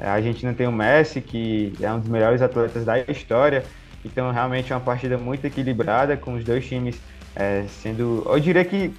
a 0.00 0.12
Argentina 0.12 0.52
tem 0.52 0.66
o 0.66 0.72
Messi, 0.72 1.20
que 1.20 1.72
é 1.80 1.92
um 1.92 2.00
dos 2.00 2.08
melhores 2.08 2.42
atletas 2.42 2.84
da 2.84 2.98
história, 3.00 3.64
então 4.04 4.30
realmente 4.30 4.72
é 4.72 4.76
uma 4.76 4.82
partida 4.82 5.16
muito 5.16 5.44
equilibrada, 5.46 6.16
com 6.16 6.34
os 6.34 6.44
dois 6.44 6.66
times 6.66 7.00
é, 7.34 7.64
sendo, 7.68 8.26
eu 8.26 8.40
diria 8.40 8.64
que 8.64 8.94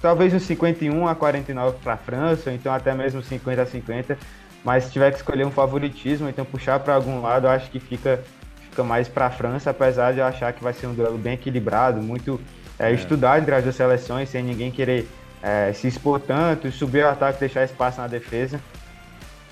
talvez 0.00 0.34
um 0.34 0.40
51 0.40 1.06
a 1.06 1.14
49 1.14 1.78
para 1.82 1.92
a 1.94 1.96
França, 1.96 2.50
ou 2.50 2.56
então 2.56 2.74
até 2.74 2.92
mesmo 2.92 3.22
50 3.22 3.62
a 3.62 3.66
50, 3.66 4.18
mas 4.64 4.84
se 4.84 4.92
tiver 4.92 5.10
que 5.12 5.18
escolher 5.18 5.46
um 5.46 5.50
favoritismo, 5.50 6.28
então 6.28 6.44
puxar 6.44 6.80
para 6.80 6.94
algum 6.94 7.22
lado, 7.22 7.46
acho 7.46 7.70
que 7.70 7.78
fica, 7.78 8.22
fica 8.72 8.82
mais 8.82 9.06
para 9.06 9.26
a 9.26 9.30
França, 9.30 9.70
apesar 9.70 10.12
de 10.12 10.18
eu 10.18 10.24
achar 10.24 10.52
que 10.52 10.64
vai 10.64 10.72
ser 10.72 10.86
um 10.86 10.94
duelo 10.94 11.18
bem 11.18 11.34
equilibrado, 11.34 12.02
muito 12.02 12.40
é, 12.78 12.90
estudado 12.90 13.42
entre 13.42 13.54
as 13.54 13.62
duas 13.62 13.76
seleções, 13.76 14.30
sem 14.30 14.42
ninguém 14.42 14.70
querer 14.70 15.06
é, 15.42 15.72
se 15.74 15.86
expor 15.86 16.18
tanto, 16.18 16.72
subir 16.72 17.04
o 17.04 17.08
ataque, 17.08 17.38
deixar 17.38 17.64
espaço 17.64 18.00
na 18.00 18.06
defesa, 18.06 18.58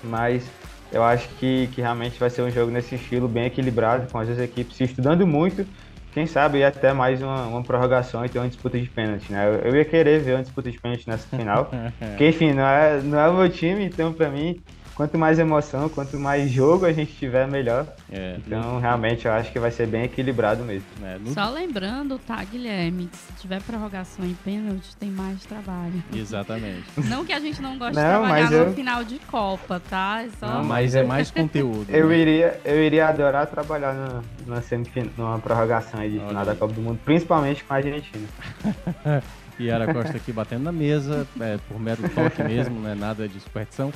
mas 0.03 0.43
eu 0.91 1.03
acho 1.03 1.29
que, 1.39 1.67
que 1.67 1.81
realmente 1.81 2.19
vai 2.19 2.29
ser 2.29 2.41
um 2.41 2.49
jogo 2.49 2.71
nesse 2.71 2.95
estilo 2.95 3.27
bem 3.27 3.45
equilibrado, 3.45 4.11
com 4.11 4.17
as 4.17 4.27
duas 4.27 4.39
equipes 4.39 4.75
se 4.75 4.85
estudando 4.85 5.25
muito, 5.27 5.67
quem 6.13 6.25
sabe 6.25 6.57
ir 6.57 6.63
até 6.63 6.91
mais 6.91 7.21
uma, 7.21 7.45
uma 7.45 7.63
prorrogação 7.63 8.25
e 8.25 8.29
ter 8.29 8.39
uma 8.39 8.47
disputa 8.47 8.77
de 8.77 8.89
pênalti, 8.89 9.31
né? 9.31 9.47
Eu, 9.47 9.69
eu 9.69 9.75
ia 9.75 9.85
querer 9.85 10.19
ver 10.19 10.33
uma 10.33 10.41
disputa 10.41 10.69
de 10.69 10.77
pênalti 10.77 11.07
nessa 11.07 11.27
final, 11.37 11.69
porque 11.99 12.27
enfim, 12.27 12.53
não 12.53 12.65
é, 12.65 13.01
não 13.01 13.19
é 13.19 13.29
o 13.29 13.33
meu 13.33 13.49
time, 13.49 13.85
então 13.85 14.11
para 14.11 14.29
mim, 14.29 14.61
quanto 15.01 15.17
mais 15.17 15.39
emoção, 15.39 15.89
quanto 15.89 16.19
mais 16.19 16.51
jogo 16.51 16.85
a 16.85 16.93
gente 16.93 17.11
tiver, 17.13 17.47
melhor. 17.47 17.87
É, 18.11 18.35
então 18.37 18.79
realmente 18.79 19.25
eu 19.25 19.31
acho 19.33 19.51
que 19.51 19.57
vai 19.59 19.71
ser 19.71 19.87
bem 19.87 20.03
equilibrado 20.03 20.63
mesmo. 20.63 20.85
Só 21.33 21.49
lembrando, 21.49 22.19
tá, 22.19 22.43
Guilherme, 22.43 23.07
que 23.07 23.17
se 23.17 23.33
tiver 23.41 23.59
prorrogação 23.63 24.23
em 24.23 24.35
pênalti, 24.35 24.95
tem 24.97 25.09
mais 25.09 25.43
trabalho. 25.43 26.03
Exatamente. 26.13 26.83
Não 27.09 27.25
que 27.25 27.33
a 27.33 27.39
gente 27.39 27.59
não 27.63 27.79
goste 27.79 27.95
Não, 27.95 28.03
de 28.03 28.27
trabalhar 28.27 28.51
no 28.51 28.55
eu- 28.57 28.73
final 28.73 29.03
de 29.03 29.17
Copa, 29.19 29.81
tá? 29.89 30.21
É 30.23 30.29
só... 30.39 30.45
Não, 30.47 30.63
mas 30.65 30.93
é 30.93 31.01
mais 31.01 31.31
conteúdo. 31.31 31.89
Eu 31.89 32.09
né? 32.09 32.17
iria, 32.17 32.59
eu 32.63 32.83
iria 32.83 33.07
adorar 33.07 33.47
trabalhar 33.47 33.93
na, 33.95 34.21
na 34.45 34.61
semifin- 34.61 35.09
numa 35.17 35.39
prorrogação 35.39 35.99
aí 35.99 36.11
de 36.11 36.19
final 36.19 36.45
da 36.45 36.53
Copa 36.55 36.73
do 36.73 36.81
Mundo, 36.81 36.99
principalmente 37.03 37.63
com 37.63 37.73
a 37.73 37.77
Argentina. 37.77 38.27
Yara 39.59 39.91
Costa 39.93 40.17
aqui 40.17 40.31
batendo 40.31 40.63
na 40.63 40.71
mesa, 40.71 41.27
é, 41.39 41.57
por 41.67 41.79
mero 41.79 42.07
toque 42.09 42.43
mesmo, 42.43 42.79
não 42.81 42.89
é 42.89 42.95
nada 42.95 43.27
de 43.27 43.39
superstição. 43.39 43.91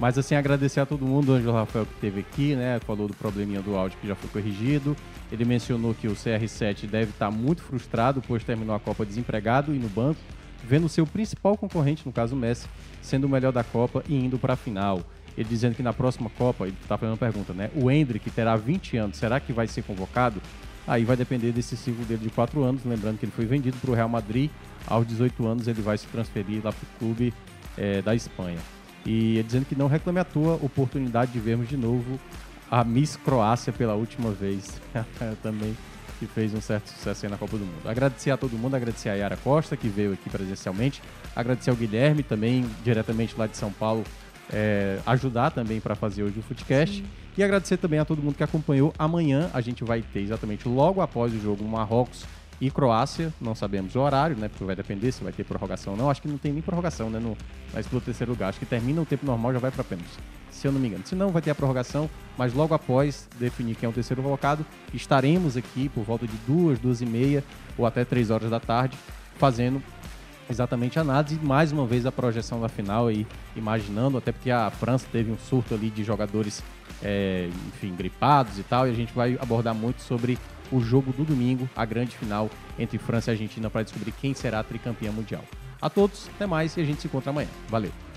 Mas 0.00 0.16
assim, 0.16 0.34
agradecer 0.34 0.80
a 0.80 0.86
todo 0.86 1.04
mundo, 1.04 1.28
o 1.30 1.34
Ângelo 1.34 1.52
Rafael 1.52 1.84
que 1.84 1.92
esteve 1.92 2.20
aqui, 2.20 2.56
né? 2.56 2.80
Falou 2.86 3.06
do 3.06 3.14
probleminha 3.14 3.60
do 3.60 3.76
áudio 3.76 3.98
que 4.00 4.08
já 4.08 4.14
foi 4.14 4.30
corrigido. 4.30 4.96
Ele 5.30 5.44
mencionou 5.44 5.94
que 5.94 6.08
o 6.08 6.12
CR7 6.12 6.86
deve 6.86 7.10
estar 7.10 7.30
muito 7.30 7.62
frustrado, 7.62 8.22
pois 8.26 8.42
terminou 8.42 8.74
a 8.74 8.80
Copa 8.80 9.04
desempregado 9.04 9.74
e 9.74 9.78
no 9.78 9.90
banco, 9.90 10.18
vendo 10.66 10.88
seu 10.88 11.06
principal 11.06 11.54
concorrente, 11.54 12.02
no 12.06 12.12
caso 12.12 12.34
o 12.34 12.38
Messi, 12.38 12.66
sendo 13.02 13.26
o 13.26 13.28
melhor 13.28 13.52
da 13.52 13.62
Copa 13.62 14.02
e 14.08 14.14
indo 14.14 14.38
para 14.38 14.54
a 14.54 14.56
final. 14.56 15.02
Ele 15.36 15.46
dizendo 15.46 15.74
que 15.74 15.82
na 15.82 15.92
próxima 15.92 16.30
Copa, 16.30 16.66
ele 16.66 16.76
está 16.82 16.96
fazendo 16.96 17.12
uma 17.12 17.18
pergunta, 17.18 17.52
né? 17.52 17.70
O 17.76 17.90
Hendrick 17.90 18.30
terá 18.30 18.56
20 18.56 18.96
anos, 18.96 19.18
será 19.18 19.38
que 19.38 19.52
vai 19.52 19.66
ser 19.66 19.82
convocado? 19.82 20.40
Aí 20.86 21.04
vai 21.04 21.14
depender 21.14 21.52
desse 21.52 21.76
ciclo 21.76 22.06
dele 22.06 22.22
de 22.24 22.30
4 22.30 22.62
anos. 22.64 22.82
Lembrando 22.86 23.18
que 23.18 23.26
ele 23.26 23.32
foi 23.32 23.44
vendido 23.44 23.76
para 23.76 23.90
o 23.90 23.94
Real 23.94 24.08
Madrid. 24.08 24.50
Aos 24.86 25.06
18 25.06 25.46
anos 25.46 25.68
ele 25.68 25.82
vai 25.82 25.98
se 25.98 26.06
transferir 26.06 26.64
lá 26.64 26.72
para 26.72 26.84
o 26.84 26.98
clube 26.98 27.34
eh, 27.76 28.00
da 28.00 28.14
Espanha. 28.14 28.58
E 29.04 29.36
ele 29.38 29.42
dizendo 29.42 29.64
que 29.64 29.74
não 29.74 29.86
reclame 29.86 30.18
à 30.18 30.24
toa 30.24 30.54
oportunidade 30.62 31.32
de 31.32 31.40
vermos 31.40 31.68
de 31.68 31.76
novo 31.76 32.20
a 32.70 32.84
Miss 32.84 33.16
Croácia 33.16 33.72
pela 33.72 33.94
última 33.94 34.30
vez. 34.30 34.80
Também 35.42 35.76
que 36.20 36.26
fez 36.26 36.52
um 36.52 36.60
certo 36.60 36.90
sucesso 36.90 37.24
aí 37.24 37.32
na 37.32 37.38
Copa 37.38 37.56
do 37.56 37.64
Mundo. 37.64 37.88
Agradecer 37.88 38.30
a 38.30 38.36
todo 38.36 38.52
mundo, 38.52 38.76
agradecer 38.76 39.08
a 39.08 39.14
Yara 39.14 39.38
Costa, 39.38 39.74
que 39.74 39.88
veio 39.88 40.12
aqui 40.12 40.28
presencialmente, 40.28 41.02
agradecer 41.34 41.70
ao 41.70 41.76
Guilherme, 41.76 42.22
também 42.22 42.68
diretamente 42.84 43.34
lá 43.38 43.46
de 43.46 43.56
São 43.56 43.72
Paulo, 43.72 44.04
é, 44.52 44.98
ajudar 45.06 45.50
também 45.50 45.80
para 45.80 45.94
fazer 45.94 46.22
hoje 46.22 46.38
o 46.38 46.42
Footcast. 46.42 47.02
E 47.38 47.42
agradecer 47.42 47.78
também 47.78 47.98
a 47.98 48.04
todo 48.04 48.22
mundo 48.22 48.34
que 48.34 48.42
acompanhou. 48.42 48.92
Amanhã 48.98 49.50
a 49.54 49.62
gente 49.62 49.82
vai 49.82 50.02
ter 50.02 50.20
exatamente 50.20 50.68
logo 50.68 51.00
após 51.00 51.32
o 51.32 51.40
jogo 51.40 51.64
Marrocos 51.64 52.26
e 52.60 52.70
Croácia. 52.70 53.32
Não 53.40 53.54
sabemos 53.54 53.94
o 53.94 54.00
horário, 54.00 54.36
né? 54.36 54.48
Porque 54.48 54.64
vai 54.64 54.76
depender 54.76 55.10
se 55.12 55.24
vai 55.24 55.32
ter 55.32 55.44
prorrogação 55.44 55.94
ou 55.94 55.98
não. 55.98 56.10
Acho 56.10 56.20
que 56.20 56.28
não 56.28 56.38
tem 56.38 56.52
nem 56.52 56.62
prorrogação, 56.62 57.08
né? 57.08 57.18
No, 57.18 57.36
mas 57.72 57.86
pelo 57.86 58.00
terceiro 58.00 58.32
lugar. 58.32 58.48
Acho 58.48 58.58
que 58.58 58.66
termina 58.66 59.00
o 59.00 59.06
tempo 59.06 59.24
normal 59.24 59.52
já 59.52 59.58
vai 59.58 59.70
para 59.70 59.82
pênaltis. 59.82 60.18
Se 60.50 60.66
eu 60.66 60.72
não 60.72 60.80
me 60.80 60.88
engano. 60.88 61.06
Se 61.06 61.14
não, 61.14 61.30
vai 61.30 61.40
ter 61.40 61.50
a 61.50 61.54
prorrogação. 61.54 62.10
Mas 62.36 62.52
logo 62.52 62.74
após 62.74 63.28
definir 63.38 63.76
quem 63.76 63.86
é 63.86 63.90
o 63.90 63.92
terceiro 63.92 64.22
colocado, 64.22 64.64
estaremos 64.92 65.56
aqui 65.56 65.88
por 65.88 66.04
volta 66.04 66.26
de 66.26 66.36
duas, 66.46 66.78
duas 66.78 67.00
e 67.00 67.06
meia 67.06 67.42
ou 67.78 67.86
até 67.86 68.04
três 68.04 68.30
horas 68.30 68.50
da 68.50 68.60
tarde 68.60 68.96
fazendo 69.36 69.82
exatamente 70.50 70.98
a 70.98 71.02
análise 71.02 71.38
e 71.40 71.46
mais 71.46 71.70
uma 71.70 71.86
vez 71.86 72.04
a 72.04 72.12
projeção 72.12 72.60
da 72.60 72.68
final 72.68 73.06
aí, 73.06 73.26
imaginando, 73.54 74.18
até 74.18 74.32
porque 74.32 74.50
a 74.50 74.68
França 74.70 75.06
teve 75.10 75.30
um 75.30 75.38
surto 75.38 75.74
ali 75.74 75.88
de 75.88 76.02
jogadores, 76.02 76.62
é, 77.02 77.48
enfim, 77.68 77.94
gripados 77.94 78.58
e 78.58 78.62
tal, 78.64 78.86
e 78.88 78.90
a 78.90 78.94
gente 78.94 79.14
vai 79.14 79.38
abordar 79.40 79.74
muito 79.74 80.02
sobre 80.02 80.36
o 80.72 80.80
jogo 80.80 81.12
do 81.12 81.24
domingo, 81.24 81.68
a 81.74 81.84
grande 81.84 82.16
final 82.16 82.50
entre 82.78 82.98
França 82.98 83.30
e 83.30 83.32
Argentina 83.32 83.70
para 83.70 83.82
descobrir 83.82 84.12
quem 84.12 84.34
será 84.34 84.60
a 84.60 84.64
tricampeã 84.64 85.10
mundial. 85.10 85.44
A 85.80 85.88
todos, 85.88 86.28
até 86.34 86.46
mais 86.46 86.76
e 86.76 86.80
a 86.80 86.84
gente 86.84 87.00
se 87.00 87.06
encontra 87.06 87.30
amanhã. 87.30 87.48
Valeu! 87.68 88.09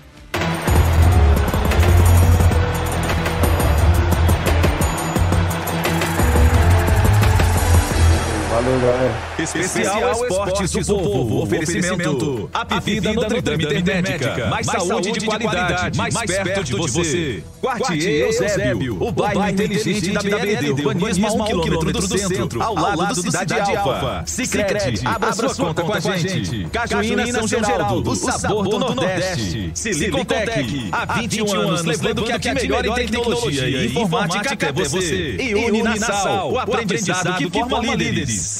Valeu, 8.64 8.80
galera. 8.80 9.14
Especial 9.38 10.12
Esportes 10.12 10.86
do 10.86 10.96
Povo. 10.96 11.42
Oferecimento. 11.42 12.50
A 12.54 12.80
Vida 12.80 13.12
Notre 13.12 13.42
Dame 13.42 13.64
Intermédica. 13.64 14.46
Mais 14.46 14.66
saúde 14.66 15.12
de 15.12 15.26
qualidade. 15.26 15.98
Mais 15.98 16.14
perto 16.14 16.64
de 16.64 16.72
você. 16.74 17.44
Quartier 17.60 18.26
Eusébio. 18.26 18.96
O 19.02 19.12
bairro 19.12 19.50
inteligente 19.50 20.12
da 20.12 20.38
BND. 20.38 20.70
Urbanismo 20.70 21.28
a 21.28 21.32
um 21.32 21.44
quilômetro 21.44 22.08
do 22.08 22.18
centro. 22.18 22.62
Ao 22.62 22.74
lado 22.74 23.14
do 23.14 23.22
Cidade 23.22 23.76
Alfa. 23.76 24.22
Sicredi. 24.26 25.06
Abra 25.06 25.32
sua 25.32 25.54
conta 25.54 25.82
com 25.82 25.92
a 25.92 26.00
gente. 26.00 26.66
Cajuína 26.72 27.26
São 27.32 27.46
Geraldo. 27.46 28.10
O 28.10 28.16
sabor 28.16 28.66
do 28.66 28.78
Nordeste. 28.78 29.72
Silicontec. 29.74 30.88
Há 30.90 31.18
21 31.18 31.52
anos 31.52 31.84
levando 31.84 32.20
o 32.20 32.24
que 32.24 32.32
aqui 32.32 32.54
melhor 32.54 32.86
em 32.86 32.94
tecnologia 32.94 33.68
e 33.68 33.86
informática 33.88 34.54
até 34.54 34.72
você. 34.72 35.36
E 35.36 35.54
Uninasal. 35.54 36.52
O 36.52 36.58
aprendizado 36.58 37.36
que 37.36 37.50
forma 37.50 37.94
líderes. 37.94 38.53